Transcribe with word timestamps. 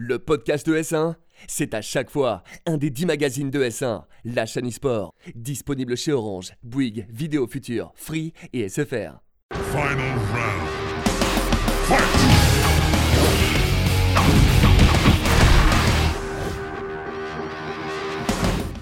Le 0.00 0.20
podcast 0.20 0.64
de 0.64 0.76
S1, 0.76 1.16
c'est 1.48 1.74
à 1.74 1.82
chaque 1.82 2.08
fois 2.08 2.44
un 2.66 2.76
des 2.76 2.88
10 2.88 3.06
magazines 3.06 3.50
de 3.50 3.64
S1, 3.64 4.04
la 4.24 4.46
chaîne 4.46 4.68
e-sport, 4.68 5.12
disponible 5.34 5.96
chez 5.96 6.12
Orange, 6.12 6.52
Bouygues, 6.62 7.04
Vidéo 7.10 7.48
Future, 7.48 7.90
Free 7.96 8.32
et 8.52 8.68
SFR. 8.68 9.18
Final 9.72 10.14
round. 10.32 10.68
Fight! 11.88 12.28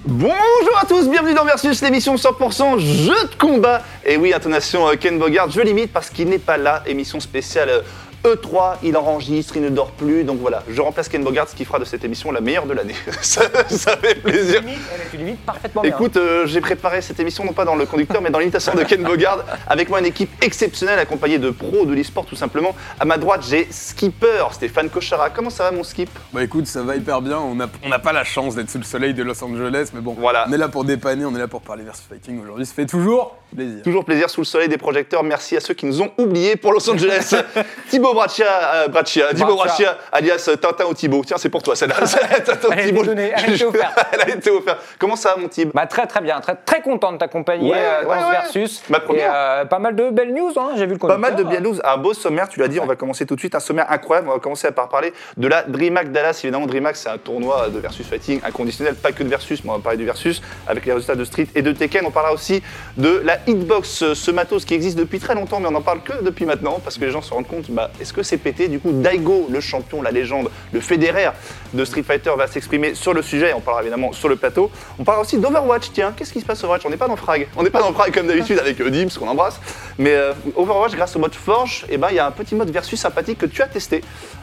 Bonjour 0.09 0.79
à 0.81 0.87
tous, 0.87 1.11
bienvenue 1.11 1.35
dans 1.35 1.45
Versus, 1.45 1.83
l'émission 1.83 2.15
100% 2.15 2.79
jeu 2.79 3.29
de 3.29 3.35
combat. 3.39 3.83
Et 4.05 4.17
oui, 4.17 4.33
intonation 4.33 4.89
euh, 4.89 4.95
Ken 4.95 5.19
Bogard, 5.19 5.51
je 5.51 5.61
limite 5.61 5.93
parce 5.93 6.11
qu'il 6.11 6.29
n'est 6.29 6.39
pas 6.39 6.57
là, 6.57 6.85
émission 6.87 7.19
spéciale 7.19 7.69
euh, 7.69 7.81
E3, 8.27 8.79
il 8.83 8.97
enregistre, 8.97 9.57
il 9.57 9.63
ne 9.63 9.69
dort 9.69 9.93
plus, 9.93 10.25
donc 10.25 10.39
voilà, 10.41 10.63
je 10.69 10.81
remplace 10.81 11.09
Ken 11.09 11.23
Bogard, 11.23 11.49
ce 11.49 11.55
qui 11.55 11.65
fera 11.65 11.79
de 11.79 11.85
cette 11.85 12.05
émission 12.05 12.33
la 12.33 12.41
meilleure 12.41 12.67
de 12.67 12.73
l'année. 12.73 12.95
ça, 13.23 13.43
ça 13.69 13.97
fait 13.97 14.17
plaisir. 14.17 14.61
Limite, 14.63 14.79
tu 15.11 15.17
limites 15.17 15.41
parfaitement 15.47 15.83
bien. 15.83 15.93
Écoute, 15.93 16.17
euh, 16.17 16.47
j'ai 16.47 16.61
préparé 16.61 17.03
cette 17.03 17.21
émission 17.21 17.45
non 17.45 17.53
pas 17.53 17.65
dans 17.65 17.77
le 17.77 17.87
conducteur, 17.87 18.21
mais 18.21 18.31
dans 18.31 18.39
l'imitation 18.41 18.75
de 18.75 18.83
Ken 18.83 19.03
Bogard, 19.03 19.45
avec 19.69 19.89
moi 19.89 20.01
une 20.01 20.07
équipe 20.07 20.31
exceptionnelle 20.43 20.99
accompagnée 20.99 21.39
de 21.39 21.51
pros 21.51 21.87
de 21.87 21.95
l'e-sport 21.95 22.27
tout 22.27 22.37
simplement. 22.37 22.75
À 22.99 23.05
ma 23.05 23.17
droite, 23.19 23.45
j'ai 23.49 23.69
Skipper, 23.71 24.47
Stéphane 24.53 24.91
Kochara. 24.91 25.31
Comment 25.31 25.51
ça 25.51 25.65
va 25.65 25.71
mon 25.71 25.85
Skip? 25.85 26.11
Bah 26.33 26.43
écoute, 26.43 26.67
ça 26.67 26.83
va 26.83 26.97
hyper 26.97 27.23
bien. 27.23 27.39
On 27.39 27.55
n'a 27.55 27.69
on 27.85 27.89
n'a 27.89 27.99
pas 27.99 28.13
la 28.13 28.25
chance 28.25 28.55
d'être 28.57 28.71
sous 28.71 28.79
le 28.79 28.85
soleil 28.85 29.15
de 29.15 29.23
Los 29.23 29.43
Angeles, 29.45 29.91
mais 29.95 30.01
bon, 30.01 30.17
Voilà. 30.19 30.47
on 30.49 30.53
est 30.53 30.59
là 30.59 30.69
pour 30.69 30.85
dépanner, 30.85 31.25
on 31.25 31.35
est 31.35 31.39
là 31.39 31.49
pour 31.49 31.61
parler 31.63 31.85
versus 31.85 32.05
fighting 32.09 32.41
aujourd'hui. 32.43 32.67
Ça 32.67 32.75
fait 32.75 32.87
toujours 32.87 33.37
plaisir. 33.55 33.83
Toujours 33.83 34.05
plaisir 34.05 34.31
sous 34.31 34.41
le 34.41 34.47
soleil 34.47 34.69
des 34.69 34.79
projecteurs. 34.79 35.23
Merci 35.23 35.57
à 35.57 35.61
ceux 35.61 35.75
qui 35.75 35.87
nous 35.87 36.03
ont 36.03 36.11
oubliés 36.19 36.57
pour 36.57 36.73
Los 36.73 36.89
Angeles. 36.91 37.35
Thibaut 37.91 38.15
Braccia, 38.15 38.47
euh, 38.47 38.89
Braccia, 38.89 39.33
Thibaut 39.35 39.57
Braccia. 39.57 39.99
Alias 40.13 40.49
Tintin 40.61 40.85
ou 40.87 40.95
Thibaut. 40.95 41.23
Tiens, 41.25 41.37
c'est 41.39 41.49
pour 41.49 41.63
toi 41.63 41.77
celle-là. 41.77 41.97
Tintin 42.45 42.69
ou 42.69 42.73
Elle 42.73 42.79
a 42.79 42.83
été 42.83 42.89
Thibaut. 42.91 43.05
donnée, 43.05 43.33
elle 43.35 43.51
a 43.51 43.55
été 43.55 43.65
offerte. 43.65 44.07
Elle 44.13 44.21
a 44.21 44.35
été 44.35 44.51
offerte. 44.51 44.79
Comment 44.99 45.17
ça 45.17 45.37
mon 45.39 45.49
Thib 45.49 45.71
Bah, 45.75 45.87
très 45.87 46.07
très 46.07 46.21
bien, 46.21 46.41
très, 46.41 46.55
très 46.57 46.81
content 46.81 47.13
de 47.13 47.19
t'accompagner 47.19 47.71
Ouais, 47.71 47.79
euh, 47.79 48.05
dans 48.05 48.11
ouais, 48.11 48.19
ce 48.19 48.31
versus. 48.31 48.83
Ma 48.89 49.01
première. 49.01 49.31
Et, 49.31 49.35
euh, 49.35 49.65
pas 49.65 49.79
mal 49.79 49.95
de 49.95 50.11
belles 50.11 50.33
news, 50.33 50.53
hein, 50.57 50.71
j'ai 50.77 50.87
vu 50.87 50.93
le 50.93 50.99
Pas 50.99 51.19
mal 51.19 51.37
de 51.37 51.43
bien 51.43 51.61
news, 51.61 51.79
un 51.85 51.97
beau 51.97 52.15
sommaire, 52.15 52.49
tu 52.49 52.61
l'as 52.61 52.69
dit, 52.69 52.81
on 52.81 52.87
va 52.87 52.97
commencer 52.97 53.27
tout 53.27 53.35
de 53.35 53.41
suite, 53.41 53.55
un 53.55 53.61
sommaire 53.61 53.91
incroyable, 53.91 54.29
on 54.29 54.35
va 54.35 54.39
commencer 54.39 54.71
par 54.71 54.89
parler 54.89 55.13
de 55.37 55.49
la 55.49 55.63
DreamHack 55.63 56.13
Dallas, 56.13 56.41
évidemment 56.43 56.67
DreamHack 56.67 56.97
c'est 56.97 57.09
un 57.09 57.19
tournoi 57.19 57.69
de 57.69 57.79
versus 57.79 58.07
fighting 58.07 58.41
inconditionnel, 58.45 58.95
pas 58.95 59.13
que 59.13 59.23
de 59.23 59.29
versus, 59.29 59.63
mais 59.65 59.71
on 59.71 59.77
va 59.77 59.83
parler 59.83 59.99
du 59.99 60.05
versus, 60.05 60.41
avec 60.67 60.87
les 60.87 60.93
résultats 60.93 61.15
de 61.15 61.25
Street 61.25 61.49
et 61.55 61.63
de 61.63 61.73
Tekken, 61.73 62.05
on 62.07 62.11
parlera 62.11 62.33
aussi 62.35 62.63
de 62.97 63.23
la 63.25 63.36
Hitbox, 63.47 64.03
euh, 64.03 64.15
ce 64.15 64.31
matos 64.31 64.65
qui 64.65 64.75
existe 64.75 64.99
depuis 64.99 65.19
très 65.19 65.35
longtemps, 65.35 65.61
mais 65.61 65.69
on 65.69 65.73
n'en 65.73 65.83
parle 65.83 66.03
que 66.03 66.23
depuis 66.23 66.45
maintenant, 66.45 66.81
parce 66.83 66.99
que 66.99 67.05
les 67.05 67.11
gens 67.11 67.23
se 67.23 67.33
rendent 67.33 67.47
compte, 67.47 67.71
bah, 67.71 67.91
est-ce 68.01 68.13
que 68.13 68.23
c'est 68.23 68.37
pété? 68.37 68.69
Du 68.69 68.79
coup, 68.79 68.93
Daigo, 68.93 69.49
le 69.51 69.61
champion, 69.61 70.03
la 70.03 70.11
légende, 70.11 70.51
le 70.73 70.81
fédéraire 70.81 71.35
de 71.75 71.85
Street 71.85 72.03
Fighter 72.03 72.33
va 72.37 72.47
s'exprimer 72.47 72.95
sur 72.95 73.15
le 73.15 73.23
sujet, 73.23 73.53
on 73.55 73.61
parlera 73.61 73.83
évidemment 73.83 74.13
sur 74.13 74.29
le 74.29 74.37
plateau, 74.37 74.71
on 74.99 75.05
parlera 75.05 75.23
aussi 75.23 75.39
d'Overwatch, 75.39 75.91
tiens, 75.93 76.13
qu'est-ce 76.17 76.33
qui 76.33 76.41
se 76.41 76.47
passe 76.47 76.59
sur 76.59 76.69
Overwatch? 76.69 76.87
On 76.87 76.91
n'est 76.91 76.97
pas 76.97 77.09
dans 77.09 77.17
Frag, 77.17 77.49
on 77.57 77.63
n'est 77.63 77.71
pas 77.71 77.81
dans 77.81 77.93
Frag 77.93 78.13
comme 78.13 78.27
d'habitude 78.27 78.59
avec 78.59 78.81
euh, 78.81 78.91
Dims 78.91 79.11
qu'on 79.19 79.29
embrasse, 79.29 79.61
mais 79.99 80.13
euh, 80.15 80.33
Overwatch, 80.57 80.95
grâce 80.95 81.17
au 81.17 81.19
mode 81.19 81.35
Forge, 81.35 81.87
eh 81.89 81.97
ben, 81.99 82.09
il 82.11 82.17
y 82.17 82.19
a 82.19 82.27
un 82.27 82.31
petit 82.31 82.55
mode 82.55 82.71
versus 82.71 82.99
sympathique 82.99 83.39
que 83.39 83.47
tu 83.47 83.63
as 83.63 83.67
testé, 83.67 84.03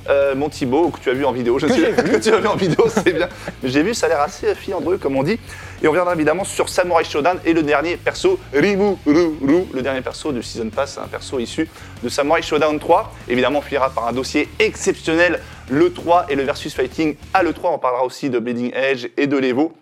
euh, 0.10 0.36
mon 0.36 0.50
Thibaut, 0.50 0.86
ou 0.86 0.90
que 0.90 1.00
tu 1.00 1.10
as 1.10 1.14
vu 1.14 1.26
en 1.26 1.32
vidéo. 1.32 1.60
Je 1.60 1.68
Que 1.68 1.74
sais. 1.74 1.92
que 2.12 2.18
tu 2.18 2.34
as 2.34 2.40
vu 2.40 2.48
en 2.48 2.56
vidéo, 2.56 2.86
c'est 2.90 3.14
bien. 3.14 3.30
J'ai 3.64 3.84
vu, 3.84 3.94
ça 3.94 4.08
a 4.08 4.10
l'air 4.10 4.22
assez 4.22 4.54
filandreux, 4.56 4.98
comme 4.98 5.16
on 5.16 5.24
dit. 5.24 5.40
Et 5.84 5.88
on 5.88 5.92
reviendra 5.92 6.14
évidemment 6.14 6.46
sur 6.46 6.70
Samurai 6.70 7.04
Shodown 7.04 7.42
et 7.44 7.52
le 7.52 7.62
dernier 7.62 7.98
perso, 7.98 8.40
Rimu 8.54 8.96
Ru 9.06 9.36
Ru, 9.42 9.66
le 9.74 9.82
dernier 9.82 10.00
perso 10.00 10.32
de 10.32 10.42
Season 10.42 10.70
Pass, 10.70 10.98
un 10.98 11.08
perso 11.08 11.40
issu 11.40 11.70
de 12.02 12.08
Samurai 12.08 12.42
Shodown 12.42 12.80
3. 12.80 13.14
Évidemment, 13.28 13.60
on 13.60 13.62
finira 13.62 13.90
par 13.90 14.08
un 14.08 14.14
dossier 14.14 14.48
exceptionnel, 14.60 15.42
le 15.70 15.92
3 15.92 16.28
et 16.30 16.36
le 16.36 16.44
versus 16.44 16.74
fighting 16.74 17.18
à 17.34 17.44
le 17.44 17.52
3. 17.52 17.72
On 17.72 17.80
parlera 17.80 18.06
aussi 18.06 18.30
de 18.30 18.40
Bleeding 18.40 18.72
Edge 18.74 19.10
et 19.18 19.28
de 19.28 19.36
l'Evo. 19.36 19.74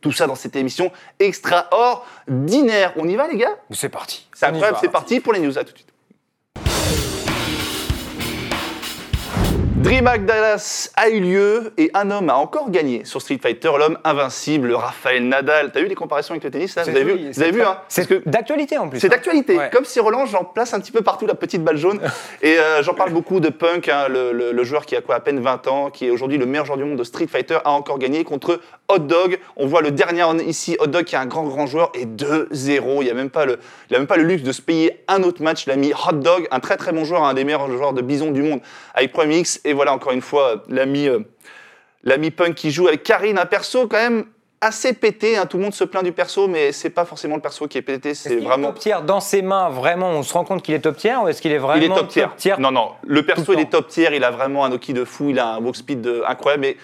Tout 0.00 0.10
ça 0.10 0.26
dans 0.26 0.34
cette 0.34 0.56
émission 0.56 0.90
extraordinaire. 1.20 2.92
On 2.96 3.08
y 3.08 3.14
va, 3.14 3.28
les 3.28 3.36
gars? 3.36 3.56
C'est 3.70 3.88
parti. 3.88 4.26
C'est 4.34 4.46
incroyable, 4.46 4.78
c'est 4.80 4.88
parti 4.88 5.20
pour 5.20 5.32
les 5.32 5.38
news. 5.38 5.56
À 5.56 5.62
tout 5.62 5.72
de 5.72 5.78
suite. 5.78 5.92
DreamHack 9.86 10.24
Dallas 10.26 10.90
a 10.96 11.08
eu 11.10 11.20
lieu 11.20 11.72
et 11.78 11.92
un 11.94 12.10
homme 12.10 12.28
a 12.28 12.34
encore 12.34 12.72
gagné 12.72 13.04
sur 13.04 13.22
Street 13.22 13.38
Fighter, 13.40 13.70
l'homme 13.78 13.96
invincible, 14.02 14.72
Raphaël 14.74 15.22
Nadal. 15.28 15.70
T'as 15.70 15.80
vu 15.80 15.86
les 15.86 15.94
comparaisons 15.94 16.32
avec 16.32 16.42
le 16.42 16.50
tennis 16.50 16.74
là 16.74 16.82
Vous 16.82 16.88
avez 16.90 17.04
vu 17.04 17.12
Vous 17.28 17.32
c'est 17.32 17.42
avez 17.42 17.52
vu 17.52 17.62
hein 17.62 17.78
C'est 17.86 18.26
d'actualité 18.28 18.78
en 18.78 18.88
plus. 18.88 18.98
c'est 18.98 19.06
hein. 19.06 19.10
d'actualité. 19.10 19.56
Ouais. 19.56 19.70
Comme 19.72 19.84
si 19.84 20.00
Roland, 20.00 20.26
j'en 20.26 20.42
place 20.42 20.74
un 20.74 20.80
petit 20.80 20.90
peu 20.90 21.02
partout 21.02 21.26
la 21.28 21.36
petite 21.36 21.62
balle 21.62 21.76
jaune. 21.76 22.00
Et 22.42 22.58
euh, 22.58 22.82
j'en 22.82 22.94
parle 22.94 23.12
beaucoup 23.12 23.38
de 23.38 23.48
Punk, 23.48 23.88
hein, 23.88 24.08
le, 24.08 24.32
le- 24.32 24.50
le 24.50 24.64
joueur 24.64 24.86
qui 24.86 24.96
a 24.96 25.02
quoi 25.02 25.14
à 25.14 25.20
peine 25.20 25.38
20 25.38 25.68
ans, 25.68 25.90
qui 25.90 26.06
est 26.06 26.10
aujourd'hui 26.10 26.36
le 26.36 26.46
meilleur 26.46 26.64
joueur 26.66 26.78
du 26.78 26.84
monde 26.84 26.98
de 26.98 27.04
Street 27.04 27.28
Fighter, 27.28 27.58
a 27.64 27.70
encore 27.70 28.00
gagné 28.00 28.24
contre 28.24 28.58
Hot 28.88 28.98
Dog. 28.98 29.38
On 29.56 29.68
voit 29.68 29.82
le 29.82 29.92
dernier 29.92 30.24
ici, 30.48 30.76
Hot 30.80 30.88
Dog, 30.88 31.04
qui 31.04 31.14
est 31.14 31.18
un 31.18 31.26
grand 31.26 31.44
grand 31.44 31.68
joueur, 31.68 31.92
et 31.94 32.06
2-0. 32.06 33.02
Il 33.02 33.04
n'y 33.04 33.10
a 33.10 33.14
même 33.14 33.30
pas 33.30 33.44
le, 33.46 33.60
il 33.90 33.94
a 33.94 34.00
même 34.00 34.08
pas 34.08 34.16
le 34.16 34.24
luxe 34.24 34.42
de 34.42 34.50
se 34.50 34.62
payer 34.62 35.04
un 35.06 35.22
autre 35.22 35.44
match. 35.44 35.64
Il 35.64 35.70
a 35.70 35.76
mis 35.76 35.92
Hot 35.92 36.14
Dog, 36.14 36.48
un 36.50 36.58
très 36.58 36.76
très 36.76 36.90
bon 36.90 37.04
joueur, 37.04 37.22
un 37.22 37.34
des 37.34 37.44
meilleurs 37.44 37.70
joueurs 37.70 37.92
de 37.92 38.02
Bison 38.02 38.32
du 38.32 38.42
monde, 38.42 38.58
avec 38.94 39.12
Prime 39.12 39.30
X. 39.30 39.60
Et 39.64 39.75
voilà 39.76 39.92
encore 39.92 40.12
une 40.12 40.20
fois 40.22 40.62
l'ami 40.68 41.06
euh, 41.08 41.20
l'ami 42.02 42.30
Punk 42.30 42.54
qui 42.54 42.70
joue 42.70 42.88
avec 42.88 43.02
Karine, 43.02 43.38
un 43.38 43.46
perso 43.46 43.86
quand 43.86 43.96
même 43.96 44.24
assez 44.60 44.94
pété. 44.94 45.36
hein. 45.36 45.44
Tout 45.46 45.58
le 45.58 45.64
monde 45.64 45.74
se 45.74 45.84
plaint 45.84 46.02
du 46.02 46.12
perso, 46.12 46.48
mais 46.48 46.72
c'est 46.72 46.90
pas 46.90 47.04
forcément 47.04 47.36
le 47.36 47.42
perso 47.42 47.68
qui 47.68 47.76
est 47.78 47.82
pété, 47.82 48.10
Est-ce 48.10 48.22
c'est 48.24 48.28
qu'il 48.36 48.38
est 48.44 48.48
vraiment. 48.48 48.68
top 48.68 48.78
tier 48.78 48.96
dans 49.06 49.20
ses 49.20 49.42
mains, 49.42 49.68
vraiment, 49.68 50.08
on 50.10 50.22
se 50.22 50.32
rend 50.32 50.44
compte 50.44 50.62
qu'il 50.62 50.74
est 50.74 50.80
top 50.80 50.96
tier 50.96 51.14
ou 51.22 51.28
est-ce 51.28 51.42
qu'il 51.42 51.52
est 51.52 51.58
vraiment 51.58 51.76
Il 51.82 51.84
est 51.84 51.94
top 51.94 52.08
tier. 52.36 52.54
Non, 52.58 52.70
non, 52.72 52.92
le 53.06 53.22
perso, 53.24 53.52
le 53.52 53.58
il 53.58 53.62
est 53.62 53.70
top 53.70 53.88
tier, 53.88 54.08
il 54.14 54.24
a 54.24 54.30
vraiment 54.30 54.64
un 54.64 54.72
Oki 54.72 54.92
de 54.94 55.04
fou, 55.04 55.28
il 55.30 55.38
a 55.38 55.54
un 55.54 55.58
walk 55.60 55.76
speed 55.76 56.00
de- 56.00 56.22
incroyable, 56.26 56.62
mais 56.62 56.76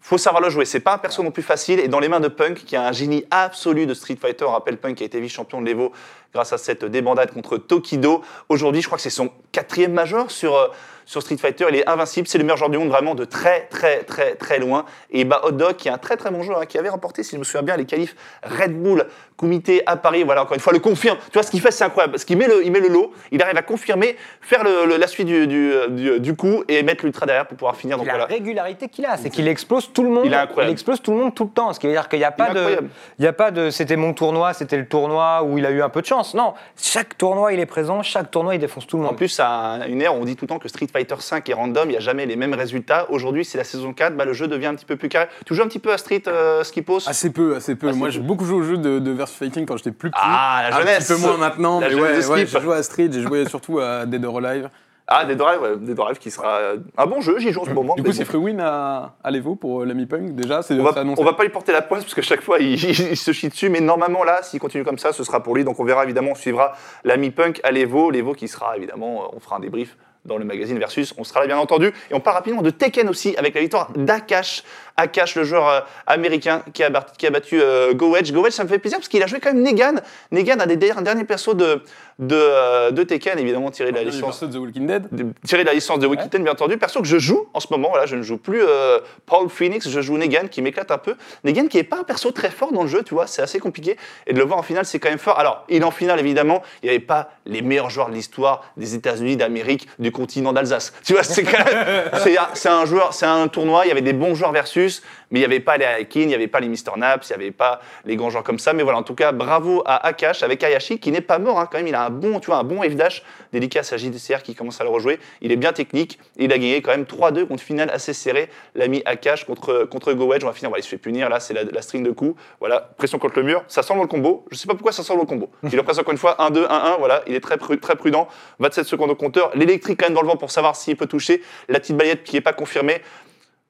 faut 0.00 0.16
savoir 0.16 0.42
le 0.42 0.48
jouer. 0.48 0.64
C'est 0.64 0.80
pas 0.80 0.94
un 0.94 0.98
perso 0.98 1.22
non 1.22 1.30
plus 1.30 1.42
facile, 1.42 1.80
et 1.80 1.88
dans 1.88 2.00
les 2.00 2.08
mains 2.08 2.20
de 2.20 2.28
Punk, 2.28 2.64
qui 2.64 2.76
a 2.76 2.86
un 2.86 2.92
génie 2.92 3.24
absolu 3.30 3.84
de 3.84 3.92
Street 3.94 4.16
Fighter, 4.18 4.44
on 4.46 4.52
rappelle 4.52 4.78
Punk 4.78 4.96
qui 4.96 5.02
a 5.02 5.06
été 5.06 5.20
vice-champion 5.20 5.60
de 5.60 5.66
l'Evo 5.66 5.92
grâce 6.32 6.52
à 6.52 6.58
cette 6.58 6.84
débandade 6.84 7.32
contre 7.32 7.56
Tokido. 7.58 8.22
Aujourd'hui, 8.48 8.82
je 8.82 8.86
crois 8.86 8.96
que 8.96 9.02
c'est 9.02 9.10
son 9.10 9.30
quatrième 9.52 9.92
major 9.92 10.30
sur, 10.30 10.56
euh, 10.56 10.68
sur 11.06 11.22
Street 11.22 11.38
Fighter, 11.38 11.64
il 11.70 11.76
est 11.76 11.88
invincible, 11.88 12.28
c'est 12.28 12.36
le 12.36 12.44
meilleur 12.44 12.58
joueur 12.58 12.68
du 12.68 12.76
monde 12.76 12.90
vraiment 12.90 13.14
de 13.14 13.24
très 13.24 13.62
très 13.68 14.02
très 14.04 14.34
très 14.34 14.58
loin. 14.58 14.84
Et 15.10 15.24
bah 15.24 15.40
Hot 15.44 15.52
Dog, 15.52 15.76
qui 15.76 15.88
est 15.88 15.90
un 15.90 15.96
très 15.96 16.18
très 16.18 16.30
bon 16.30 16.42
joueur, 16.42 16.60
hein, 16.60 16.66
qui 16.66 16.76
avait 16.76 16.90
remporté, 16.90 17.22
si 17.22 17.32
je 17.32 17.38
me 17.38 17.44
souviens 17.44 17.62
bien, 17.62 17.76
les 17.78 17.86
qualifs 17.86 18.14
Red 18.42 18.74
Bull 18.82 19.06
Comité 19.38 19.84
à 19.86 19.96
Paris, 19.96 20.24
voilà, 20.24 20.42
encore 20.42 20.54
une 20.54 20.60
fois, 20.60 20.72
le 20.72 20.80
confirme. 20.80 21.16
Tu 21.26 21.34
vois, 21.34 21.44
ce 21.44 21.50
qu'il 21.52 21.60
fait, 21.60 21.70
c'est 21.70 21.84
incroyable. 21.84 22.10
Parce 22.12 22.24
qu'il 22.24 22.36
met 22.36 22.48
le, 22.48 22.66
il 22.66 22.72
met 22.72 22.80
le 22.80 22.88
lot, 22.88 23.12
il 23.30 23.40
arrive 23.40 23.56
à 23.56 23.62
confirmer, 23.62 24.16
faire 24.40 24.64
le- 24.64 24.84
le- 24.84 24.96
la 24.96 25.06
suite 25.06 25.28
du, 25.28 25.46
du, 25.46 25.72
du- 25.90 26.18
du 26.18 26.34
coup 26.34 26.64
et 26.66 26.82
mettre 26.82 27.04
l'ultra 27.04 27.24
derrière 27.24 27.46
pour 27.46 27.56
pouvoir 27.56 27.76
finir. 27.76 27.98
Donc 27.98 28.06
La 28.08 28.14
voilà. 28.14 28.26
régularité 28.26 28.88
qu'il 28.88 29.06
a, 29.06 29.16
c'est 29.16 29.30
qu'il 29.30 29.46
explose 29.46 29.92
tout 29.92 30.02
le 30.02 30.08
monde. 30.10 30.24
Il 30.26 30.32
est 30.32 30.36
incroyable. 30.36 30.72
explose 30.72 31.00
tout 31.00 31.12
le 31.12 31.18
monde 31.18 31.34
tout 31.36 31.44
le 31.44 31.50
temps. 31.50 31.72
Ce 31.72 31.78
qui 31.78 31.86
veut 31.86 31.92
dire 31.92 32.08
qu'il 32.08 32.18
n'y 32.18 32.24
a 32.24 32.32
pas 32.32 32.48
est 32.50 32.54
de, 32.54 32.58
incroyable. 32.58 32.88
il 33.20 33.24
y 33.24 33.28
a 33.28 33.32
pas 33.32 33.52
de, 33.52 33.70
c'était 33.70 33.94
mon 33.94 34.12
tournoi, 34.12 34.54
c'était 34.54 34.76
le 34.76 34.88
tournoi 34.88 35.44
où 35.44 35.56
il 35.56 35.64
a 35.64 35.70
eu 35.70 35.82
un 35.82 35.88
peu 35.88 36.00
de 36.02 36.06
chance. 36.06 36.17
Non, 36.34 36.54
chaque 36.80 37.16
tournoi 37.18 37.52
il 37.52 37.60
est 37.60 37.66
présent, 37.66 38.02
chaque 38.02 38.30
tournoi 38.30 38.54
il 38.54 38.58
défonce 38.58 38.86
tout 38.86 38.96
le 38.98 39.02
En 39.04 39.06
monde. 39.08 39.16
plus, 39.16 39.38
à 39.40 39.80
une 39.88 40.00
ère, 40.02 40.14
on 40.14 40.24
dit 40.24 40.36
tout 40.36 40.44
le 40.44 40.48
temps 40.48 40.58
que 40.58 40.68
Street 40.68 40.86
Fighter 40.92 41.14
5 41.18 41.48
est 41.48 41.54
random, 41.54 41.88
il 41.88 41.92
n'y 41.92 41.96
a 41.96 42.00
jamais 42.00 42.26
les 42.26 42.36
mêmes 42.36 42.54
résultats. 42.54 43.06
Aujourd'hui, 43.10 43.44
c'est 43.44 43.58
la 43.58 43.64
saison 43.64 43.92
4, 43.92 44.16
bah, 44.16 44.24
le 44.24 44.32
jeu 44.32 44.48
devient 44.48 44.66
un 44.66 44.74
petit 44.74 44.84
peu 44.86 44.96
plus 44.96 45.08
carré. 45.08 45.28
Tu 45.46 45.54
joues 45.54 45.62
un 45.62 45.68
petit 45.68 45.78
peu 45.78 45.92
à 45.92 45.98
Street, 45.98 46.22
euh, 46.26 46.64
Skipos 46.64 47.08
Assez 47.08 47.30
peu, 47.30 47.56
assez 47.56 47.74
peu. 47.74 47.88
Assez 47.88 47.98
Moi, 47.98 48.08
peu. 48.08 48.12
j'ai 48.12 48.20
beaucoup 48.20 48.44
joué 48.44 48.58
aux 48.58 48.62
jeux 48.62 48.78
de, 48.78 48.98
de 48.98 49.10
versus 49.12 49.36
fighting 49.36 49.64
quand 49.66 49.76
j'étais 49.76 49.92
plus 49.92 50.10
petit. 50.10 50.20
Ah, 50.22 50.66
la 50.70 50.76
Un 50.76 50.80
jeunesse 50.80 51.06
petit 51.08 51.20
peu 51.20 51.26
moins 51.28 51.36
maintenant, 51.36 51.80
La 51.80 51.88
mais 51.88 51.94
ouais, 51.94 52.00
ouais, 52.26 52.46
j'ai 52.46 52.60
joué 52.60 52.74
à 52.76 52.82
Street, 52.82 53.08
j'ai 53.12 53.22
joué 53.22 53.46
surtout 53.48 53.78
à 53.80 54.06
Dead 54.06 54.24
or 54.24 54.38
Alive. 54.38 54.68
Ah, 55.10 55.24
Dead 55.24 55.40
or 55.40 55.48
Alive, 55.48 55.62
ouais, 55.62 55.76
Dead 55.78 56.18
qui 56.18 56.30
sera 56.30 56.58
euh, 56.58 56.76
un 56.98 57.06
bon 57.06 57.22
jeu, 57.22 57.38
j'y 57.38 57.50
joue 57.50 57.62
en 57.62 57.64
ce 57.64 57.70
moment. 57.70 57.94
Du 57.94 58.02
coup, 58.02 58.12
c'est 58.12 58.24
bon. 58.24 58.26
free 58.26 58.36
win 58.38 58.60
à, 58.60 59.14
à 59.24 59.30
l'Evo 59.30 59.54
pour 59.56 59.80
euh, 59.80 59.86
l'ami 59.86 60.04
Punk. 60.04 60.34
Déjà, 60.34 60.60
c'est 60.60 60.74
On 60.78 60.82
va, 60.84 61.02
on 61.16 61.24
va 61.24 61.32
pas 61.32 61.44
lui 61.44 61.50
porter 61.50 61.72
la 61.72 61.80
poisse 61.80 62.04
parce 62.04 62.14
que 62.14 62.20
chaque 62.22 62.42
fois 62.42 62.58
il, 62.60 62.74
il 62.74 63.16
se 63.16 63.32
chie 63.32 63.48
dessus, 63.48 63.70
mais 63.70 63.80
normalement 63.80 64.22
là, 64.22 64.42
s'il 64.42 64.60
continue 64.60 64.84
comme 64.84 64.98
ça, 64.98 65.12
ce 65.12 65.24
sera 65.24 65.42
pour 65.42 65.54
lui. 65.56 65.64
Donc 65.64 65.80
on 65.80 65.84
verra 65.84 66.04
évidemment, 66.04 66.32
on 66.32 66.36
suivra 66.36 66.72
l'ami 67.04 67.30
Punk 67.30 67.58
à 67.64 67.70
l'Evo, 67.70 68.10
l'Evo 68.10 68.34
qui 68.34 68.48
sera 68.48 68.76
évidemment, 68.76 69.22
euh, 69.24 69.36
on 69.36 69.40
fera 69.40 69.56
un 69.56 69.60
débrief 69.60 69.96
dans 70.24 70.36
le 70.36 70.44
magazine 70.44 70.78
Versus, 70.78 71.14
on 71.16 71.24
sera 71.24 71.40
là 71.40 71.46
bien 71.46 71.58
entendu. 71.58 71.86
Et 72.10 72.14
on 72.14 72.20
part 72.20 72.34
rapidement 72.34 72.60
de 72.60 72.68
Tekken 72.68 73.08
aussi 73.08 73.34
avec 73.38 73.54
la 73.54 73.62
victoire 73.62 73.90
d'Akash. 73.96 74.62
Akash, 74.96 75.36
le 75.36 75.44
joueur 75.44 75.86
américain 76.06 76.62
qui 76.74 76.82
a, 76.82 76.90
qui 77.16 77.26
a 77.26 77.30
battu 77.30 77.58
euh, 77.62 77.94
Go 77.94 78.10
Wedge. 78.10 78.30
Go 78.32 78.42
Wedge, 78.42 78.52
ça 78.52 78.64
me 78.64 78.68
fait 78.68 78.78
plaisir 78.80 78.98
parce 78.98 79.08
qu'il 79.08 79.22
a 79.22 79.26
joué 79.26 79.40
quand 79.40 79.54
même 79.54 79.62
Negan. 79.62 79.94
Negan, 80.32 80.60
un 80.60 80.66
des 80.66 80.76
der- 80.76 81.00
derniers 81.00 81.24
persos 81.24 81.54
de, 81.54 81.82
de, 82.18 82.34
euh, 82.36 82.90
de 82.90 83.02
Tekken, 83.04 83.38
évidemment 83.38 83.70
tiré 83.70 83.90
de 83.92 83.96
la 83.96 84.02
licence 84.02 84.42
de 84.42 84.48
The 84.52 84.56
Walking 84.60 84.86
Dead. 84.86 85.06
de- 85.12 85.26
tiré 85.46 85.62
de 85.62 85.68
la 85.68 85.74
licence 85.74 85.98
de 86.00 86.06
Wikiten, 86.06 86.42
bien 86.42 86.52
entendu. 86.52 86.76
Perso 86.76 87.00
que 87.00 87.06
je 87.06 87.18
joue 87.18 87.46
en 87.54 87.60
ce 87.60 87.68
moment, 87.70 87.90
voilà, 87.90 88.06
je 88.06 88.16
ne 88.16 88.22
joue 88.22 88.38
plus 88.38 88.62
euh, 88.62 88.98
Paul 89.26 89.48
Phoenix, 89.48 89.88
je 89.88 90.00
joue 90.00 90.16
Negan 90.18 90.48
qui 90.50 90.60
m'éclate 90.62 90.90
un 90.90 90.98
peu. 90.98 91.14
Negan 91.44 91.66
qui 91.68 91.78
est 91.78 91.84
pas 91.84 91.98
un 91.98 92.04
perso 92.04 92.30
très 92.32 92.50
fort 92.50 92.72
dans 92.72 92.82
le 92.82 92.88
jeu, 92.88 93.02
tu 93.04 93.14
vois, 93.14 93.26
c'est 93.26 93.42
assez 93.42 93.60
compliqué. 93.60 93.96
Et 94.26 94.32
de 94.32 94.38
le 94.38 94.44
voir 94.44 94.58
en 94.58 94.62
finale, 94.62 94.84
c'est 94.84 94.98
quand 94.98 95.10
même 95.10 95.18
fort. 95.18 95.38
Alors, 95.38 95.64
il 95.68 95.82
est 95.82 95.84
en 95.84 95.90
finale, 95.92 96.18
évidemment, 96.18 96.62
il 96.82 96.86
n'y 96.86 96.90
avait 96.90 96.98
pas 97.04 97.30
les 97.46 97.62
meilleurs 97.62 97.90
joueurs 97.90 98.08
de 98.08 98.14
l'histoire 98.14 98.64
des 98.76 98.94
États-Unis, 98.96 99.36
d'Amérique, 99.36 99.88
du 99.98 100.10
continent 100.10 100.52
d'Alsace. 100.52 100.92
Tu 101.04 101.12
vois, 101.12 101.22
c'est 101.22 101.44
quand 101.44 101.64
même. 101.64 102.10
c'est- 102.54 102.68
un 102.68 102.84
joueur, 102.84 103.14
c'est 103.14 103.26
un 103.26 103.48
tournoi, 103.48 103.84
il 103.86 103.88
y 103.88 103.92
avait 103.92 104.02
des 104.02 104.12
bons 104.12 104.34
joueurs 104.34 104.52
versus, 104.52 105.02
mais 105.30 105.38
il 105.38 105.42
n'y 105.42 105.46
avait 105.46 105.60
pas 105.60 105.76
les 105.78 105.84
Aikin, 106.00 106.20
il 106.20 106.26
n'y 106.28 106.34
avait 106.34 106.48
pas 106.48 106.60
les 106.60 106.68
Mr. 106.68 106.96
Naps, 106.96 107.28
il 107.30 107.32
n'y 107.36 107.42
avait 107.44 107.50
pas 107.52 107.80
les 108.04 108.16
grands 108.16 108.28
joueurs 108.30 108.44
comme 108.44 108.58
ça. 108.58 108.72
Mais 108.72 108.82
voilà, 108.82 108.98
en 108.98 109.02
tout 109.02 109.14
cas, 109.14 109.32
bravo 109.32 109.82
à 109.86 110.06
Akash 110.06 110.42
avec 110.42 110.62
Ayashi 110.62 110.98
qui 110.98 111.10
n'est 111.12 111.20
pas 111.22 111.38
mort, 111.38 111.58
hein, 111.60 111.68
quand 111.70 111.78
même, 111.78 111.86
il 111.86 111.94
a 111.94 112.04
un 112.04 112.07
bon, 112.10 112.40
tu 112.40 112.46
vois, 112.46 112.56
un 112.56 112.64
bon 112.64 112.82
F 112.82 112.94
dash, 112.94 113.22
dédicace 113.52 113.92
à 113.92 113.96
JDCR 113.96 114.42
qui 114.42 114.54
commence 114.54 114.80
à 114.80 114.84
le 114.84 114.90
rejouer. 114.90 115.18
Il 115.40 115.52
est 115.52 115.56
bien 115.56 115.72
technique, 115.72 116.18
et 116.36 116.44
il 116.44 116.52
a 116.52 116.58
gagné 116.58 116.82
quand 116.82 116.90
même 116.90 117.04
3-2 117.04 117.46
contre 117.46 117.62
finale 117.62 117.90
assez 117.90 118.12
serré. 118.12 118.48
L'ami 118.74 119.02
Akash 119.04 119.44
contre, 119.44 119.84
contre 119.84 120.12
Go 120.12 120.26
Wedge, 120.26 120.44
on 120.44 120.46
va 120.46 120.52
finir, 120.52 120.70
il 120.76 120.82
se 120.82 120.88
fait 120.88 120.98
punir, 120.98 121.28
là 121.28 121.40
c'est 121.40 121.54
la, 121.54 121.82
string 121.82 122.04
de 122.04 122.10
coups. 122.10 122.40
Voilà, 122.60 122.90
pression 122.96 123.18
contre 123.18 123.38
le 123.38 123.44
mur, 123.44 123.64
ça 123.68 123.82
dans 123.82 124.02
le 124.02 124.06
combo. 124.06 124.44
Je 124.50 124.56
sais 124.56 124.66
pas 124.66 124.74
pourquoi 124.74 124.92
ça 124.92 125.02
dans 125.02 125.20
le 125.20 125.26
combo. 125.26 125.50
Il 125.64 125.70
le 125.70 125.82
presse 125.82 125.98
encore 125.98 126.12
une 126.12 126.18
fois, 126.18 126.36
1-2, 126.38 126.66
1-1, 126.66 126.98
voilà, 126.98 127.22
il 127.26 127.34
est 127.34 127.40
très, 127.40 127.56
très 127.56 127.96
prudent. 127.96 128.28
27 128.58 128.84
secondes 128.86 129.10
au 129.10 129.14
compteur. 129.14 129.50
L'électrique 129.54 129.98
quand 129.98 130.06
même 130.06 130.14
dans 130.14 130.22
le 130.22 130.28
vent 130.28 130.36
pour 130.36 130.50
savoir 130.50 130.76
s'il 130.76 130.96
peut 130.96 131.06
toucher. 131.06 131.42
La 131.68 131.80
petite 131.80 131.96
baillette 131.96 132.24
qui 132.24 132.36
n'est 132.36 132.40
pas 132.40 132.52
confirmée. 132.52 133.00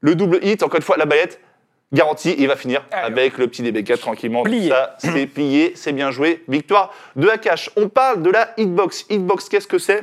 Le 0.00 0.14
double 0.14 0.38
hit, 0.42 0.62
encore 0.62 0.76
une 0.76 0.82
fois, 0.82 0.96
la 0.96 1.06
baillette 1.06 1.40
garantie, 1.92 2.34
il 2.38 2.48
va 2.48 2.56
finir 2.56 2.84
avec 2.90 3.38
le 3.38 3.46
petit 3.48 3.62
DB4 3.62 3.98
tranquillement. 3.98 4.42
Plié. 4.42 4.70
Ça, 4.70 4.96
c'est 4.98 5.26
plié, 5.26 5.72
c'est 5.74 5.92
bien 5.92 6.10
joué. 6.10 6.44
Victoire 6.48 6.92
de 7.16 7.28
Akash. 7.28 7.70
On 7.76 7.88
parle 7.88 8.22
de 8.22 8.30
la 8.30 8.52
hitbox. 8.56 9.06
Hitbox, 9.10 9.48
qu'est-ce 9.48 9.68
que 9.68 9.78
c'est? 9.78 10.02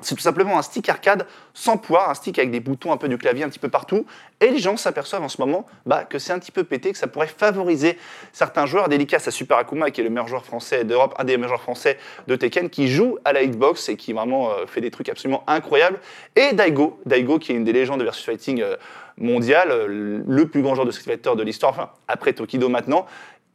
C'est 0.00 0.14
tout 0.14 0.20
simplement 0.20 0.58
un 0.58 0.62
stick 0.62 0.88
arcade 0.88 1.26
sans 1.54 1.78
poids, 1.78 2.10
un 2.10 2.14
stick 2.14 2.38
avec 2.38 2.50
des 2.50 2.60
boutons 2.60 2.92
un 2.92 2.96
peu 2.96 3.08
du 3.08 3.18
clavier 3.18 3.44
un 3.44 3.48
petit 3.48 3.58
peu 3.58 3.68
partout. 3.68 4.06
Et 4.40 4.48
les 4.48 4.58
gens 4.58 4.76
s'aperçoivent 4.76 5.22
en 5.22 5.28
ce 5.28 5.40
moment 5.40 5.66
bah, 5.86 6.04
que 6.04 6.18
c'est 6.18 6.32
un 6.32 6.38
petit 6.38 6.52
peu 6.52 6.64
pété, 6.64 6.92
que 6.92 6.98
ça 6.98 7.06
pourrait 7.06 7.26
favoriser 7.26 7.98
certains 8.32 8.66
joueurs. 8.66 8.88
Dédicace 8.88 9.26
à 9.28 9.30
Super 9.30 9.58
Akuma, 9.58 9.90
qui 9.90 10.00
est 10.00 10.04
le 10.04 10.10
meilleur 10.10 10.28
joueur 10.28 10.44
français 10.44 10.84
d'Europe, 10.84 11.14
un 11.18 11.24
des 11.24 11.36
meilleurs 11.36 11.48
joueurs 11.48 11.62
français 11.62 11.98
de 12.26 12.36
Tekken, 12.36 12.70
qui 12.70 12.88
joue 12.88 13.18
à 13.24 13.32
la 13.32 13.42
hitbox 13.42 13.88
et 13.88 13.96
qui 13.96 14.12
vraiment 14.12 14.50
euh, 14.50 14.66
fait 14.66 14.80
des 14.80 14.90
trucs 14.90 15.08
absolument 15.08 15.42
incroyables. 15.46 15.98
Et 16.34 16.52
Daigo, 16.52 17.00
Daigo 17.06 17.38
qui 17.38 17.52
est 17.52 17.54
une 17.56 17.64
des 17.64 17.72
légendes 17.72 18.00
de 18.00 18.04
versus 18.04 18.24
fighting 18.24 18.62
euh, 18.62 18.76
mondiale, 19.18 19.70
euh, 19.70 20.22
le 20.26 20.48
plus 20.48 20.62
grand 20.62 20.74
joueur 20.74 20.86
de 20.86 20.90
Street 20.90 21.12
Fighter 21.12 21.34
de 21.36 21.42
l'histoire, 21.42 21.72
enfin 21.72 21.90
après 22.08 22.32
Tokido 22.32 22.68
maintenant, 22.68 23.06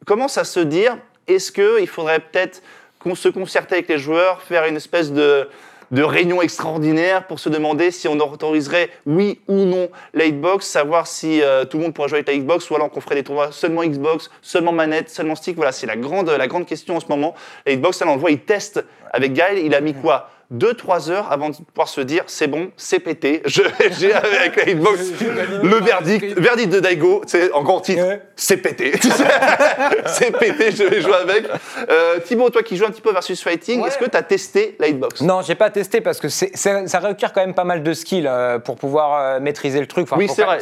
commence 0.06 0.38
à 0.38 0.44
se 0.44 0.60
dire 0.60 0.98
est-ce 1.28 1.52
qu'il 1.52 1.88
faudrait 1.88 2.20
peut-être 2.20 2.62
qu'on 3.00 3.16
se 3.16 3.30
concerter 3.30 3.76
avec 3.76 3.88
les 3.88 3.98
joueurs, 3.98 4.42
faire 4.42 4.66
une 4.66 4.76
espèce 4.76 5.12
de, 5.12 5.48
de 5.92 6.04
réunion 6.04 6.42
extraordinaire 6.42 7.28
pour 7.28 7.40
se 7.40 7.50
demander 7.50 7.92
si 7.92 8.08
on 8.08 8.20
autoriserait 8.20 8.90
oui 9.06 9.40
ou 9.48 9.66
non 9.66 9.90
la 10.14 10.30
Xbox, 10.30 10.66
savoir 10.66 11.08
si 11.08 11.42
euh, 11.42 11.66
tout 11.66 11.78
le 11.78 11.84
monde 11.84 11.94
pourrait 11.94 12.10
jouer 12.10 12.20
avec 12.20 12.28
la 12.28 12.38
Xbox 12.38 12.70
ou 12.70 12.76
alors 12.76 12.90
qu'on 12.90 13.02
ferait 13.02 13.16
des 13.16 13.24
tournois 13.24 13.52
seulement 13.52 13.84
Xbox, 13.84 14.30
seulement 14.42 14.72
manette, 14.72 15.10
seulement 15.10 15.36
stick. 15.36 15.56
Voilà, 15.56 15.72
c'est 15.72 15.88
la 15.88 15.98
grande, 15.98 16.30
la 16.30 16.48
grande 16.48 16.66
question 16.66 16.96
en 16.96 17.00
ce 17.00 17.08
moment. 17.08 17.36
La 17.66 17.76
Xbox, 17.76 18.02
on 18.02 18.14
le 18.14 18.20
voit, 18.20 18.32
il 18.32 18.40
teste 18.40 18.84
avec 19.12 19.34
Gaël, 19.34 19.58
il 19.58 19.76
a 19.76 19.82
mis 19.82 19.94
quoi? 19.94 20.30
2-3 20.54 21.10
heures 21.10 21.32
avant 21.32 21.50
de 21.50 21.56
pouvoir 21.56 21.88
se 21.88 22.02
dire 22.02 22.24
c'est 22.28 22.48
bon, 22.48 22.72
c'est 22.78 23.00
pété, 23.00 23.42
Je- 23.46 23.62
j'ai 24.00 24.14
avec 24.14 24.56
la 24.58 24.74
Xbox 24.74 25.00
le 25.64 25.76
verdict, 25.84 26.38
verdict 26.40 26.72
de 26.74 26.80
Daigo, 26.80 27.22
c'est 27.28 27.52
en 27.54 27.64
grand 27.64 27.82
titre, 27.82 28.04
Ouais. 28.06 28.22
c'est 28.36 28.58
pété. 28.58 28.92
c'est 30.06 30.38
pété, 30.38 30.72
je 30.72 30.84
vais 30.84 31.02
jouer 31.02 31.14
avec. 31.16 31.46
Euh, 31.90 32.20
Thibaut, 32.20 32.50
toi 32.50 32.64
qui 32.64 32.78
joues 32.78 32.86
un 32.86 32.90
petit 32.92 33.02
peu 33.02 33.12
versus 33.12 33.42
fighting, 33.42 33.82
Ouais. 33.82 33.88
est-ce 33.88 33.98
que 33.98 34.06
tu 34.10 34.18
as 34.18 34.24
testé 34.24 34.76
la 34.80 34.88
hitbox 34.88 35.22
Non, 35.22 35.42
j'ai 35.42 35.56
pas 35.56 35.70
testé 35.70 36.02
parce 36.02 36.20
que 36.20 36.28
ça 36.30 37.00
requiert 37.00 37.34
quand 37.34 37.42
même 37.42 37.54
pas 37.54 37.64
mal 37.64 37.84
de 37.84 37.94
skills 37.94 38.28
euh, 38.28 38.60
pour 38.60 38.76
pouvoir 38.76 39.20
euh, 39.36 39.40
maîtriser 39.40 39.80
le 39.80 39.88
truc. 39.88 40.04
Enfin, 40.04 40.18
Oui, 40.18 40.28
c'est 40.30 40.44
vrai, 40.44 40.60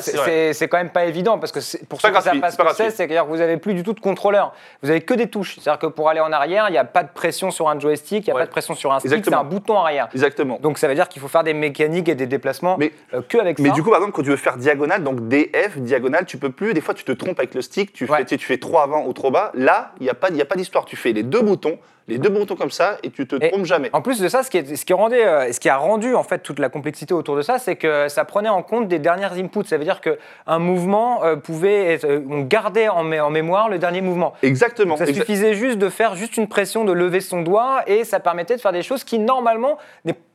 c'est 0.54 0.68
quand 0.68 0.78
même 0.78 0.90
pas 0.92 1.06
évident 1.06 1.40
parce 1.40 1.52
que 1.52 1.60
pour 1.88 2.02
ceux 2.02 2.10
qui 2.10 2.22
savent 2.22 2.40
pas 2.40 2.50
c'est 2.52 2.58
ce 2.58 2.64
que 2.64 2.74
c'est, 2.76 2.90
c'est-à-dire 2.92 3.24
que 3.24 3.30
vous 3.30 3.42
avez 3.42 3.58
plus 3.58 3.74
du 3.74 3.84
tout 3.84 3.94
de 3.94 4.00
contrôleur. 4.00 4.54
Vous 4.84 4.90
avez 4.90 5.02
que 5.02 5.14
des 5.14 5.28
touches. 5.28 5.56
C'est-à-dire 5.60 5.80
que 5.80 5.88
pour 5.88 6.10
aller 6.10 6.20
en 6.20 6.32
arrière, 6.32 6.66
il 6.70 6.72
n'y 6.72 6.78
a 6.78 6.84
pas 6.86 7.04
de 7.04 7.10
pression 7.14 7.52
sur 7.52 7.70
un 7.70 7.80
joystick, 7.80 8.28
il 8.28 8.30
n'y 8.30 8.32
a 8.32 8.36
Ouais. 8.36 8.42
pas 8.42 8.46
de 8.48 8.52
pression 8.52 8.76
sur 8.76 8.94
un 8.94 9.00
stick, 9.00 9.24
c'est 9.26 9.34
un 9.34 9.44
bouton 9.44 9.79
arrière. 9.84 10.08
Exactement. 10.14 10.60
Donc 10.62 10.78
ça 10.78 10.88
veut 10.88 10.96
dire 10.96 11.08
qu'il 11.10 11.22
faut 11.22 11.28
faire 11.28 11.44
des 11.44 11.54
mécaniques 11.54 12.10
et 12.10 12.16
des 12.16 12.28
déplacements 12.28 12.76
Mais- 12.78 12.92
euh, 13.14 13.22
que 13.28 13.38
avec 13.38 13.60
Mais 13.60 13.70
ça. 13.70 13.76
du 13.76 13.84
coup, 13.84 13.90
par 13.90 14.00
exemple, 14.00 14.16
quand 14.16 14.24
tu 14.24 14.30
veux 14.30 14.36
faire 14.36 14.58
diagonale, 14.58 15.04
donc 15.04 15.28
DF, 15.28 15.78
diagonale, 15.78 16.26
tu 16.26 16.38
peux 16.38 16.52
plus. 16.52 16.74
Des 16.74 16.82
fois, 16.82 16.94
tu 16.94 17.04
te 17.04 17.12
trompes 17.12 17.40
avec 17.40 17.54
le 17.56 17.62
stick, 17.62 17.94
tu, 17.94 18.06
Ouais. 18.06 18.18
fais, 18.20 18.26
tu, 18.38 18.38
fais 18.46 18.58
trop 18.58 18.80
avant 18.80 19.06
ou 19.06 19.14
trop 19.14 19.32
bas. 19.32 19.52
Là, 19.54 19.92
il 20.00 20.04
n'y 20.04 20.10
a 20.10 20.14
pas, 20.14 20.30
il 20.30 20.36
y 20.38 20.42
a 20.42 20.46
pas 20.46 20.56
d'histoire. 20.56 20.86
Tu 20.86 20.96
fais 20.96 21.12
les 21.14 21.24
deux 21.24 21.42
boutons, 21.42 21.78
les 22.08 22.18
deux 22.18 22.30
boutons 22.30 22.56
comme 22.56 22.72
ça, 22.72 22.98
et 23.04 23.12
tu 23.12 23.28
te 23.28 23.36
Et- 23.36 23.52
trompes 23.52 23.66
jamais. 23.66 23.90
En 23.94 24.02
plus 24.02 24.20
de 24.20 24.28
ça, 24.30 24.42
ce 24.42 24.50
qui, 24.50 24.58
est- 24.58 24.76
ce 24.76 24.84
qui 24.84 24.94
rendait, 24.94 25.24
euh, 25.24 25.52
ce 25.54 25.60
qui 25.60 25.70
a 25.70 25.78
rendu 25.78 26.16
en 26.16 26.24
fait 26.24 26.40
toute 26.40 26.58
la 26.58 26.70
complexité 26.70 27.14
autour 27.14 27.36
de 27.36 27.44
ça, 27.44 27.60
c'est 27.60 27.76
que 27.76 28.08
ça 28.08 28.26
prenait 28.26 28.50
en 28.50 28.64
compte 28.64 28.88
des 28.88 28.98
dernières 28.98 29.34
inputs. 29.34 29.66
Ça 29.68 29.78
veut 29.78 29.84
dire 29.84 30.02
qu'un 30.02 30.58
mouvement 30.60 31.24
euh, 31.24 31.36
pouvait 31.36 31.94
être, 31.94 32.06
euh, 32.06 32.22
on 32.30 32.42
gardait 32.42 32.88
en, 32.88 33.04
mé- 33.04 33.22
en 33.22 33.30
mémoire 33.30 33.70
le 33.70 33.78
dernier 33.78 34.02
mouvement. 34.02 34.34
Exactement. 34.42 34.98
Ça 34.98 35.06
Exa- 35.06 35.14
suffisait 35.20 35.54
juste 35.54 35.78
de 35.78 35.90
faire 35.90 36.16
juste 36.16 36.36
une 36.38 36.48
pression, 36.48 36.84
de 36.84 36.94
lever 36.94 37.22
son 37.22 37.42
doigt, 37.44 37.82
et 37.86 38.04
ça 38.06 38.20
permettait 38.20 38.56
de 38.56 38.62
faire 38.62 38.72
des 38.72 38.82
choses 38.82 39.04
qui 39.04 39.20
normalement 39.20 39.69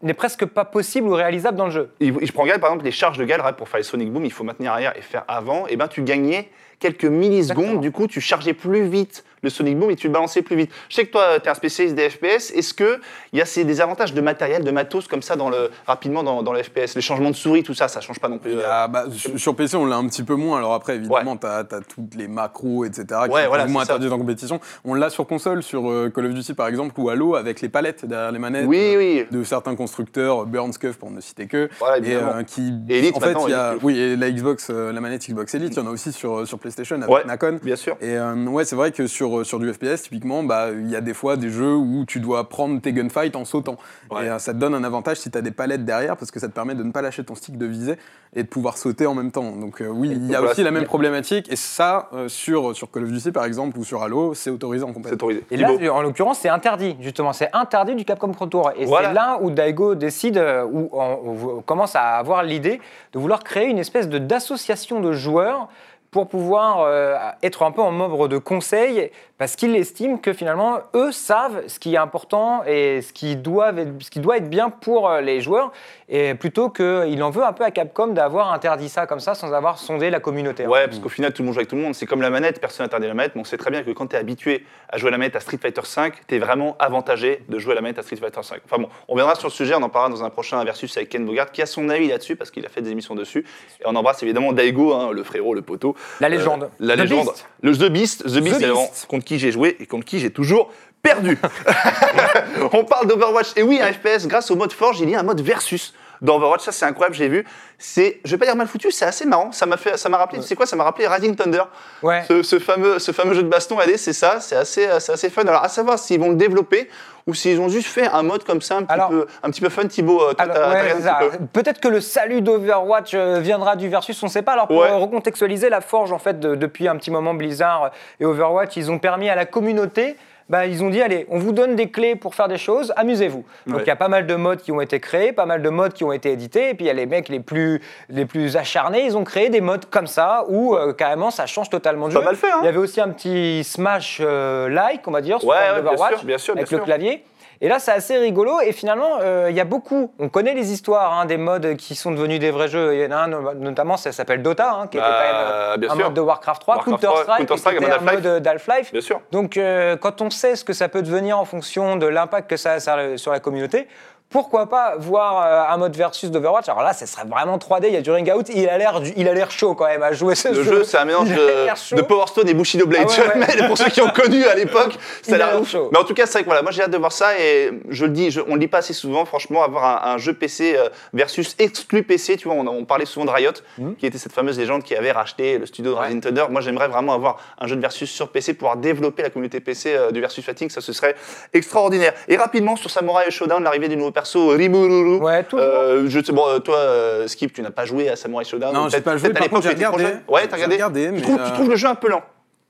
n'est 0.03 0.15
presque 0.15 0.45
pas 0.45 0.65
possible 0.65 1.09
ou 1.09 1.13
réalisable 1.13 1.57
dans 1.57 1.67
le 1.67 1.71
jeu. 1.71 1.91
Je 2.01 2.33
prends 2.33 2.45
par 2.47 2.71
exemple, 2.71 2.85
les 2.85 2.91
charges 2.91 3.19
de 3.19 3.25
right, 3.41 3.57
pour 3.57 3.69
faire 3.69 3.79
les 3.79 3.85
Sonic 3.85 4.13
Boom, 4.13 4.25
il 4.25 4.33
faut 4.33 4.45
maintenir 4.45 4.73
arrière 4.73 4.97
et 4.97 5.03
faire 5.03 5.25
avant. 5.29 5.67
Et 5.67 5.77
ben, 5.77 5.89
tu 5.89 6.03
gagnais 6.03 6.49
quelques 6.79 7.05
millisecondes. 7.05 7.59
Exactement. 7.65 7.81
Du 7.81 7.93
coup, 7.93 8.07
tu 8.07 8.21
chargeais 8.21 8.53
plus 8.55 8.87
vite 8.89 9.25
le 9.43 9.51
Sonic 9.51 9.79
Boom 9.79 9.91
et 9.91 9.97
tu 9.97 10.07
le 10.07 10.13
balançais 10.15 10.41
plus 10.41 10.57
vite. 10.57 10.71
Je 10.89 10.95
sais 10.95 11.05
que 11.05 11.13
toi, 11.13 11.39
tu 11.39 11.45
es 11.47 11.51
un 11.51 11.55
spécialiste 11.55 11.95
des 11.95 12.09
FPS. 12.09 12.51
Est-ce 12.55 12.73
qu'il 12.73 12.99
y 13.35 13.43
a 13.43 13.45
ces- 13.45 13.65
des 13.65 13.83
avantages 13.83 14.15
de 14.15 14.21
matériel, 14.23 14.65
de 14.65 14.71
matos 14.71 15.07
comme 15.07 15.21
ça 15.21 15.37
dans 15.37 15.51
le, 15.51 15.69
rapidement 15.87 16.23
dans, 16.23 16.43
dans 16.43 16.55
le 16.55 16.63
FPS 16.63 16.95
Les 16.95 17.03
changements 17.03 17.29
de 17.29 17.37
souris, 17.37 17.63
tout 17.63 17.75
ça, 17.75 17.89
ça 17.89 18.01
change 18.01 18.19
pas 18.21 18.29
non 18.31 18.39
plus. 18.39 18.53
Euh, 18.55 18.63
a- 18.67 18.89
bah, 18.89 19.05
sur 19.37 19.55
PC, 19.55 19.77
on 19.77 19.85
l'a 19.85 19.97
un 19.97 20.07
petit 20.09 20.23
peu 20.23 20.35
moins. 20.35 20.57
Alors 20.57 20.73
après, 20.73 20.97
évidemment, 20.97 21.37
t'as 21.37 21.59
as 21.59 21.65
toutes 21.65 22.15
les 22.17 22.27
macros, 22.27 22.87
etc. 22.87 23.05
qui 23.25 23.31
Ouais, 23.33 23.43
sont 23.43 23.49
voilà, 23.49 23.67
moins 23.67 23.83
interdites 23.83 24.11
en 24.13 24.17
compétition. 24.19 24.61
On 24.87 24.95
l'a 24.95 25.11
sur 25.11 25.27
console, 25.27 25.63
sur 25.63 25.91
euh, 25.91 26.09
Call 26.15 26.25
of 26.25 26.33
Duty 26.33 26.55
par 26.55 26.69
exemple, 26.69 26.99
ou 26.99 27.11
Halo, 27.11 27.35
avec 27.35 27.61
les 27.61 27.69
palettes 27.69 28.07
derrière 28.07 28.33
les 28.33 28.39
manettes. 28.39 28.65
Oui, 28.67 28.79
euh, 28.95 28.99
oui. 28.99 29.25
De 29.31 29.45
certains 29.45 29.77
constructeurs, 29.77 30.47
Burnscuff 30.47 30.97
pour 30.97 31.11
ne 31.11 31.21
citer 31.21 31.47
que. 31.49 31.69
Voilà, 31.81 31.99
et 31.99 32.15
euh, 32.15 32.43
qui. 32.45 32.73
Et 32.89 32.99
Elite 33.01 33.15
en 33.17 33.21
fait, 33.21 33.37
il 33.47 33.51
y 33.51 33.55
a, 33.55 33.75
oui, 33.83 33.99
et 33.99 34.17
la 34.17 34.31
Xbox, 34.31 34.71
la 34.71 35.01
manette 35.03 35.29
Xbox 35.29 35.55
Elite, 35.55 35.75
il 35.75 35.81
y 35.81 35.83
en 35.83 35.87
a 35.87 35.91
aussi 35.91 36.13
sur, 36.13 36.49
sur 36.49 36.59
PlayStation 36.65 36.97
avec 36.97 37.09
Ouais. 37.09 37.25
Nacon. 37.27 37.59
Bien 37.63 37.77
sûr. 37.77 37.97
Et 38.01 38.17
euh, 38.17 38.35
ouais, 38.47 38.65
c'est 38.65 38.75
vrai 38.77 38.91
que 38.91 39.07
sur, 39.07 39.45
sur 39.45 39.59
du 39.59 39.73
FPS, 39.73 40.03
typiquement, 40.03 40.43
bah, 40.43 40.69
il 40.73 40.91
y 40.91 40.97
a 40.97 41.01
des 41.01 41.15
fois 41.15 41.37
des 41.37 41.51
jeux 41.51 41.75
où 41.75 42.05
tu 42.07 42.21
dois 42.21 42.49
prendre 42.49 42.81
tes 42.81 42.93
gunfights 42.93 43.37
en 43.37 43.45
sautant. 43.45 43.77
Ouais. 44.11 44.27
Et 44.27 44.29
euh, 44.31 44.39
ça 44.39 44.55
te 44.55 44.59
donne 44.59 44.75
un 44.75 44.83
avantage 44.85 45.19
si 45.19 45.31
tu 45.31 45.37
as 45.39 45.43
des 45.43 45.51
palettes 45.51 45.85
derrière, 45.85 46.17
parce 46.17 46.31
que 46.31 46.41
ça 46.41 46.49
te 46.49 46.53
permet 46.55 46.75
de 46.75 46.83
ne 46.83 46.91
pas 46.93 47.03
lâcher 47.03 47.23
ton 47.25 47.35
stick 47.35 47.59
de 47.59 47.67
visée 47.67 47.97
et 48.37 48.43
de 48.43 48.49
pouvoir 48.49 48.79
sauter 48.79 49.07
en 49.07 49.15
même 49.15 49.31
temps. 49.31 49.53
Donc 49.53 49.81
euh, 49.81 49.89
oui, 49.89 50.11
il 50.11 50.27
y 50.31 50.35
a 50.35 50.43
aussi 50.43 50.63
la 50.63 50.71
même 50.71 50.85
problématique. 50.85 51.53
Et 51.53 51.57
ça, 51.57 52.09
euh, 52.15 52.29
sur, 52.29 52.75
sur 52.75 52.91
Call 52.91 53.05
of 53.05 53.11
Duty 53.13 53.31
par 53.31 53.45
exemple, 53.45 53.79
ou 53.79 53.85
sur 53.85 54.03
Halo, 54.03 54.35
c'est 54.35 54.51
autorisé 54.51 54.85
en 54.85 54.89
C'est 54.89 54.95
compétition. 54.95 55.15
autorisé. 55.27 55.45
Et 55.51 55.57
là, 55.57 55.71
en 55.93 56.03
l'occurrence, 56.03 56.39
c'est 56.39 56.49
interdit, 56.49 56.97
justement. 57.01 57.33
C'est 57.33 57.51
interdit 57.53 57.95
du 57.95 58.05
Capcom 58.05 58.29
Pro 58.33 58.47
Tour. 58.47 58.71
Et 58.77 58.87
Voilà. 58.87 59.09
c'est 59.09 59.15
là 59.15 59.39
où 59.43 59.51
Daigo 59.51 59.95
décide, 59.95 60.39
euh, 60.39 60.65
où 60.65 60.89
on, 60.93 61.59
on 61.59 61.61
commence 61.63 61.95
à 61.95 62.17
avoir 62.17 62.43
l'idée 62.43 62.81
de 63.13 63.19
vouloir 63.19 63.45
créer 63.45 63.67
une 63.69 63.79
espèce 63.79 64.09
de- 64.09 64.19
d'association 64.19 65.01
de 65.01 65.13
joueurs 65.13 65.69
pour 66.15 66.29
pouvoir 66.29 66.83
euh, 66.83 67.17
être 67.43 67.65
un 67.65 67.73
peu 67.73 67.83
en 67.83 67.91
membre 67.91 68.29
de 68.29 68.39
conseil, 68.39 69.11
parce 69.37 69.57
qu'il 69.57 69.75
estime 69.75 70.21
que 70.21 70.33
finalement, 70.33 70.79
eux 70.95 71.11
savent 71.11 71.67
ce 71.67 71.81
qui 71.81 71.95
est 71.95 71.99
important 71.99 72.63
et 72.65 73.03
ce 73.03 73.13
qui, 73.13 73.35
doivent 73.35 73.81
être- 73.81 74.01
ce 74.01 74.11
qui 74.11 74.21
doit 74.21 74.37
être 74.37 74.49
bien 74.49 74.71
pour 74.71 75.11
euh, 75.11 75.21
les 75.21 75.41
joueurs, 75.41 75.73
et 76.09 76.35
plutôt 76.37 76.71
qu'il 76.71 77.21
en 77.21 77.31
veut 77.31 77.43
un 77.43 77.53
peu 77.53 77.65
à 77.65 77.73
Capcom 77.73 78.07
d'avoir 78.07 78.53
interdit 78.53 78.89
ça 78.89 79.09
comme 79.09 79.19
ça 79.19 79.35
sans 79.35 79.53
avoir 79.53 79.77
sondé 79.79 80.09
la 80.09 80.21
communauté. 80.21 80.67
hein. 80.67 80.69
Ouais, 80.69 80.87
parce 80.87 81.01
qu'au 81.01 81.09
final, 81.09 81.33
tout 81.33 81.43
le 81.43 81.47
monde 81.47 81.55
joue 81.55 81.59
avec 81.59 81.69
tout 81.69 81.75
le 81.75 81.83
monde. 81.83 81.97
C'est 81.97 82.07
comme 82.07 82.23
la 82.23 82.31
manette, 82.31 82.61
personne 82.61 82.85
n'interdit 82.85 83.09
la 83.09 83.15
manette, 83.15 83.35
mais 83.35 83.41
on 83.41 83.45
sait 83.45 83.57
très 83.57 83.73
bien 83.73 83.83
que 83.83 83.91
quand 83.91 84.07
tu 84.07 84.15
es 84.15 84.19
habitué 84.21 84.65
à 84.91 84.99
jouer 84.99 85.09
à 85.09 85.11
la 85.11 85.19
manette 85.19 85.35
à 85.35 85.41
Street 85.41 85.59
Fighter 85.61 85.81
V, 85.81 86.13
tu 86.29 86.37
es 86.37 86.39
vraiment 86.39 86.77
avantagé 86.79 87.43
de 87.49 87.59
jouer 87.59 87.73
à 87.73 87.75
la 87.75 87.81
manette 87.81 87.99
à 87.99 88.03
Street 88.03 88.15
Fighter 88.19 88.41
V. 88.49 88.61
Enfin 88.65 88.81
bon, 88.81 88.89
on 89.09 89.17
viendra 89.17 89.35
sur 89.35 89.49
le 89.49 89.53
sujet, 89.53 89.75
on 89.75 89.83
en 89.83 89.89
parlera 89.89 90.17
dans 90.17 90.23
un 90.23 90.31
prochain 90.31 90.63
versus 90.63 90.97
avec 90.97 91.09
Ken 91.09 91.27
Bogart, 91.27 91.51
qui 91.51 91.61
a 91.61 91.67
son 91.67 91.89
avis 91.89 92.07
là-dessus, 92.07 92.37
parce 92.37 92.53
qu'il 92.53 92.65
a 92.65 92.69
fait 92.69 92.83
des 92.83 92.93
émissions 92.93 93.17
dessus. 93.17 93.45
Et 93.81 93.85
on 93.87 93.97
embrasse 93.97 94.23
évidemment 94.23 94.53
Daigo, 94.53 94.93
hein, 94.95 95.11
le 95.11 95.25
frérot, 95.25 95.55
le 95.55 95.63
poteau. 95.63 95.97
La 96.21 96.29
légende. 96.29 96.65
Euh, 96.65 96.69
la 96.81 96.97
The 96.97 97.01
légende. 97.01 97.27
Beast. 97.27 97.47
Le 97.63 97.77
The 97.77 97.91
Beast. 97.91 98.23
The 98.25 98.41
Beast, 98.41 98.61
The 98.61 98.73
Beast. 98.73 99.07
contre 99.07 99.25
qui 99.25 99.39
j'ai 99.39 99.53
joué 99.53 99.77
et 99.81 99.87
contre 99.87 100.05
qui 100.05 100.21
j'ai 100.21 100.31
toujours 100.31 100.71
perdu. 101.03 101.39
on 102.73 102.85
parle 102.85 103.07
d'Overwatch. 103.07 103.53
Et 103.57 103.63
oui, 103.63 103.81
un 103.81 103.93
FPS, 103.93 104.27
grâce 104.27 104.51
au 104.51 104.57
mode 104.57 104.73
Forge, 104.73 105.01
il 105.01 105.11
y 105.11 105.15
a 105.15 105.21
un 105.21 105.25
mode 105.25 105.41
versus. 105.41 105.95
Dans 106.25 106.37
Overwatch, 106.37 106.63
ça 106.63 106.73
c'est 106.73 106.87
incroyable, 106.87 107.15
j'ai 107.15 107.29
vu. 107.29 107.45
C'est, 107.79 108.21
je 108.25 108.31
vais 108.31 108.39
pas 108.39 108.47
dire 108.47 108.57
mal 108.57 108.67
foutu, 108.67 108.91
c'est 108.91 109.05
assez 109.05 109.27
marrant. 109.27 109.53
Ça 109.53 109.67
m'a 109.67 109.77
fait, 109.77 109.97
ça 109.99 110.09
m'a 110.09 110.17
rappelé, 110.17 110.41
tu 110.41 110.47
sais 110.47 110.57
quoi, 110.57 110.65
ça 110.65 110.75
m'a 110.75 110.85
rappelé 110.85 111.07
Rising 111.07 111.37
Thunder. 111.37 111.63
Ouais. 112.03 112.23
Ce, 112.27 112.43
ce 112.43 112.59
fameux, 112.59 112.99
ce 112.99 113.13
fameux 113.13 113.35
jeu 113.35 113.43
de 113.43 113.49
baston, 113.49 113.79
allez, 113.79 113.99
c'est 113.99 114.13
ça, 114.15 114.41
c'est 114.41 114.57
assez, 114.57 114.89
c'est 115.01 115.13
assez 115.13 115.29
fun. 115.31 115.43
Alors, 115.43 115.63
à 115.63 115.69
savoir 115.69 115.99
s'ils 115.99 116.19
vont 116.19 116.31
le 116.31 116.37
développer 116.37 116.89
ou 117.27 117.35
s'ils 117.35 117.61
ont 117.61 117.69
juste 117.69 117.89
fait 117.89 118.07
un 118.07 118.23
mode 118.23 118.45
comme 118.45 118.63
ça, 118.63 118.77
un 118.77 118.83
petit, 118.85 118.93
Alors- 118.93 119.09
peu, 119.11 119.27
un 119.43 119.51
petit 119.51 119.61
peu 119.61 119.69
fun. 119.69 119.87
Thibaut, 119.87 120.23
euh, 120.23 120.33
ouais, 120.39 121.39
Peut-être 121.53 121.81
que 121.81 121.89
le 121.89 122.01
salut 122.01 122.41
d'Overwatch 122.41 123.13
euh, 123.15 123.39
viendra 123.41 123.77
du 123.77 123.89
Versus, 123.91 124.23
on 124.23 124.27
ne 124.27 124.31
sait 124.31 124.43
pas. 124.43 124.53
Alors 124.53 124.69
pour 124.69 124.79
Ouais. 124.79 124.91
recontextualiser 124.91 125.69
la 125.69 125.81
Forge, 125.83 126.13
en 126.13 126.19
fait, 126.19 126.41
de- 126.41 126.55
depuis 126.55 126.89
un 126.89 126.97
petit 126.97 127.11
moment, 127.11 127.35
Blizzard 127.35 127.91
et 128.21 128.25
Overwatch, 128.25 128.77
ils 128.77 128.91
ont 128.91 128.99
permis 128.99 129.29
à 129.29 129.35
la 129.35 129.45
communauté. 129.47 130.17
Bah, 130.51 130.67
ils 130.67 130.85
ont 130.85 130.91
dit 130.91 131.01
allez, 131.01 131.27
on 131.31 131.39
vous 131.39 131.53
donne 131.53 131.75
des 131.75 131.89
clés 131.91 132.17
pour 132.17 132.35
faire 132.35 132.49
des 132.49 132.59
choses, 132.59 132.93
amusez-vous. 132.97 133.45
Donc 133.67 133.67
il 133.67 133.75
Ouais. 133.77 133.85
y 133.87 133.91
a 133.91 133.97
pas 133.97 134.09
mal 134.09 134.27
de 134.27 134.35
modes 134.35 134.61
qui 134.61 134.73
ont 134.73 134.81
été 134.83 135.01
créés, 135.01 135.33
pas 135.33 135.47
mal 135.47 135.63
de 135.63 135.71
modes 135.71 135.95
qui 135.95 136.05
ont 136.05 136.13
été 136.13 136.33
édités, 136.33 136.69
et 136.71 136.75
puis 136.75 136.85
il 136.85 136.89
y 136.89 136.91
a 136.91 136.95
les 136.95 137.07
mecs 137.07 137.31
les 137.31 137.41
plus, 137.41 137.81
les 138.11 138.27
plus 138.27 138.57
acharnés, 138.59 139.07
ils 139.07 139.17
ont 139.17 139.25
créé 139.25 139.49
des 139.49 139.63
modes 139.63 139.87
comme 139.87 140.07
ça 140.07 140.45
où 140.49 140.75
euh, 140.77 140.93
carrément 140.93 141.31
ça 141.31 141.47
change 141.47 141.71
totalement 141.71 142.09
de 142.09 142.13
Pas 142.15 142.21
jeu. 142.21 142.25
mal 142.27 142.37
fait, 142.37 142.51
hein 142.51 142.59
Il 142.61 142.67
y 142.67 142.69
avait 142.69 142.77
aussi 142.79 143.01
un 143.01 143.09
petit 143.09 143.65
smash 143.65 144.19
euh, 144.21 144.69
like, 144.69 145.09
on 145.09 145.13
va 145.13 145.23
dire, 145.23 145.41
sur 145.41 145.49
Ouais, 145.49 145.57
ouais, 145.77 145.81
bien 145.83 145.97
sûr, 145.97 146.25
bien 146.25 146.39
sûr, 146.39 146.55
bien 146.55 146.61
avec 146.61 146.69
sûr. 146.69 146.79
le 146.79 146.85
clavier. 146.85 147.25
Et 147.65 147.69
là, 147.69 147.79
c'est 147.79 147.93
assez 147.93 148.19
rigolo. 148.19 148.61
Et 148.61 148.73
finalement, 148.73 149.21
euh, 149.23 149.47
il 149.49 149.57
y 149.57 149.61
a 149.61 149.65
beaucoup. 149.65 150.13
On 150.19 150.29
connaît 150.29 150.53
les 150.53 150.71
histoires 150.71 151.15
hein, 151.15 151.25
des 151.25 151.39
modes 151.39 151.77
qui 151.77 151.95
sont 151.95 152.11
devenus 152.11 152.39
des 152.39 152.51
vrais 152.51 152.69
jeux. 152.69 152.95
Il 152.95 153.01
y 153.01 153.07
en 153.07 153.11
a 153.11 153.17
un, 153.17 153.29
no- 153.29 153.55
notamment, 153.55 153.97
ça 153.97 154.13
s'appelle 154.13 154.43
Dota, 154.43 154.71
hein, 154.75 154.87
qui 154.87 154.99
était 154.99 155.07
Bah, 155.07 155.15
quand 155.19 155.33
même 155.79 155.83
euh, 155.83 155.91
un 155.91 155.95
sûr. 155.97 156.05
mode 156.05 156.15
de 156.15 156.21
Warcraft 156.21 156.61
3, 156.61 156.75
Warcraft 156.77 157.03
3, 157.03 157.37
Counter-Strike, 157.39 157.79
qui 157.79 157.85
un 157.91 158.01
mode 158.13 158.43
d'Half-Life. 158.43 158.93
Donc, 159.33 159.57
euh, 159.57 159.97
quand 159.97 160.21
on 160.21 160.29
sait 160.29 160.57
ce 160.57 160.65
que 160.65 160.75
ça 160.75 160.91
peut 160.91 161.01
devenir 161.01 161.39
en 161.39 161.47
fonction 161.47 161.97
de 161.97 162.07
l'impact 162.07 162.51
que 162.51 162.59
ça 162.59 162.75
a 162.75 163.17
sur 163.17 163.33
la 163.33 163.41
communauté, 163.41 163.89
pourquoi 164.31 164.69
pas 164.69 164.97
voir 164.99 165.47
euh, 165.71 165.73
un 165.73 165.77
mode 165.77 165.97
versus 165.97 166.29
d'Overwatch 166.29 166.69
Alors 166.69 166.83
là, 166.83 166.93
ce 166.93 167.07
serait 167.07 167.25
vraiment 167.25 167.57
3D, 167.57 167.85
il 167.87 167.95
y 167.95 167.97
a 167.97 168.01
du 168.01 168.11
ring 168.11 168.29
out, 168.35 168.49
il 168.53 168.69
a 168.69 168.79
l'air 168.79 169.01
il 169.17 169.29
a 169.29 169.33
l'air 169.33 169.53
chaud 169.53 169.75
quand 169.77 169.87
même 169.87 170.03
à 170.03 170.13
jouer 170.13 170.35
ce 170.35 170.49
Le 170.49 170.55
jeu. 170.55 170.63
jeu, 170.65 170.85
c'est 170.85 170.99
un 170.99 171.05
mélange 171.05 171.29
de, 171.31 172.03
Power 172.03 172.27
Stone 172.27 172.49
et 172.49 172.55
Bushido 172.55 172.85
Blade. 172.85 173.07
Ah 173.09 173.39
ouais, 173.39 173.47
ouais. 173.61 173.67
pour 173.69 173.79
ceux 173.79 173.91
qui 173.91 174.01
ont 174.01 174.09
connu 174.11 174.45
à 174.47 174.57
l'époque, 174.57 174.99
ça 175.23 175.37
a 175.37 175.39
l'air 175.39 175.61
ouf. 175.61 175.71
chaud. 175.71 175.89
Mais 175.93 175.99
en 175.99 176.05
tout 176.05 176.15
cas, 176.15 176.27
c'est 176.27 176.33
vrai 176.33 176.41
que 176.43 176.47
voilà, 176.47 176.63
moi 176.63 176.73
j'ai 176.73 176.83
hâte 176.83 176.91
de 176.91 176.97
voir 176.99 177.13
ça 177.13 177.39
et 177.39 177.71
je 177.91 178.05
le 178.07 178.11
dis, 178.11 178.33
je- 178.33 178.41
on 178.49 178.55
le 178.55 178.61
dit 178.61 178.67
pas 178.67 178.79
assez 178.79 178.93
souvent, 178.93 179.25
franchement, 179.25 179.63
avoir 179.63 180.05
un, 180.05 180.15
un 180.15 180.19
jeu 180.19 180.33
PC 180.35 180.75
euh, 180.77 180.89
versus 181.13 181.55
exclu 181.61 182.03
PC, 182.03 182.37
tu 182.37 182.49
vois, 182.49 182.57
on, 182.57 182.67
on 182.67 182.85
parlait 182.85 183.07
souvent 183.07 183.27
de 183.27 183.31
Riot, 183.31 183.53
Mhm. 183.79 183.95
qui 183.95 184.07
était 184.07 184.19
cette 184.19 184.33
fameuse 184.33 184.59
légende 184.59 184.83
qui 184.83 184.97
avait 184.97 185.13
racheté 185.13 185.59
le 185.59 185.67
studio 185.67 185.93
de 185.95 185.97
Rising 185.99 186.21
Thunder. 186.21 186.47
Moi, 186.51 186.61
j'aimerais 186.61 186.89
vraiment 186.89 187.13
avoir 187.15 187.37
un 187.61 187.69
jeu 187.69 187.77
de 187.77 187.81
versus 187.81 188.11
sur 188.11 188.31
PC, 188.31 188.55
pouvoir 188.55 188.79
développer 188.79 189.23
la 189.23 189.31
communauté 189.31 189.61
PC 189.61 189.95
euh, 189.95 190.11
du 190.11 190.21
versus 190.21 190.45
fighting, 190.45 190.71
ça 190.71 190.81
ce 190.81 190.93
serait 190.93 191.15
extraordinaire. 191.53 192.15
Et 192.27 192.37
rapidement 192.37 192.75
sur 192.75 192.91
Samurai 192.91 193.31
Showdown, 193.31 193.63
l'arrivée 193.63 193.87
du 193.89 193.97
nouveau 193.97 194.11
perso 194.15 194.49
Rimururu. 194.51 195.17
Ouais, 195.19 195.43
toujours. 195.43 195.67
Euh, 195.67 196.05
je 196.09 196.25
sais, 196.25 196.33
bon, 196.33 196.49
euh, 196.49 196.59
toi, 196.61 196.77
euh, 196.77 197.29
Skip, 197.29 197.53
tu 197.53 197.61
n'as 197.61 197.71
pas 197.71 197.85
joué 197.85 198.09
à 198.09 198.17
Samurai 198.17 198.45
Showdown 198.45 198.73
Non, 198.73 198.89
j'ai 198.89 199.01
pas 199.01 199.17
joué. 199.17 199.31
Par 199.31 199.49
contre, 199.51 199.63
j'ai 199.65 199.71
tu 199.71 199.85
regardé. 199.85 200.05
Ouais, 200.29 200.47
t'as 200.47 200.57
regardé. 200.57 200.77
regardé, 200.77 201.07
tu, 201.07 201.13
mais, 201.13 201.21
trouves, 201.21 201.41
tu 201.45 201.53
trouves 201.53 201.71
le 201.71 201.77
jeu 201.77 201.89
un 201.89 201.95
peu 201.95 202.09
lent 202.09 202.23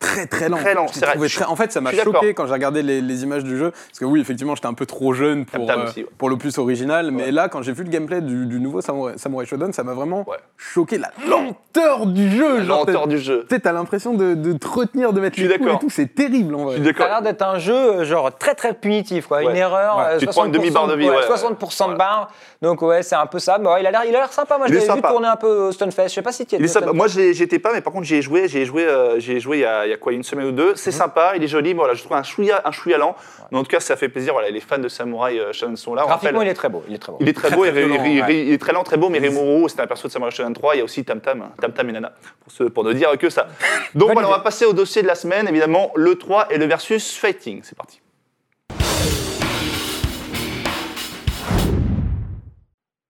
très 0.05 0.27
très 0.27 0.49
lent. 0.49 0.57
Très 0.59 0.75
lent, 0.75 0.83
l'ai 0.87 0.89
c'est 0.93 1.07
vrai. 1.07 1.29
très- 1.29 1.45
En 1.45 1.57
fait, 1.57 1.73
ça 1.73 1.81
m'a 1.81 1.93
choqué 1.93 2.35
quand 2.35 2.47
j'ai 2.47 2.53
regardé 2.53 2.83
les, 2.83 3.01
les 3.01 3.23
images 3.23 3.45
du 3.45 3.57
jeu. 3.59 3.71
Parce 3.71 3.99
que 3.99 4.05
oui, 4.05 4.21
effectivement, 4.21 4.55
j'étais 4.55 4.67
un 4.67 4.75
peu 4.75 4.87
trop 4.87 5.13
jeune 5.13 5.45
pour, 5.47 5.69
euh, 5.71 5.85
aussi, 5.85 6.01
ouais. 6.03 6.09
pour 6.19 6.29
l'opus 6.29 6.59
original. 6.59 7.11
Mais 7.11 7.31
là, 7.31 7.49
quand 7.49 7.63
j'ai 7.63 7.73
vu 7.73 7.85
le 7.85 7.91
gameplay 7.91 8.21
du, 8.21 8.47
du 8.47 8.61
nouveau 8.61 8.81
Samurai, 8.81 9.15
Samurai 9.17 9.47
Shodown, 9.47 9.73
ça 9.73 9.83
m'a 9.83 9.95
vraiment 9.95 10.25
Ouais. 10.29 10.37
choqué. 10.57 10.99
La 10.99 11.11
lenteur 11.29 12.07
du 12.07 12.31
jeu. 12.31 12.59
La 12.59 12.65
genre, 12.65 12.79
lenteur 12.87 13.07
du 13.09 13.19
jeu. 13.19 13.47
Tu 13.49 13.55
sais, 13.55 13.61
t'as 13.61 13.73
l'impression 13.73 14.15
de, 14.15 14.35
de 14.35 14.53
te 14.53 14.67
retenir, 14.67 15.13
de 15.13 15.21
mettre 15.21 15.37
Je 15.37 15.43
suis 15.43 15.49
les 15.51 15.59
coups 15.59 15.73
et 15.75 15.79
tout. 15.79 15.91
C'est 15.91 16.15
terrible 16.15 16.55
en 16.55 16.65
vrai. 16.65 16.77
Je 16.79 16.85
suis 16.85 16.95
Ça 16.95 17.05
a 17.05 17.09
l'air 17.09 17.23
d'être 17.23 17.43
un 17.43 17.59
jeu 17.59 17.75
euh, 17.75 18.05
genre 18.05 18.37
très 18.37 18.55
très 18.55 18.75
punitif 18.75 19.27
quoi, 19.27 19.43
une 19.43 19.57
erreur. 19.57 19.99
Ouais. 19.99 20.05
euh, 20.15 20.19
Tu 20.19 20.27
prends 20.27 20.45
une 20.45 20.53
60% 20.53 20.55
demi-barre 20.55 20.87
de 20.89 20.95
vie, 20.95 21.09
ouais, 21.11 21.17
ouais. 21.17 21.23
60% 21.37 21.93
de 21.93 21.97
barre. 21.97 22.31
Donc 22.63 22.83
ouais, 22.83 23.03
c'est 23.03 23.15
un 23.17 23.27
peu 23.27 23.39
ça. 23.39 23.59
Mais 23.59 23.69
ouais, 23.69 23.81
il 23.81 23.87
a 23.87 23.91
l'air, 23.91 24.03
il 24.09 24.15
a 24.15 24.21
l'air 24.21 24.33
sympa. 24.33 24.59
Moi, 24.59 24.67
je 24.69 24.75
l'avais 24.75 24.93
vu 24.95 25.03
tourner 25.03 25.29
un 25.29 25.37
peu 25.37 25.49
au 25.69 25.73
Stunfest. 25.73 26.09
Je 26.09 26.15
sais 26.15 26.23
pas 26.23 26.33
si 26.33 26.47
tu. 26.47 26.57
Moi, 26.93 27.09
j'y 27.09 27.35
j'y 27.35 27.43
étais 27.43 27.59
pas, 27.59 27.73
mais 27.73 27.81
par 27.81 27.93
contre, 27.93 28.05
j'y 28.07 28.17
ai 28.17 28.23
joué. 28.23 28.49
J'y 28.49 28.59
ai 28.59 28.65
joué, 28.65 28.85
euh, 28.87 29.19
joué 29.21 29.59
il 29.59 29.61
y, 29.61 29.65
a, 29.65 29.94
il 29.95 29.97
y 29.97 30.01
a 30.01 30.03
quoi, 30.03 30.13
une 30.13 30.23
semaine 30.23 30.47
ou 30.47 30.53
deux. 30.53 30.75
C'est 30.77 30.91
sympa, 30.91 31.33
il 31.37 31.43
est 31.45 31.49
joli. 31.49 31.73
Voilà, 31.75 31.95
je 31.95 32.03
trouve 32.03 32.17
un 32.17 32.23
chouïa, 32.23 32.61
un 32.65 32.73
chouïa 32.73 32.99
lent. 32.99 33.15
Mais 33.53 33.59
en 33.59 33.63
tout 33.63 33.71
cas, 33.71 33.81
ça 33.81 33.97
fait 33.97 34.09
plaisir. 34.09 34.33
Voilà, 34.33 34.51
les 34.51 34.61
fans 34.61 34.79
de 34.79 34.89
Samurai 34.89 35.39
euh, 35.39 35.53
Shodown 35.53 35.77
sont 35.77 35.95
là. 35.95 36.03
Graphiquement, 36.05 36.39
rappelle- 36.39 36.49
il 36.49 36.51
est 36.51 36.55
très 36.55 36.69
beau. 36.69 36.83
Il 36.89 36.95
est 36.95 36.99
très 36.99 37.13
beau. 37.13 37.19
Il 37.21 37.29
est 37.29 37.33
très 37.33 37.49
Très, 37.49 37.57
beau, 37.57 37.63
très 37.65 37.71
il, 37.83 37.87
violent, 37.87 38.05
il- 38.05 38.23
ouais. 38.23 38.47
il 38.47 38.53
est 38.53 38.59
très 38.59 38.73
lent, 38.73 38.83
très 38.83 38.97
beau, 38.97 39.09
mais 39.09 39.19
Rimuru, 39.19 39.69
c'était 39.69 39.83
un 39.83 39.87
perso 39.87 40.09
de 40.09 40.13
Samurai 40.13 40.31
Shodown 40.33 40.53
3. 40.55 40.75
Il 40.75 40.79
y 40.79 40.81
a 40.81 40.85
aussi 40.85 41.05
Tam 41.05 41.21
Tam, 41.21 41.51
Tam 41.61 41.73
Tam 41.73 41.89
et 41.89 41.93
Nana, 41.93 42.13
pour, 42.43 42.53
ce- 42.53 42.65
pour 42.65 42.83
ne 42.85 42.93
dire 42.93 43.17
que 43.19 43.31
ça. 43.31 43.47
Donc 43.95 44.13
voilà, 44.13 44.29
on 44.29 44.33
va 44.33 44.41
passer 44.41 44.65
au 44.65 44.73
dossier 44.73 45.03
de 45.03 45.07
la 45.07 45.15
semaine, 45.15 45.47
évidemment, 45.49 45.93
le 45.95 46.17
3 46.17 46.49
et 46.51 46.59
le 46.59 46.67
versus 46.67 47.17
fighting. 47.17 47.61
C'est 47.63 47.77
parti. 47.77 48.01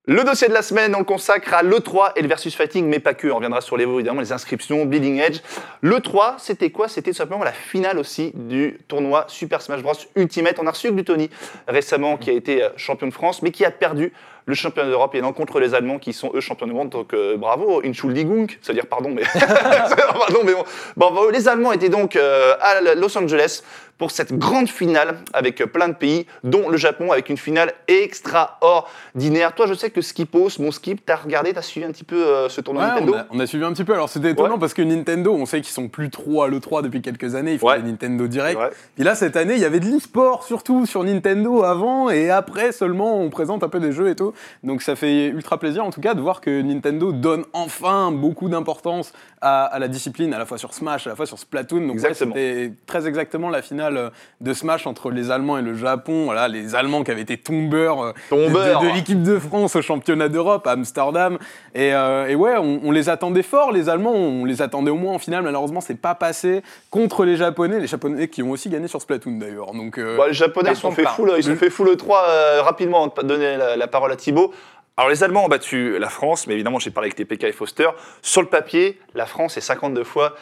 Le 0.07 0.23
dossier 0.23 0.47
de 0.47 0.53
la 0.53 0.61
semaine, 0.61 0.93
on 0.93 0.99
le 0.99 1.03
consacre 1.03 1.51
à 1.55 1.63
l'E3 1.63 2.11
et 2.15 2.21
le 2.21 2.27
versus 2.27 2.55
fighting, 2.55 2.85
mais 2.85 2.99
pas 2.99 3.15
que. 3.15 3.27
On 3.27 3.37
reviendra 3.37 3.59
sur 3.61 3.75
les 3.75 3.85
évidemment, 3.85 4.21
les 4.21 4.31
inscriptions, 4.31 4.85
Bleeding 4.85 5.19
Edge. 5.19 5.39
L'E3, 5.81 6.35
c'était 6.37 6.69
quoi? 6.69 6.87
C'était 6.87 7.09
tout 7.09 7.17
simplement 7.17 7.43
la 7.43 7.51
finale 7.51 7.97
aussi 7.97 8.31
du 8.35 8.77
tournoi 8.87 9.25
Super 9.29 9.63
Smash 9.63 9.81
Bros 9.81 9.93
Ultimate. 10.15 10.59
On 10.59 10.67
a 10.67 10.69
reçu 10.69 10.91
Gluttony 10.91 11.31
récemment, 11.67 12.17
qui 12.17 12.29
a 12.29 12.33
été 12.33 12.61
euh, 12.61 12.69
champion 12.77 13.07
de 13.07 13.13
France, 13.13 13.41
mais 13.41 13.49
qui 13.49 13.65
a 13.65 13.71
perdu 13.71 14.13
le 14.45 14.53
championnat 14.53 14.89
d'Europe 14.89 15.15
et 15.15 15.21
non 15.21 15.33
contre 15.33 15.59
les 15.59 15.73
Allemands 15.73 15.97
qui 15.97 16.13
sont 16.13 16.31
eux 16.35 16.39
champions 16.39 16.67
du 16.67 16.73
monde. 16.73 16.89
Donc 16.89 17.13
euh, 17.13 17.35
bravo, 17.35 17.81
Entschuldigung, 17.83 18.47
c'est-à-dire 18.61 18.85
pardon, 18.85 19.09
mais 19.09 19.23
pardon, 19.33 20.41
mais 20.45 20.53
bon. 20.53 20.63
Bravo. 20.95 21.31
Les 21.31 21.47
Allemands 21.47 21.71
étaient 21.71 21.89
donc 21.89 22.15
euh, 22.15 22.53
à 22.61 22.93
Los 22.93 23.17
Angeles 23.17 23.63
pour 23.97 24.11
cette 24.11 24.33
grande 24.37 24.67
finale 24.69 25.17
avec 25.33 25.57
plein 25.71 25.87
de 25.87 25.93
pays, 25.93 26.25
dont 26.43 26.69
le 26.69 26.77
Japon 26.77 27.11
avec 27.11 27.29
une 27.29 27.37
finale 27.37 27.73
extraordinaire. 27.87 29.53
Toi, 29.55 29.67
je 29.67 29.73
sais 29.73 29.89
que 29.89 30.01
Skipos, 30.01 30.59
mon 30.59 30.71
Skip, 30.71 31.05
t'as 31.05 31.15
regardé, 31.15 31.53
t'as 31.53 31.61
suivi 31.61 31.85
un 31.85 31.91
petit 31.91 32.03
peu 32.03 32.15
euh, 32.25 32.49
ce 32.49 32.61
tournoi 32.61 32.83
Ouais, 32.83 32.89
Nintendo 32.89 33.13
on, 33.13 33.17
a, 33.17 33.25
on 33.31 33.39
a 33.39 33.47
suivi 33.47 33.63
un 33.63 33.71
petit 33.73 33.83
peu. 33.83 33.93
Alors 33.93 34.09
c'était 34.09 34.31
étonnant 34.31 34.53
Ouais. 34.55 34.59
parce 34.59 34.73
que 34.73 34.81
Nintendo, 34.81 35.33
on 35.33 35.45
sait 35.45 35.61
qu'ils 35.61 35.73
sont 35.73 35.87
plus 35.87 36.09
trop 36.09 36.43
à 36.43 36.49
l'E3 36.49 36.81
depuis 36.81 37.01
quelques 37.01 37.35
années. 37.35 37.53
Ils 37.53 37.59
font 37.59 37.67
Ouais. 37.67 37.81
des 37.81 37.89
Nintendo 37.89 38.27
Direct. 38.27 38.59
Et 38.97 39.03
là, 39.03 39.15
cette 39.15 39.35
année, 39.35 39.53
il 39.55 39.59
y 39.61 39.65
avait 39.65 39.79
de 39.79 39.85
l'e-sport 39.85 40.43
surtout 40.43 40.85
sur 40.85 41.03
Nintendo 41.03 41.63
avant 41.63 42.09
et 42.09 42.29
après 42.29 42.71
seulement 42.71 43.19
on 43.19 43.29
présente 43.29 43.63
un 43.63 43.69
peu 43.69 43.79
des 43.79 43.91
jeux 43.91 44.09
et 44.09 44.15
tout. 44.15 44.33
Donc 44.63 44.81
ça 44.81 44.95
fait 44.95 45.27
ultra 45.27 45.57
plaisir 45.59 45.85
en 45.85 45.91
tout 45.91 46.01
cas 46.01 46.13
de 46.13 46.21
voir 46.21 46.41
que 46.41 46.61
Nintendo 46.61 47.11
donne 47.11 47.45
enfin 47.53 48.11
beaucoup 48.11 48.49
d'importance 48.49 49.13
à, 49.41 49.65
à 49.65 49.79
la 49.79 49.87
discipline, 49.87 50.33
à 50.33 50.37
la 50.39 50.45
fois 50.45 50.57
sur 50.57 50.73
Smash, 50.73 51.07
à 51.07 51.11
la 51.11 51.15
fois 51.15 51.25
sur 51.25 51.39
Splatoon. 51.39 51.87
Donc 51.87 51.99
c'était 51.99 52.73
très 52.85 53.07
exactement 53.07 53.49
la 53.49 53.61
finale 53.61 53.84
de 53.91 54.53
Smash 54.53 54.87
entre 54.87 55.11
les 55.11 55.31
Allemands 55.31 55.57
et 55.57 55.61
le 55.61 55.75
Japon. 55.75 56.25
Voilà, 56.25 56.47
les 56.47 56.75
Allemands 56.75 57.03
qui 57.03 57.11
avaient 57.11 57.21
été 57.21 57.37
tombeurs 57.37 58.01
euh, 58.03 58.11
de- 58.13 58.29
Tombeurs. 58.47 58.81
de, 58.81 58.87
de 58.87 58.93
l'équipe 58.93 59.21
de 59.23 59.39
France 59.39 59.75
au 59.75 59.81
championnat 59.81 60.29
d'Europe 60.29 60.65
à 60.67 60.71
Amsterdam. 60.71 61.37
Et, 61.73 61.93
euh, 61.93 62.27
et 62.27 62.35
ouais, 62.35 62.55
on, 62.57 62.81
on 62.83 62.91
les 62.91 63.09
attendait 63.09 63.43
fort, 63.43 63.71
les 63.71 63.89
Allemands, 63.89 64.13
on 64.13 64.45
les 64.45 64.61
attendait 64.61 64.91
au 64.91 64.95
moins 64.97 65.13
en 65.13 65.19
finale. 65.19 65.43
Malheureusement, 65.43 65.81
c'est 65.81 65.99
pas 65.99 66.15
passé 66.15 66.61
contre 66.89 67.25
les 67.25 67.35
Japonais, 67.37 67.79
les 67.79 67.87
Japonais 67.87 68.27
qui 68.27 68.43
ont 68.43 68.51
aussi 68.51 68.69
gagné 68.69 68.87
sur 68.87 69.01
Splatoon 69.01 69.37
d'ailleurs. 69.39 69.73
Donc 69.73 69.97
euh, 69.97 70.17
Bon, 70.17 70.25
les 70.27 70.33
Japonais, 70.33 70.71
ils 70.71 70.75
sont 70.77 70.91
fait 70.91 71.05
full, 71.07 71.31
ils 71.37 71.43
sont 71.43 71.55
fait 71.55 71.69
full 71.69 71.87
le 71.87 71.95
3 71.97 72.25
euh, 72.27 72.61
rapidement 72.63 73.03
avant 73.03 73.13
de 73.21 73.27
donner 73.27 73.57
la, 73.57 73.75
la 73.75 73.87
parole 73.87 74.11
à 74.11 74.15
Thibaut. 74.15 74.53
Alors 74.97 75.09
les 75.09 75.23
Allemands 75.25 75.43
ont 75.43 75.49
battu 75.49 75.99
la 75.99 76.07
France, 76.07 76.47
mais 76.47 76.53
évidemment 76.53 76.79
j'ai 76.79 76.89
parlé 76.89 77.07
avec 77.07 77.15
TPK 77.17 77.43
et 77.43 77.51
Foster. 77.51 77.89
Sur 78.21 78.41
le 78.41 78.47
papier, 78.47 78.97
la 79.13 79.25
France 79.25 79.57
est 79.57 79.61
52 79.61 80.05
fois 80.05 80.35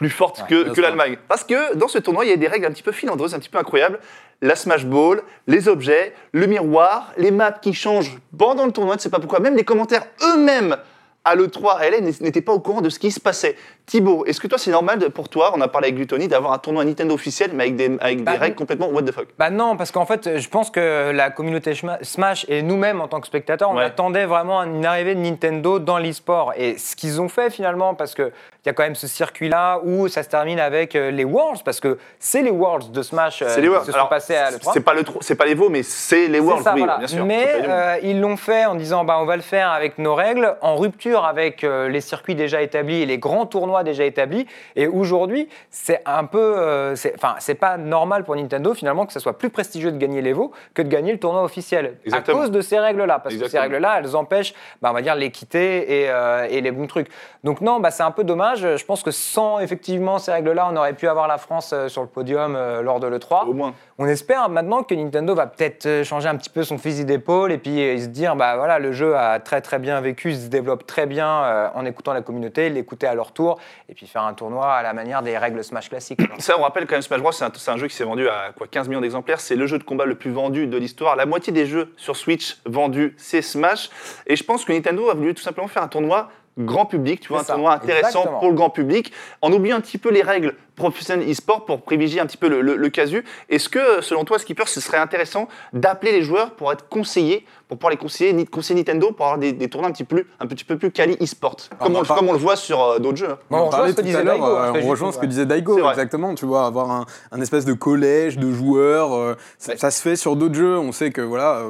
plus 0.00 0.08
forte 0.08 0.38
Ouais, 0.40 0.46
que, 0.48 0.70
que 0.72 0.80
l'Allemagne. 0.80 1.18
Parce 1.28 1.44
que 1.44 1.74
dans 1.76 1.86
ce 1.88 1.98
tournoi, 1.98 2.24
il 2.24 2.30
y 2.30 2.32
a 2.32 2.36
des 2.38 2.48
règles 2.48 2.64
un 2.64 2.70
petit 2.70 2.82
peu 2.82 2.90
filandreuses, 2.90 3.34
un 3.34 3.38
petit 3.38 3.50
peu 3.50 3.58
incroyables. 3.58 3.98
La 4.40 4.56
Smash 4.56 4.86
Ball, 4.86 5.20
les 5.46 5.68
objets, 5.68 6.14
le 6.32 6.46
miroir, 6.46 7.12
les 7.18 7.30
maps 7.30 7.52
qui 7.52 7.74
changent 7.74 8.16
pendant 8.38 8.64
le 8.64 8.72
tournoi, 8.72 8.94
je 8.94 9.00
ne 9.00 9.02
sais 9.02 9.10
pas 9.10 9.18
pourquoi. 9.20 9.40
Même 9.40 9.56
les 9.56 9.64
commentaires 9.64 10.04
eux-mêmes 10.22 10.78
à 11.22 11.34
l'E3 11.36 11.76
à 11.76 11.90
LA 11.90 12.00
n'étaient 12.22 12.40
pas 12.40 12.52
au 12.54 12.60
courant 12.60 12.80
de 12.80 12.88
ce 12.88 12.98
qui 12.98 13.10
se 13.10 13.20
passait. 13.20 13.54
Thibaut, 13.84 14.24
est-ce 14.24 14.40
que 14.40 14.46
toi 14.46 14.56
c'est 14.56 14.70
normal 14.70 14.98
de- 14.98 15.08
pour 15.08 15.28
toi, 15.28 15.52
on 15.54 15.60
a 15.60 15.68
parlé 15.68 15.88
avec 15.88 15.96
Gluttony, 15.96 16.28
d'avoir 16.28 16.54
un 16.54 16.58
tournoi 16.58 16.82
Nintendo 16.82 17.12
officiel 17.12 17.50
mais 17.52 17.64
avec 17.64 17.76
des, 17.76 17.94
avec 18.00 18.24
Bah, 18.24 18.32
des 18.32 18.38
règles 18.38 18.56
complètement 18.56 18.88
what 18.88 19.02
the 19.02 19.12
fuck? 19.12 19.26
Bah 19.38 19.50
non, 19.50 19.76
parce 19.76 19.90
qu'en 19.92 20.06
fait, 20.06 20.38
je 20.38 20.48
pense 20.48 20.70
que 20.70 21.10
la 21.10 21.28
communauté 21.28 21.74
Smash 22.00 22.46
et 22.48 22.62
nous-mêmes 22.62 23.02
en 23.02 23.08
tant 23.08 23.20
que 23.20 23.26
spectateurs, 23.26 23.70
on 23.70 23.76
Ouais. 23.76 23.84
attendait 23.84 24.24
vraiment 24.24 24.62
une 24.62 24.86
arrivée 24.86 25.14
de 25.14 25.20
Nintendo 25.20 25.78
dans 25.78 25.98
l'e-sport. 25.98 26.54
Et 26.56 26.78
ce 26.78 26.96
qu'ils 26.96 27.20
ont 27.20 27.28
fait 27.28 27.50
finalement, 27.50 27.94
parce 27.94 28.14
qu'il 28.62 28.66
y 28.66 28.70
a 28.70 28.72
quand 28.74 28.82
même 28.82 28.94
ce 28.94 29.06
circuit-là 29.06 29.80
où 29.84 30.08
ça 30.08 30.22
se 30.22 30.28
termine 30.28 30.60
avec 30.60 30.94
euh, 30.94 31.10
les 31.10 31.24
Worlds, 31.24 31.62
parce 31.64 31.80
que 31.80 31.98
c'est 32.18 32.42
les 32.42 32.50
Worlds 32.50 32.90
de 32.90 33.02
Smash 33.02 33.42
euh, 33.42 33.56
les 33.58 33.68
Worlds. 33.68 33.86
qui 33.86 33.92
se 33.92 33.98
sont 33.98 34.06
passés 34.06 34.36
à 34.36 34.50
l'E3. 34.50 34.70
C'est 34.74 34.80
pas 34.80 34.94
le, 34.94 35.02
c'est 35.20 35.34
pas 35.34 35.46
les 35.46 35.54
veaux, 35.54 35.68
mais 35.70 35.82
c'est 35.82 36.28
les 36.28 36.40
Worlds, 36.40 36.62
ça, 36.64 36.74
oui, 36.74 36.80
voilà. 36.80 36.98
bien 36.98 37.06
sûr. 37.06 37.24
Mais 37.24 37.60
les 37.62 37.68
euh, 37.68 37.96
ils 38.02 38.20
l'ont 38.20 38.36
fait 38.36 38.66
en 38.66 38.74
disant 38.74 39.04
bah, 39.04 39.16
on 39.20 39.24
va 39.24 39.36
le 39.36 39.42
faire 39.42 39.70
avec 39.70 39.98
nos 39.98 40.14
règles, 40.14 40.56
en 40.60 40.76
rupture 40.76 41.24
avec 41.24 41.64
euh, 41.64 41.88
les 41.88 42.00
circuits 42.00 42.34
déjà 42.34 42.60
établis 42.62 43.02
et 43.02 43.06
les 43.06 43.18
grands 43.18 43.46
tournois 43.46 43.82
déjà 43.82 44.04
établis. 44.04 44.46
Et 44.76 44.86
aujourd'hui, 44.86 45.48
c'est 45.70 46.02
un 46.04 46.24
peu. 46.24 46.38
euh, 46.58 46.94
c'est- 46.96 47.14
Enfin, 47.16 47.36
c'est 47.38 47.54
pas 47.54 47.76
normal 47.78 48.24
pour 48.24 48.36
Nintendo 48.36 48.74
finalement 48.74 49.06
que 49.06 49.12
ce 49.12 49.20
soit 49.20 49.38
plus 49.38 49.50
prestigieux 49.50 49.90
de 49.92 49.98
gagner 49.98 50.20
l'Evo 50.22 50.52
que 50.74 50.82
de 50.82 50.88
gagner 50.88 51.12
le 51.12 51.18
tournoi 51.18 51.42
officiel. 51.42 51.96
Exactement. 52.04 52.38
À 52.38 52.40
cause 52.42 52.50
de 52.50 52.60
ces 52.60 52.78
règles-là. 52.78 53.18
Parce 53.20 53.36
que 53.36 53.48
ces 53.48 53.58
règles-là, 53.58 53.96
elles 54.00 54.14
empêchent, 54.16 54.54
bah, 54.82 54.90
on 54.90 54.94
va 54.94 55.02
dire, 55.02 55.14
l'équité 55.14 56.02
et, 56.04 56.10
et 56.50 56.60
les 56.60 56.70
bons 56.70 56.86
trucs. 56.86 57.08
Donc 57.44 57.60
non, 57.62 57.80
bah, 57.80 57.90
c'est 57.90 58.02
un 58.02 58.10
peu 58.10 58.24
dommage. 58.24 58.49
Je 58.54 58.84
pense 58.84 59.02
que 59.02 59.10
sans 59.10 59.60
effectivement 59.60 60.18
ces 60.18 60.32
règles-là, 60.32 60.68
on 60.70 60.76
aurait 60.76 60.94
pu 60.94 61.08
avoir 61.08 61.28
la 61.28 61.38
France 61.38 61.72
euh, 61.72 61.88
sur 61.88 62.02
le 62.02 62.08
podium 62.08 62.54
euh, 62.56 62.82
lors 62.82 63.00
de 63.00 63.06
l'E3. 63.06 63.46
Au 63.46 63.52
moins. 63.52 63.74
On 63.98 64.06
espère 64.06 64.48
maintenant 64.48 64.82
que 64.82 64.94
Nintendo 64.94 65.34
va 65.34 65.46
peut-être 65.46 65.86
euh, 65.86 66.04
changer 66.04 66.28
un 66.28 66.36
petit 66.36 66.50
peu 66.50 66.62
son 66.62 66.78
fusil 66.78 67.04
d'épaule 67.04 67.52
et 67.52 67.58
puis 67.58 68.00
se 68.00 68.06
dire 68.06 68.36
bah 68.36 68.56
voilà 68.56 68.78
le 68.78 68.92
jeu 68.92 69.16
a 69.16 69.38
très 69.40 69.60
très 69.60 69.78
bien 69.78 70.00
vécu, 70.00 70.30
il 70.30 70.40
se 70.40 70.48
développe 70.48 70.86
très 70.86 71.06
bien 71.06 71.70
en 71.74 71.84
écoutant 71.84 72.12
la 72.12 72.22
communauté, 72.22 72.70
l'écouter 72.70 73.06
à 73.06 73.14
leur 73.14 73.32
tour 73.32 73.58
et 73.88 73.94
puis 73.94 74.06
faire 74.06 74.22
un 74.22 74.34
tournoi 74.34 74.72
à 74.72 74.82
la 74.82 74.92
manière 74.92 75.22
des 75.22 75.36
règles 75.36 75.62
Smash 75.62 75.88
classiques. 75.88 76.20
Ça, 76.38 76.58
on 76.58 76.62
rappelle 76.62 76.86
quand 76.86 76.94
même 76.94 77.02
Smash 77.02 77.20
Bros, 77.20 77.32
c'est 77.32 77.44
un, 77.44 77.50
c'est 77.54 77.70
un 77.70 77.76
jeu 77.76 77.88
qui 77.88 77.94
s'est 77.94 78.04
vendu 78.04 78.28
à 78.28 78.52
quoi, 78.56 78.66
15 78.66 78.88
millions 78.88 79.00
d'exemplaires. 79.00 79.40
C'est 79.40 79.56
le 79.56 79.66
jeu 79.66 79.78
de 79.78 79.84
combat 79.84 80.04
le 80.04 80.14
plus 80.14 80.30
vendu 80.30 80.66
de 80.66 80.76
l'histoire. 80.76 81.16
La 81.16 81.26
moitié 81.26 81.52
des 81.52 81.66
jeux 81.66 81.92
sur 81.96 82.16
Switch 82.16 82.58
vendus, 82.64 83.14
c'est 83.18 83.42
Smash. 83.42 83.90
Et 84.26 84.36
je 84.36 84.44
pense 84.44 84.64
que 84.64 84.72
Nintendo 84.72 85.10
a 85.10 85.14
voulu 85.14 85.34
tout 85.34 85.42
simplement 85.42 85.68
faire 85.68 85.82
un 85.82 85.88
tournoi 85.88 86.30
grand 86.64 86.86
public, 86.86 87.20
tu 87.20 87.28
vois, 87.28 87.40
un 87.40 87.44
ça, 87.44 87.54
tournoi 87.54 87.72
intéressant 87.74 88.08
exactement. 88.20 88.38
pour 88.38 88.48
le 88.48 88.54
grand 88.54 88.70
public, 88.70 89.12
en 89.42 89.52
oubliant 89.52 89.76
un 89.76 89.80
petit 89.80 89.98
peu 89.98 90.10
les 90.10 90.22
règles 90.22 90.54
professionnelles 90.76 91.30
e-sport 91.30 91.66
pour 91.66 91.82
privilégier 91.82 92.20
un 92.20 92.26
petit 92.26 92.38
peu 92.38 92.48
le, 92.48 92.62
le- 92.62 92.76
le 92.76 92.88
casu. 92.88 93.22
Est-ce 93.50 93.68
que, 93.68 94.00
selon 94.00 94.24
toi, 94.24 94.38
Skipper, 94.38 94.62
ce 94.66 94.80
serait 94.80 94.96
intéressant 94.96 95.46
d'appeler 95.74 96.12
les 96.12 96.22
joueurs 96.22 96.52
pour 96.52 96.72
être 96.72 96.88
conseillés, 96.88 97.44
pour 97.68 97.76
pouvoir 97.76 97.90
les 97.90 97.98
conseiller, 97.98 98.32
ni- 98.32 98.46
conseiller 98.46 98.80
Nintendo 98.80 99.12
pour 99.12 99.26
avoir 99.26 99.38
des, 99.38 99.52
des 99.52 99.68
tournois 99.68 99.90
un 99.90 99.92
petit, 99.92 100.04
peu, 100.04 100.24
un 100.40 100.46
petit 100.46 100.64
peu 100.64 100.78
plus 100.78 100.90
quali 100.90 101.16
e-sport, 101.20 101.56
comme, 101.80 101.96
on 101.96 102.02
pas- 102.02 102.16
comme 102.16 102.28
on 102.30 102.32
le 102.32 102.38
voit 102.38 102.56
sur 102.56 102.82
euh, 102.82 102.98
d'autres 102.98 103.18
jeux. 103.18 103.36
Bon, 103.50 103.58
on 103.58 103.64
rejoint 103.66 103.70
parlait 103.70 103.90
ce 103.90 103.96
que 103.96 104.00
tout 104.00 104.06
disait 104.06 104.18
à 104.18 104.22
l'heure, 104.22 104.34
Daigo, 104.36 104.46
euh, 104.56 104.72
on 104.82 104.88
rejoint 104.88 105.12
ce 105.12 105.18
que 105.18 105.26
disait 105.26 105.42
exactement. 105.90 106.34
Tu 106.34 106.46
vois, 106.46 106.64
avoir 106.66 106.90
un, 106.90 107.04
un 107.30 107.40
espèce 107.42 107.66
de 107.66 107.74
collège 107.74 108.38
de 108.38 108.50
joueurs, 108.50 109.12
euh, 109.14 109.34
ça, 109.58 109.72
Ouais. 109.72 109.78
ça 109.78 109.90
se 109.90 110.00
fait 110.00 110.16
sur 110.16 110.34
d'autres 110.34 110.54
jeux. 110.54 110.78
On 110.78 110.92
sait 110.92 111.10
que 111.10 111.20
voilà, 111.20 111.62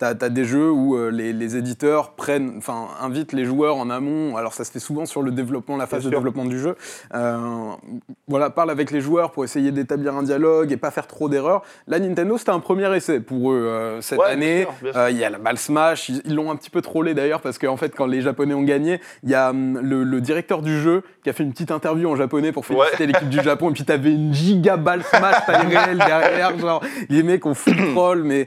t'as 0.00 0.08
as 0.20 0.28
des 0.30 0.44
jeux 0.44 0.70
où 0.70 0.96
euh, 0.96 1.10
les, 1.10 1.32
les 1.32 1.56
éditeurs 1.56 2.12
prennent, 2.12 2.54
enfin, 2.56 2.88
invitent 3.00 3.32
les 3.32 3.44
joueurs 3.44 3.76
en 3.76 3.90
amont. 3.90 4.36
Alors 4.36 4.54
ça 4.54 4.64
se 4.64 4.72
fait 4.72 4.78
souvent 4.80 5.06
sur 5.06 5.22
le 5.22 5.30
développement, 5.30 5.76
la 5.76 5.86
phase 5.86 6.04
de 6.04 6.10
développement 6.10 6.46
du 6.46 6.58
jeu. 6.58 6.74
Euh, 7.14 7.36
voilà, 8.26 8.50
parle 8.50 8.70
avec 8.70 8.90
les 8.90 9.00
joueurs 9.00 9.30
pour 9.30 9.44
essayer 9.44 9.70
d'établir 9.72 10.14
un 10.16 10.22
dialogue 10.22 10.72
et 10.72 10.76
pas 10.76 10.90
faire 10.90 11.06
trop 11.06 11.28
d'erreurs. 11.28 11.62
Là, 11.86 11.98
Nintendo, 11.98 12.38
c'était 12.38 12.50
un 12.50 12.60
premier 12.60 12.94
essai 12.96 13.20
pour 13.20 13.52
eux 13.52 13.56
euh, 13.56 14.00
cette 14.00 14.18
Ouais, 14.18 14.30
année. 14.30 14.66
Euh, 14.96 15.10
Il 15.10 15.18
y 15.18 15.24
a 15.24 15.30
la 15.30 15.38
balle 15.38 15.58
Smash, 15.58 16.08
ils 16.08 16.34
l'ont 16.34 16.50
un 16.50 16.56
petit 16.56 16.70
peu 16.70 16.80
trollé 16.80 17.14
d'ailleurs 17.14 17.42
parce 17.42 17.58
qu'en 17.58 17.76
fait, 17.76 17.94
quand 17.94 18.06
les 18.06 18.22
Japonais 18.22 18.54
ont 18.54 18.62
gagné, 18.62 19.00
il 19.22 19.30
y 19.30 19.34
a 19.34 19.50
hum, 19.50 19.78
le, 19.80 20.02
le 20.02 20.20
directeur 20.20 20.62
du 20.62 20.80
jeu 20.80 21.02
qui 21.22 21.28
a 21.30 21.32
fait 21.34 21.42
une 21.42 21.52
petite 21.52 21.70
interview 21.70 22.08
en 22.08 22.16
japonais 22.16 22.52
pour 22.52 22.64
féliciter 22.64 23.06
l'équipe 23.06 23.28
du 23.28 23.40
Japon. 23.42 23.70
Et 23.70 23.72
puis 23.74 23.84
t'avais 23.84 24.12
une 24.12 24.32
giga 24.32 24.76
balle 24.78 25.02
Smash 25.04 25.44
taille 25.46 25.66
réelle 25.76 25.98
derrière, 25.98 26.58
genre 26.58 26.82
les 27.10 27.22
mecs 27.22 27.44
ont 27.44 27.54
full 27.54 27.76
troll, 27.92 28.22
mais. 28.24 28.46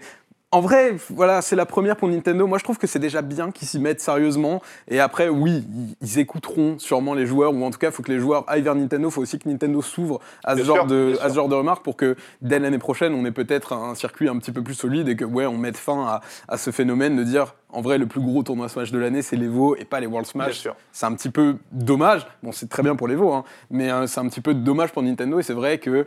En 0.53 0.61
vrai, 0.61 0.95
voilà, 1.09 1.41
c'est 1.41 1.55
la 1.55 1.65
première 1.65 1.95
pour 1.95 2.07
Nintendo. 2.07 2.45
Moi, 2.45 2.59
je 2.59 2.63
trouve 2.63 2.77
que 2.77 2.85
c'est 2.85 2.99
déjà 2.99 3.23
bien 3.23 3.49
qu'ils 3.49 3.67
s'y 3.67 3.79
mettent 3.79 4.01
sérieusement. 4.01 4.61
Et 4.87 4.99
après, 4.99 5.27
oui, 5.27 5.65
ils, 5.99 6.19
écouteront 6.19 6.77
sûrement 6.77 7.15
les 7.15 7.25
joueurs, 7.25 7.55
ou 7.55 7.65
en 7.65 7.71
tout 7.71 7.79
cas, 7.79 7.87
il 7.87 7.91
faut 7.91 8.03
que 8.03 8.11
les 8.11 8.19
joueurs 8.19 8.43
aillent 8.47 8.61
vers 8.61 8.75
Nintendo. 8.75 9.07
Il 9.07 9.11
faut 9.11 9.23
aussi 9.23 9.39
que 9.39 9.49
Nintendo 9.49 9.81
s'ouvre 9.81 10.19
à, 10.43 10.51
ce 10.51 10.57
Bien 10.57 10.65
genre 10.65 10.75
sûr, 10.75 10.85
de, 10.85 11.13
bien 11.13 11.15
à 11.15 11.23
ce 11.23 11.29
sûr. 11.29 11.33
genre 11.33 11.49
de 11.49 11.55
remarques 11.55 11.83
pour 11.83 11.97
que 11.97 12.15
dès 12.43 12.59
l'année 12.59 12.77
prochaine, 12.77 13.15
on 13.15 13.25
ait 13.25 13.31
peut-être 13.31 13.73
un 13.73 13.95
circuit 13.95 14.29
un 14.29 14.37
petit 14.37 14.51
peu 14.51 14.61
plus 14.61 14.75
solide 14.75 15.09
et 15.09 15.15
que, 15.15 15.25
ouais, 15.25 15.47
on 15.47 15.57
mette 15.57 15.75
fin 15.75 16.05
à, 16.05 16.21
à 16.47 16.59
ce 16.59 16.69
phénomène 16.69 17.15
de 17.15 17.23
dire, 17.23 17.55
en 17.69 17.81
vrai, 17.81 17.97
le 17.97 18.05
plus 18.05 18.21
gros 18.21 18.43
tournoi 18.43 18.69
Smash 18.69 18.91
de 18.91 18.99
l'année, 18.99 19.23
c'est 19.23 19.35
l'Evo 19.35 19.75
et 19.75 19.85
pas 19.85 19.99
les 19.99 20.05
World 20.05 20.27
Smash. 20.27 20.67
C'est 20.91 21.05
un 21.07 21.15
petit 21.15 21.31
peu 21.31 21.55
dommage. 21.71 22.27
Bon, 22.43 22.51
c'est 22.51 22.69
très 22.69 22.83
bien 22.83 22.95
pour 22.95 23.07
l'Evo, 23.07 23.33
hein, 23.33 23.43
mais 23.71 23.91
euh, 23.91 24.05
c'est 24.05 24.19
un 24.19 24.27
petit 24.27 24.41
peu 24.41 24.53
dommage 24.53 24.91
pour 24.91 25.01
Nintendo. 25.01 25.39
Et 25.39 25.43
c'est 25.43 25.53
vrai 25.53 25.79
que, 25.79 26.05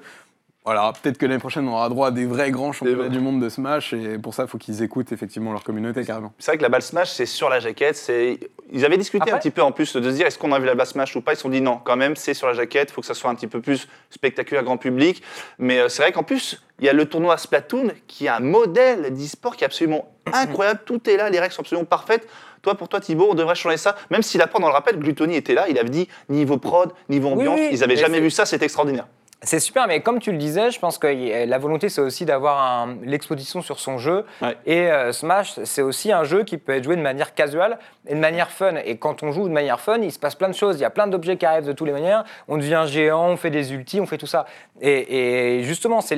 voilà, 0.67 0.93
peut-être 1.01 1.17
que 1.17 1.27
l'année 1.27 1.39
prochaine, 1.39 1.69
on 1.69 1.73
aura 1.75 1.89
droit 1.89 2.09
à 2.09 2.11
des 2.11 2.27
vrais 2.27 2.51
grands 2.51 2.73
championnats 2.73 3.09
du 3.09 3.21
monde 3.21 3.41
de 3.41 3.49
Smash. 3.49 3.93
Et 3.93 4.19
pour 4.19 4.35
ça, 4.35 4.43
il 4.43 4.49
faut 4.49 4.59
qu'ils 4.59 4.83
écoutent 4.83 5.13
effectivement 5.13 5.53
leur 5.53 5.63
communauté 5.63 6.05
carrément. 6.05 6.33
C'est 6.41 6.51
vrai 6.51 6.59
que 6.59 6.63
la 6.65 6.69
balle 6.69 6.83
Smash, 6.83 7.11
c'est 7.13 7.25
sur 7.25 7.49
la 7.49 7.61
jaquette. 7.61 7.95
C'est... 7.95 8.41
Ils 8.73 8.85
avaient 8.85 8.97
discuté 8.97 9.23
Après- 9.23 9.35
un 9.35 9.39
petit 9.39 9.53
peu 9.53 9.63
en 9.63 9.71
plus 9.71 9.95
de 9.95 10.03
se 10.03 10.09
dire 10.17 10.27
est-ce 10.27 10.39
qu'on 10.39 10.51
a 10.51 10.59
vu 10.59 10.67
la 10.67 10.75
balle 10.75 10.89
Smash 10.89 11.15
ou 11.15 11.21
pas? 11.21 11.35
Ils 11.35 11.37
se 11.37 11.43
sont 11.43 11.51
dit 11.51 11.61
non, 11.61 11.79
quand 11.85 11.95
même, 11.95 12.17
c'est 12.17 12.35
sur 12.35 12.49
la 12.49 12.53
jaquette. 12.53 12.91
Il 12.91 12.95
faut 12.95 13.01
que 13.01 13.07
ça 13.07 13.15
soit 13.15 13.31
un 13.31 13.37
petit 13.37 13.47
peu 13.47 13.61
plus 13.61 13.87
spectaculaire, 14.11 14.65
grand 14.65 14.77
public. 14.77 15.23
Mais 15.61 15.79
euh, 15.79 15.89
c'est 15.89 16.03
vrai 16.03 16.11
qu'en 16.11 16.25
plus, 16.25 16.61
il 16.81 16.87
y 16.87 16.89
a 16.89 16.93
le 16.93 17.05
tournoi 17.05 17.37
Splatoon 17.37 17.93
qui 18.09 18.27
est 18.27 18.31
un 18.31 18.41
modèle 18.41 19.15
d'e-sport 19.15 19.55
qui 19.57 19.63
est 19.63 19.67
absolument 19.67 20.13
incroyable. 20.33 20.81
Tout 20.85 21.09
est 21.09 21.17
là, 21.17 21.31
les 21.31 21.39
règles 21.39 21.55
sont 21.55 21.63
absolument 21.63 21.87
parfaites. 21.87 22.27
Toi, 22.63 22.75
pour 22.75 22.89
toi, 22.89 22.99
Thibaut, 22.99 23.29
on 23.31 23.35
devrait 23.35 23.55
changer 23.55 23.77
ça. 23.77 23.95
Même 24.11 24.23
si 24.23 24.37
là, 24.37 24.49
pendant 24.49 24.67
le 24.67 24.73
rappel, 24.73 24.99
Gluttony 24.99 25.37
était 25.37 25.55
là, 25.55 25.69
il 25.69 25.79
avait 25.79 25.91
dit 25.91 26.09
niveau 26.29 26.57
prod, 26.57 26.93
niveau 27.09 27.29
ambiance. 27.29 27.61
oui, 27.61 27.69
ils 27.71 27.79
n'avaient 27.79 27.95
mais 27.95 28.01
jamais 28.01 28.19
vu 28.19 28.31
ça, 28.31 28.45
c'est 28.47 28.61
extraordinaire. 28.61 29.07
C'est 29.47 29.61
super, 29.61 29.87
mais 29.87 30.01
comme 30.01 30.19
tu 30.19 30.33
le 30.33 30.39
disais, 30.39 30.73
je 30.73 30.81
pense 30.81 30.99
que 30.99 31.47
la 31.47 31.59
volonté, 31.59 31.89
c'est 31.89 32.01
aussi 32.01 32.25
d'avoir 32.25 32.89
l'exposition 33.05 33.63
sur 33.63 33.79
son 33.79 33.97
jeu. 33.97 34.25
Ouais. 34.43 34.57
Et 34.67 34.91
euh, 34.91 35.13
Smash, 35.13 35.61
c'est 35.63 35.83
aussi 35.83 36.11
un 36.11 36.25
jeu 36.25 36.43
qui 36.43 36.59
peut 36.59 36.73
être 36.73 36.83
joué 36.83 36.97
de 36.97 37.01
manière 37.01 37.33
casual 37.33 37.79
et 38.09 38.15
de 38.15 38.21
manière 38.21 38.51
fun. 38.51 38.75
Et 38.85 38.97
quand 38.97 39.23
on 39.23 39.31
joue 39.31 39.49
de 39.49 39.55
manière 39.55 39.81
fun, 39.81 39.99
il 39.99 40.11
se 40.11 40.19
passe 40.19 40.35
plein 40.35 40.49
de 40.49 40.55
choses. 40.55 40.77
Il 40.79 40.83
y 40.83 40.85
a 40.85 40.91
plein 40.91 41.07
d'objets 41.07 41.37
qui 41.37 41.47
arrivent 41.47 41.67
de 41.67 41.73
toutes 41.73 41.87
les 41.87 41.93
manières. 41.93 42.25
On 42.49 42.57
devient 42.57 42.85
géant, 42.87 43.29
on 43.29 43.37
fait 43.37 43.51
des 43.51 43.73
ultis, 43.73 44.01
on 44.01 44.07
fait 44.07 44.19
tout 44.19 44.27
ça. 44.27 44.47
Et, 44.81 45.59
et 45.59 45.63
justement, 45.63 46.01
c'est 46.01 46.17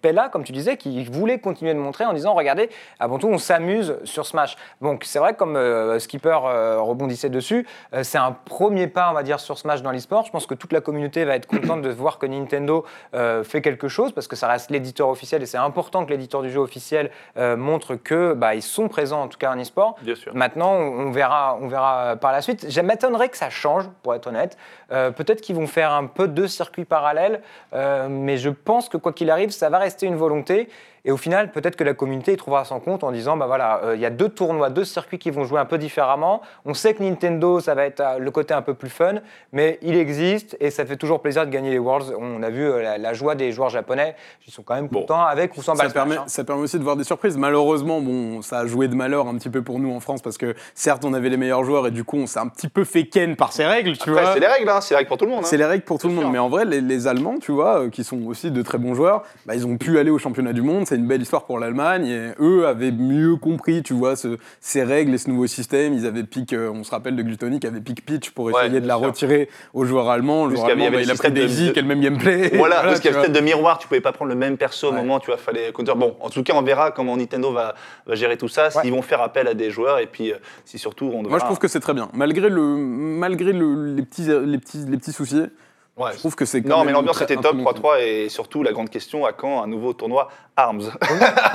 aspect-là, 0.00 0.30
comme 0.30 0.44
tu 0.44 0.52
disais, 0.52 0.76
qui 0.78 1.04
voulait 1.04 1.38
continuer 1.38 1.74
de 1.74 1.78
montrer 1.78 2.06
en 2.06 2.14
disant 2.14 2.32
regardez, 2.32 2.70
avant 2.98 3.18
tout, 3.18 3.28
on 3.28 3.36
s'amuse 3.36 3.96
sur 4.04 4.26
Smash. 4.26 4.56
Donc, 4.80 5.04
c'est 5.04 5.18
vrai, 5.18 5.34
comme 5.34 5.56
euh, 5.56 5.98
Skipper 5.98 6.38
euh, 6.44 6.80
rebondissait 6.80 7.28
dessus, 7.28 7.66
euh, 7.92 8.02
c'est 8.02 8.18
un 8.18 8.32
premier 8.32 8.86
pas, 8.86 9.10
on 9.10 9.12
va 9.12 9.22
dire, 9.22 9.40
sur 9.40 9.58
Smash 9.58 9.82
dans 9.82 9.90
l'e-sport. 9.90 10.24
Je 10.24 10.30
pense 10.30 10.46
que 10.46 10.54
toute 10.54 10.72
la 10.72 10.80
communauté 10.80 11.24
va 11.24 11.36
être 11.36 11.46
contente 11.46 11.82
de 11.82 11.90
voir 11.90 12.18
que 12.18 12.26
Nintendo 12.26 12.84
fait 13.12 13.60
quelque 13.60 13.88
chose 13.88 14.12
parce 14.12 14.28
que 14.28 14.36
ça 14.36 14.48
reste 14.48 14.70
l'éditeur 14.70 15.08
officiel 15.08 15.42
et 15.42 15.46
c'est 15.46 15.58
important 15.58 16.04
que 16.04 16.10
l'éditeur 16.10 16.42
du 16.42 16.50
jeu 16.50 16.60
officiel 16.60 17.10
montre 17.36 17.96
que 17.96 18.32
bah, 18.34 18.54
ils 18.54 18.62
sont 18.62 18.88
présents 18.88 19.22
en 19.22 19.28
tout 19.28 19.38
cas 19.38 19.52
en 19.52 19.60
e-sport. 19.60 19.96
Bien 20.02 20.14
sûr. 20.14 20.34
Maintenant, 20.34 20.72
on 20.72 21.10
verra, 21.10 21.58
on 21.60 21.68
verra 21.68 22.16
par 22.16 22.32
la 22.32 22.40
suite. 22.40 22.66
Je 22.68 22.80
m'étonnerais 22.80 23.28
que 23.28 23.36
ça 23.36 23.50
change, 23.50 23.84
pour 24.02 24.14
être 24.14 24.28
honnête. 24.28 24.56
Peut-être 24.88 25.40
qu'ils 25.40 25.56
vont 25.56 25.66
faire 25.66 25.92
un 25.92 26.06
peu 26.06 26.28
deux 26.28 26.48
circuits 26.48 26.84
parallèles, 26.84 27.42
mais 27.72 28.36
je 28.36 28.50
pense 28.50 28.88
que 28.88 28.96
quoi 28.96 29.12
qu'il 29.12 29.30
arrive, 29.30 29.50
ça 29.50 29.68
va 29.68 29.78
rester 29.78 29.89
une 30.02 30.16
volonté. 30.16 30.68
Et 31.04 31.10
au 31.12 31.16
final, 31.16 31.50
peut-être 31.50 31.76
que 31.76 31.84
la 31.84 31.94
communauté 31.94 32.32
y 32.32 32.36
trouvera 32.36 32.64
son 32.64 32.78
compte 32.80 33.04
en 33.04 33.12
disant, 33.12 33.36
bah 33.36 33.46
voilà, 33.46 33.80
euh, 33.84 33.94
il 33.96 34.00
y 34.00 34.06
a 34.06 34.10
deux 34.10 34.28
tournois, 34.28 34.70
deux 34.70 34.84
circuits 34.84 35.18
qui 35.18 35.30
vont 35.30 35.44
jouer 35.44 35.58
un 35.60 35.64
peu 35.64 35.78
différemment. 35.78 36.42
On 36.64 36.74
sait 36.74 36.94
que 36.94 37.02
Nintendo, 37.02 37.60
ça 37.60 37.74
va 37.74 37.84
être 37.84 38.00
euh, 38.00 38.18
le 38.18 38.30
côté 38.30 38.52
un 38.54 38.62
peu 38.62 38.74
plus 38.74 38.90
fun, 38.90 39.14
mais 39.52 39.78
il 39.82 39.96
existe 39.96 40.56
et 40.60 40.70
ça 40.70 40.84
fait 40.84 40.96
toujours 40.96 41.20
plaisir 41.22 41.46
de 41.46 41.50
gagner 41.50 41.70
les 41.70 41.78
Worlds. 41.78 42.14
On 42.18 42.42
a 42.42 42.50
vu 42.50 42.62
euh, 42.64 42.82
la, 42.82 42.98
la 42.98 43.12
joie 43.14 43.34
des 43.34 43.52
joueurs 43.52 43.70
japonais, 43.70 44.14
ils 44.46 44.52
sont 44.52 44.62
quand 44.62 44.74
même 44.74 44.88
Bon. 44.88 45.00
contents 45.00 45.24
avec 45.24 45.56
ou 45.56 45.62
sans 45.62 45.74
Ça 45.74 45.88
permet, 45.88 46.16
hein. 46.16 46.24
ça 46.26 46.44
permet 46.44 46.62
aussi 46.62 46.78
de 46.78 46.84
voir 46.84 46.96
des 46.96 47.04
surprises. 47.04 47.36
Malheureusement, 47.36 48.00
bon, 48.00 48.42
ça 48.42 48.58
a 48.60 48.66
joué 48.66 48.88
de 48.88 48.94
malheur 48.94 49.26
un 49.28 49.34
petit 49.36 49.50
peu 49.50 49.62
pour 49.62 49.78
nous 49.78 49.92
en 49.94 50.00
France 50.00 50.20
parce 50.22 50.36
que 50.38 50.54
certes, 50.74 51.04
on 51.04 51.14
avait 51.14 51.28
les 51.28 51.36
meilleurs 51.36 51.64
joueurs 51.64 51.86
et 51.86 51.90
du 51.90 52.04
coup, 52.04 52.18
on 52.18 52.26
s'est 52.26 52.40
un 52.40 52.48
petit 52.48 52.68
peu 52.68 52.84
fait 52.84 53.04
ken 53.06 53.36
par 53.36 53.52
ces 53.52 53.64
règles, 53.64 53.96
tu 53.96 54.10
Après, 54.10 54.22
vois. 54.22 54.32
c'est 54.34 54.40
les 54.40 54.46
règles, 54.46 54.68
hein, 54.68 54.80
c'est 54.80 54.94
les 54.94 54.96
règles 54.98 55.08
pour 55.08 55.16
tout 55.18 55.24
le 55.24 55.30
monde. 55.30 55.40
hein. 55.44 55.46
C'est 55.46 55.56
les 55.56 55.64
règles 55.64 55.84
pour 55.84 55.98
tout 55.98 56.08
le 56.08 56.14
monde. 56.14 56.30
Mais 56.32 56.38
en 56.38 56.48
vrai, 56.48 56.64
les, 56.64 56.80
les 56.80 57.06
Allemands, 57.06 57.38
tu 57.40 57.52
vois, 57.52 57.80
euh, 57.84 57.88
qui 57.90 58.04
sont 58.04 58.20
aussi 58.26 58.50
de 58.50 58.62
très 58.62 58.78
bons 58.78 58.94
joueurs, 58.94 59.22
bah, 59.46 59.54
ils 59.54 59.66
ont 59.66 59.76
pu 59.78 59.98
aller 59.98 60.10
au 60.10 60.18
championnat 60.18 60.52
du 60.52 60.62
monde. 60.62 60.86
C'est 60.90 60.96
une 60.96 61.06
belle 61.06 61.22
histoire 61.22 61.44
pour 61.44 61.60
l'Allemagne. 61.60 62.04
Et 62.08 62.30
eux 62.40 62.66
avaient 62.66 62.90
mieux 62.90 63.36
compris, 63.36 63.84
tu 63.84 63.94
vois, 63.94 64.16
ce- 64.16 64.38
ces 64.58 64.82
règles 64.82 65.14
et 65.14 65.18
ce 65.18 65.30
nouveau 65.30 65.46
système. 65.46 65.92
Ils 65.94 66.04
avaient 66.04 66.24
euh, 66.52 66.68
on 66.74 66.82
se 66.82 66.90
rappelle 66.90 67.14
de 67.14 67.22
Gluttony 67.22 67.60
qui 67.60 67.68
avait 67.68 67.80
pick 67.80 68.04
pitch 68.04 68.30
pour 68.30 68.46
Ouais, 68.46 68.64
essayer 68.64 68.80
de 68.80 68.88
la 68.88 68.96
sûr. 68.96 69.06
retirer 69.06 69.48
aux 69.72 69.84
joueurs 69.84 70.08
allemands. 70.10 70.46
Le 70.46 70.56
joueur 70.56 70.64
avait- 70.64 70.72
allemand, 70.72 70.84
il 70.84 70.88
y 70.88 70.90
bah, 70.90 70.96
avait 70.96 71.04
il 71.04 71.10
a 71.12 71.14
pris 71.14 71.28
système 71.28 71.34
Daisy, 71.34 71.72
de- 71.72 71.78
a 71.78 71.82
le 71.82 71.86
même 71.86 72.00
gameplay. 72.00 72.50
Voilà, 72.56 72.80
parce 72.82 72.96
tu 72.96 73.02
qu'il 73.02 73.10
y 73.12 73.14
a 73.14 73.18
vois. 73.18 73.22
peut-être 73.22 73.36
de 73.36 73.40
miroir, 73.40 73.78
tu 73.78 73.86
pouvais 73.86 74.00
pas 74.00 74.10
prendre 74.10 74.30
le 74.30 74.34
même 74.36 74.56
perso 74.56 74.88
au 74.88 74.92
moment, 74.92 75.20
tu 75.20 75.26
vois, 75.26 75.36
fallait 75.36 75.70
counter. 75.70 75.92
Bon, 75.96 76.16
en 76.20 76.28
tout 76.28 76.42
cas, 76.42 76.54
on 76.56 76.62
verra 76.62 76.90
comment 76.90 77.16
Nintendo 77.16 77.52
va, 77.52 77.76
va 78.04 78.14
gérer 78.16 78.36
tout 78.36 78.48
ça, 78.48 78.70
s'ils 78.72 78.90
vont 78.90 79.02
faire 79.02 79.22
appel 79.22 79.46
à 79.46 79.54
des 79.54 79.70
joueurs 79.70 80.00
et 80.00 80.06
puis 80.06 80.32
euh, 80.32 80.38
si 80.64 80.76
surtout 80.76 81.04
on 81.14 81.18
devra. 81.22 81.28
Moi, 81.30 81.38
je 81.38 81.44
trouve 81.44 81.58
que 81.60 81.68
c'est 81.68 81.78
très 81.78 81.94
bien. 81.94 82.08
Malgré, 82.14 82.48
le, 82.48 82.60
malgré 82.60 83.52
le- 83.52 83.94
les, 83.94 84.02
petits, 84.02 84.24
les, 84.26 84.58
petits, 84.58 84.84
les 84.88 84.96
petits 84.96 85.12
soucis, 85.12 85.44
Ouais. 86.00 86.12
je 86.14 86.18
trouve 86.18 86.34
que 86.34 86.44
c'est 86.44 86.62
quand 86.62 86.68
Non, 86.78 86.84
mais 86.84 86.92
l'ambiance 86.92 87.20
était 87.20 87.36
top, 87.36 87.52
très 87.52 87.62
bon 87.62 87.70
3-3, 87.70 88.00
et 88.00 88.28
surtout 88.28 88.62
la 88.62 88.72
grande 88.72 88.88
question 88.90 89.26
à 89.26 89.32
quand 89.32 89.62
un 89.62 89.66
nouveau 89.66 89.92
tournoi 89.92 90.28
ARMS? 90.56 90.80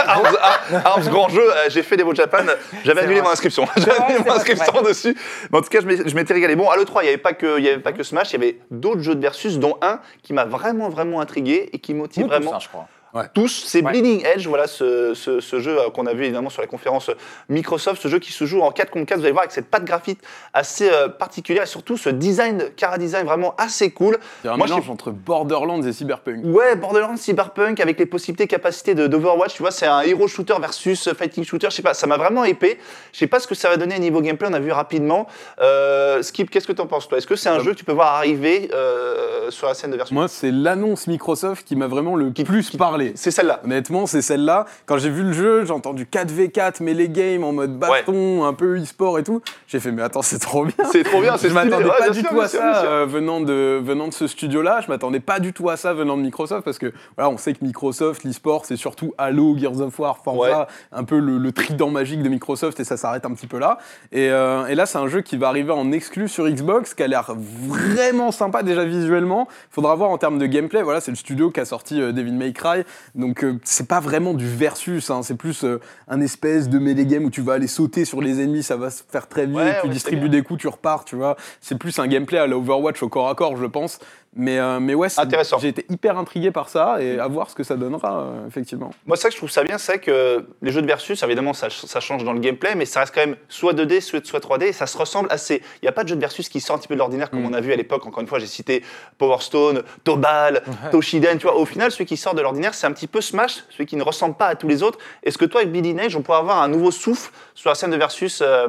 Arms, 0.07 0.37
Ar- 0.41 0.85
Arms, 0.85 1.09
grand 1.09 1.29
jeu, 1.29 1.41
euh, 1.41 1.65
j'ai 1.69 1.81
fait 1.83 1.97
des 1.97 2.03
Evo 2.03 2.13
Japan, 2.13 2.45
j'avais 2.83 3.01
annulé 3.01 3.15
vrai. 3.15 3.23
mon 3.25 3.29
inscription. 3.31 3.65
J'avais 3.77 3.91
annulé 3.99 4.17
mon 4.19 4.23
vrai, 4.25 4.35
inscription 4.35 4.81
dessus. 4.83 5.17
Mais 5.51 5.57
en 5.57 5.61
tout 5.61 5.69
cas, 5.69 5.79
je 5.81 6.15
m'étais 6.15 6.33
régalé. 6.33 6.55
Bon, 6.55 6.69
à 6.69 6.77
l'E3, 6.77 6.99
il 7.01 7.03
n'y 7.03 7.07
avait, 7.09 7.17
pas 7.17 7.33
que- 7.33 7.57
il 7.59 7.65
y 7.65 7.69
avait 7.69 7.79
pas 7.81 7.91
que 7.91 8.03
Smash, 8.03 8.31
il 8.31 8.33
y 8.33 8.43
avait 8.43 8.59
d'autres 8.71 9.01
jeux 9.01 9.15
de 9.15 9.21
Versus, 9.21 9.57
dont 9.59 9.77
un 9.81 9.99
qui 10.21 10.33
m'a 10.33 10.45
vraiment, 10.45 10.89
vraiment 10.89 11.19
intrigué 11.21 11.69
et 11.73 11.79
qui 11.79 11.93
motive 11.95 12.27
vraiment. 12.27 12.59
je 12.59 12.67
crois. 12.69 12.87
Tous, 13.33 13.63
c'est 13.67 13.81
Ouais. 13.83 13.91
Bleeding 13.91 14.25
Edge, 14.25 14.47
voilà 14.47 14.67
ce, 14.67 15.13
ce- 15.13 15.39
ce 15.39 15.59
jeu 15.59 15.77
euh, 15.79 15.89
qu'on 15.89 16.05
a 16.05 16.13
vu 16.13 16.23
évidemment 16.25 16.49
sur 16.49 16.61
la 16.61 16.67
conférence 16.67 17.11
Microsoft, 17.49 18.01
ce 18.01 18.07
jeu 18.07 18.19
qui 18.19 18.31
se 18.31 18.45
joue 18.45 18.61
en 18.61 18.71
4 18.71 18.89
contre 18.91 19.05
4, 19.05 19.17
vous 19.19 19.23
allez 19.25 19.31
voir 19.31 19.43
avec 19.43 19.51
cette 19.51 19.67
patte 19.69 19.85
graphique 19.85 20.19
assez 20.53 20.89
euh, 20.89 21.07
particulière 21.07 21.63
et 21.63 21.67
surtout 21.67 21.97
ce 21.97 22.09
design, 22.09 22.69
cara 22.75 22.97
design 22.97 23.25
vraiment 23.25 23.55
assez 23.57 23.91
cool. 23.91 24.17
C'est 24.41 24.49
un 24.49 24.57
Moi, 24.57 24.67
mélange 24.67 24.89
entre 24.89 25.11
Borderlands 25.11 25.81
et 25.83 25.93
Cyberpunk. 25.93 26.43
Ouais, 26.45 26.75
Borderlands 26.75 27.17
Cyberpunk 27.17 27.79
avec 27.79 27.99
les 27.99 28.05
possibilités, 28.05 28.47
capacités 28.47 28.95
de 28.95 29.07
d'Overwatch, 29.07 29.53
tu 29.55 29.61
vois, 29.61 29.71
c'est 29.71 29.87
un 29.87 30.01
hero 30.01 30.27
shooter 30.27 30.55
versus 30.59 31.13
fighting 31.13 31.43
shooter, 31.43 31.67
je 31.69 31.75
sais 31.75 31.81
pas, 31.81 31.93
ça 31.93 32.07
m'a 32.07 32.17
vraiment 32.17 32.43
épais. 32.43 32.79
Je 33.13 33.19
sais 33.19 33.27
pas 33.27 33.39
ce 33.39 33.47
que 33.47 33.55
ça 33.55 33.69
va 33.69 33.77
donner 33.77 33.97
niveau 33.99 34.21
gameplay, 34.21 34.47
on 34.49 34.53
a 34.53 34.59
vu 34.59 34.71
rapidement. 34.71 35.27
Euh, 35.61 36.21
Skip, 36.21 36.49
qu'est-ce 36.49 36.67
que 36.67 36.73
t'en 36.73 36.87
penses 36.87 37.07
toi? 37.07 37.17
Est-ce 37.17 37.27
que 37.27 37.35
c'est 37.35 37.49
un 37.49 37.59
jeu 37.59 37.71
que 37.73 37.77
tu 37.77 37.85
peux 37.85 37.91
voir 37.93 38.15
arriver 38.15 38.69
euh, 38.73 39.51
sur 39.51 39.67
la 39.67 39.73
scène 39.73 39.91
de 39.91 39.97
versus 39.97 40.13
Moi, 40.13 40.27
c'est 40.27 40.51
l'annonce 40.51 41.07
Microsoft 41.07 41.67
qui 41.67 41.75
m'a 41.75 41.87
vraiment 41.87 42.15
le 42.15 42.31
plus 42.31 42.71
parlé. 42.75 43.04
C'est 43.15 43.31
celle-là. 43.31 43.61
Honnêtement, 43.63 44.05
c'est 44.05 44.21
celle-là. 44.21 44.65
Quand 44.85 44.97
j'ai 44.97 45.09
vu 45.09 45.23
le 45.23 45.33
jeu, 45.33 45.65
j'ai 45.65 45.71
entendu 45.71 46.05
4v4, 46.05 46.81
melee 46.81 47.09
game 47.09 47.43
en 47.43 47.51
mode 47.51 47.77
baston, 47.77 48.43
un 48.43 48.53
peu 48.53 48.77
e-sport 48.77 49.19
et 49.19 49.23
tout. 49.23 49.41
J'ai 49.67 49.79
fait, 49.79 49.91
mais 49.91 50.01
attends, 50.01 50.21
c'est 50.21 50.39
trop 50.39 50.65
bien. 50.65 50.75
C'est 50.91 51.03
trop 51.03 51.21
bien, 51.21 51.37
c'est 51.37 51.49
Je 51.49 51.53
m'attendais 51.53 51.85
Ouais, 51.85 51.97
pas 51.97 52.09
du 52.09 52.19
sûr, 52.21 52.29
tout 52.29 52.41
à 52.41 52.47
sûr, 52.47 52.59
ça 52.59 52.85
euh, 52.85 53.05
venant, 53.07 53.41
de, 53.41 53.79
venant 53.83 54.07
de 54.07 54.13
ce 54.13 54.27
studio-là. 54.27 54.81
Je 54.81 54.87
m'attendais 54.87 55.19
pas 55.19 55.39
du 55.39 55.53
tout 55.53 55.69
à 55.69 55.77
ça 55.77 55.93
venant 55.93 56.17
de 56.17 56.21
Microsoft 56.21 56.63
parce 56.63 56.77
que 56.77 56.91
voilà, 57.15 57.29
on 57.29 57.37
sait 57.37 57.53
que 57.53 57.63
Microsoft, 57.63 58.23
l'e-sport, 58.23 58.65
c'est 58.65 58.77
surtout 58.77 59.13
Halo, 59.17 59.55
Gears 59.57 59.81
of 59.81 59.97
War, 59.99 60.17
Forza, 60.23 60.67
un 60.91 61.03
peu 61.03 61.19
le, 61.19 61.37
le 61.37 61.51
trident 61.51 61.89
magique 61.89 62.23
de 62.23 62.29
Microsoft 62.29 62.79
et 62.79 62.83
ça 62.83 62.97
s'arrête 62.97 63.25
un 63.25 63.33
petit 63.33 63.47
peu 63.47 63.59
là. 63.59 63.77
Et, 64.11 64.29
euh, 64.29 64.65
et 64.67 64.75
là, 64.75 64.85
c'est 64.85 64.97
un 64.97 65.07
jeu 65.07 65.21
qui 65.21 65.37
va 65.37 65.47
arriver 65.47 65.71
en 65.71 65.91
exclu 65.91 66.27
sur 66.27 66.47
Xbox, 66.47 66.93
qui 66.93 67.03
a 67.03 67.07
l'air 67.07 67.33
vraiment 67.35 68.31
sympa 68.31 68.63
déjà 68.63 68.85
visuellement. 68.85 69.47
Faudra 69.69 69.95
voir 69.95 70.09
en 70.09 70.17
termes 70.17 70.39
de 70.39 70.45
gameplay. 70.45 70.81
Voilà, 70.81 71.01
c'est 71.01 71.11
le 71.11 71.17
studio 71.17 71.51
qui 71.51 71.59
a 71.59 71.65
sorti 71.65 72.01
euh, 72.01 72.11
Devil 72.11 72.33
May 72.33 72.53
Cry 72.53 72.83
Donc 73.15 73.43
euh, 73.43 73.59
c'est 73.63 73.87
pas 73.87 73.99
vraiment 73.99 74.33
du 74.33 74.47
versus, 74.47 75.09
hein, 75.09 75.21
c'est 75.23 75.35
plus 75.35 75.63
euh, 75.63 75.79
un 76.07 76.21
espèce 76.21 76.69
de 76.69 76.79
melee 76.79 77.05
game 77.05 77.25
où 77.25 77.29
tu 77.29 77.41
vas 77.41 77.53
aller 77.53 77.67
sauter 77.67 78.05
sur 78.05 78.21
les 78.21 78.41
ennemis, 78.41 78.63
ça 78.63 78.77
va 78.77 78.89
se 78.89 79.03
faire 79.07 79.27
très 79.27 79.45
vite, 79.45 79.55
Ouais, 79.55 79.77
tu 79.81 79.87
ouais, 79.87 79.93
distribues 79.93 80.29
des 80.29 80.41
coups, 80.41 80.61
tu 80.61 80.67
repars, 80.67 81.05
tu 81.05 81.15
vois. 81.15 81.35
C'est 81.61 81.77
plus 81.77 81.97
un 81.99 82.07
gameplay 82.07 82.39
à 82.39 82.47
la 82.47 82.57
Overwatch 82.57 83.01
au 83.03 83.09
corps 83.09 83.29
à 83.29 83.35
corps, 83.35 83.57
je 83.57 83.65
pense. 83.65 83.99
Mais, 84.37 84.59
euh, 84.59 84.81
mais 84.81 84.93
ouais, 84.95 85.07
c'est- 85.07 85.21
Intéressant. 85.21 85.57
j'ai 85.59 85.69
été 85.69 85.85
hyper 85.89 86.17
intrigué 86.17 86.51
par 86.51 86.67
ça 86.67 86.97
et 87.01 87.19
à 87.19 87.27
voir 87.27 87.49
ce 87.49 87.55
que 87.55 87.63
ça 87.63 87.75
donnera, 87.77 88.19
euh, 88.19 88.47
effectivement. 88.47 88.91
Moi, 89.05 89.15
ça 89.15 89.29
que 89.29 89.33
je 89.33 89.37
trouve 89.37 89.49
ça 89.49 89.63
bien, 89.63 89.77
c'est 89.77 89.99
que 89.99 90.45
les 90.61 90.71
jeux 90.71 90.81
de 90.81 90.87
versus, 90.87 91.23
évidemment, 91.23 91.53
ça, 91.53 91.69
ça 91.69 92.01
change 92.01 92.25
dans 92.25 92.33
le 92.33 92.39
gameplay, 92.39 92.75
mais 92.75 92.85
ça 92.85 92.99
reste 92.99 93.15
quand 93.15 93.21
même 93.25 93.37
soit 93.47 93.71
2D, 93.73 94.01
soit, 94.01 94.25
soit 94.25 94.41
3D, 94.41 94.65
et 94.67 94.73
ça 94.73 94.87
se 94.87 94.97
ressemble 94.97 95.27
assez. 95.31 95.61
Il 95.81 95.85
n'y 95.85 95.87
a 95.87 95.93
pas 95.93 96.03
de 96.03 96.09
jeu 96.09 96.15
de 96.15 96.19
versus 96.21 96.49
qui 96.49 96.59
sort 96.59 96.75
un 96.75 96.79
petit 96.79 96.89
peu 96.89 96.95
de 96.95 96.99
l'ordinaire, 96.99 97.29
comme 97.29 97.43
Mm. 97.43 97.45
on 97.49 97.53
a 97.53 97.61
vu 97.61 97.71
à 97.71 97.77
l'époque. 97.77 98.05
Encore 98.05 98.19
une 98.21 98.27
fois, 98.27 98.39
j'ai 98.39 98.45
cité 98.47 98.83
Power 99.17 99.37
Stone, 99.39 99.83
Tobal, 100.03 100.63
Toshiden, 100.91 101.37
tu 101.37 101.47
vois. 101.47 101.55
Au 101.57 101.65
final, 101.65 101.91
celui 101.91 102.05
qui 102.05 102.17
sort 102.17 102.35
de 102.35 102.41
l'ordinaire, 102.41 102.73
c'est 102.73 102.87
un 102.87 102.91
petit 102.91 103.07
peu 103.07 103.21
Smash, 103.21 103.63
celui 103.69 103.85
qui 103.85 103.95
ne 103.95 104.03
ressemble 104.03 104.35
pas 104.35 104.47
à 104.47 104.55
tous 104.55 104.67
les 104.67 104.83
autres. 104.83 104.99
Est-ce 105.23 105.37
que 105.37 105.45
toi, 105.45 105.61
avec 105.61 105.71
Billy 105.71 105.93
Nage, 105.93 106.15
on 106.17 106.21
pourrait 106.21 106.39
avoir 106.39 106.61
un 106.61 106.67
nouveau 106.67 106.91
souffle 106.91 107.31
sur 107.53 107.69
la 107.69 107.75
scène 107.75 107.91
de 107.91 107.97
versus 107.97 108.41
euh, 108.45 108.67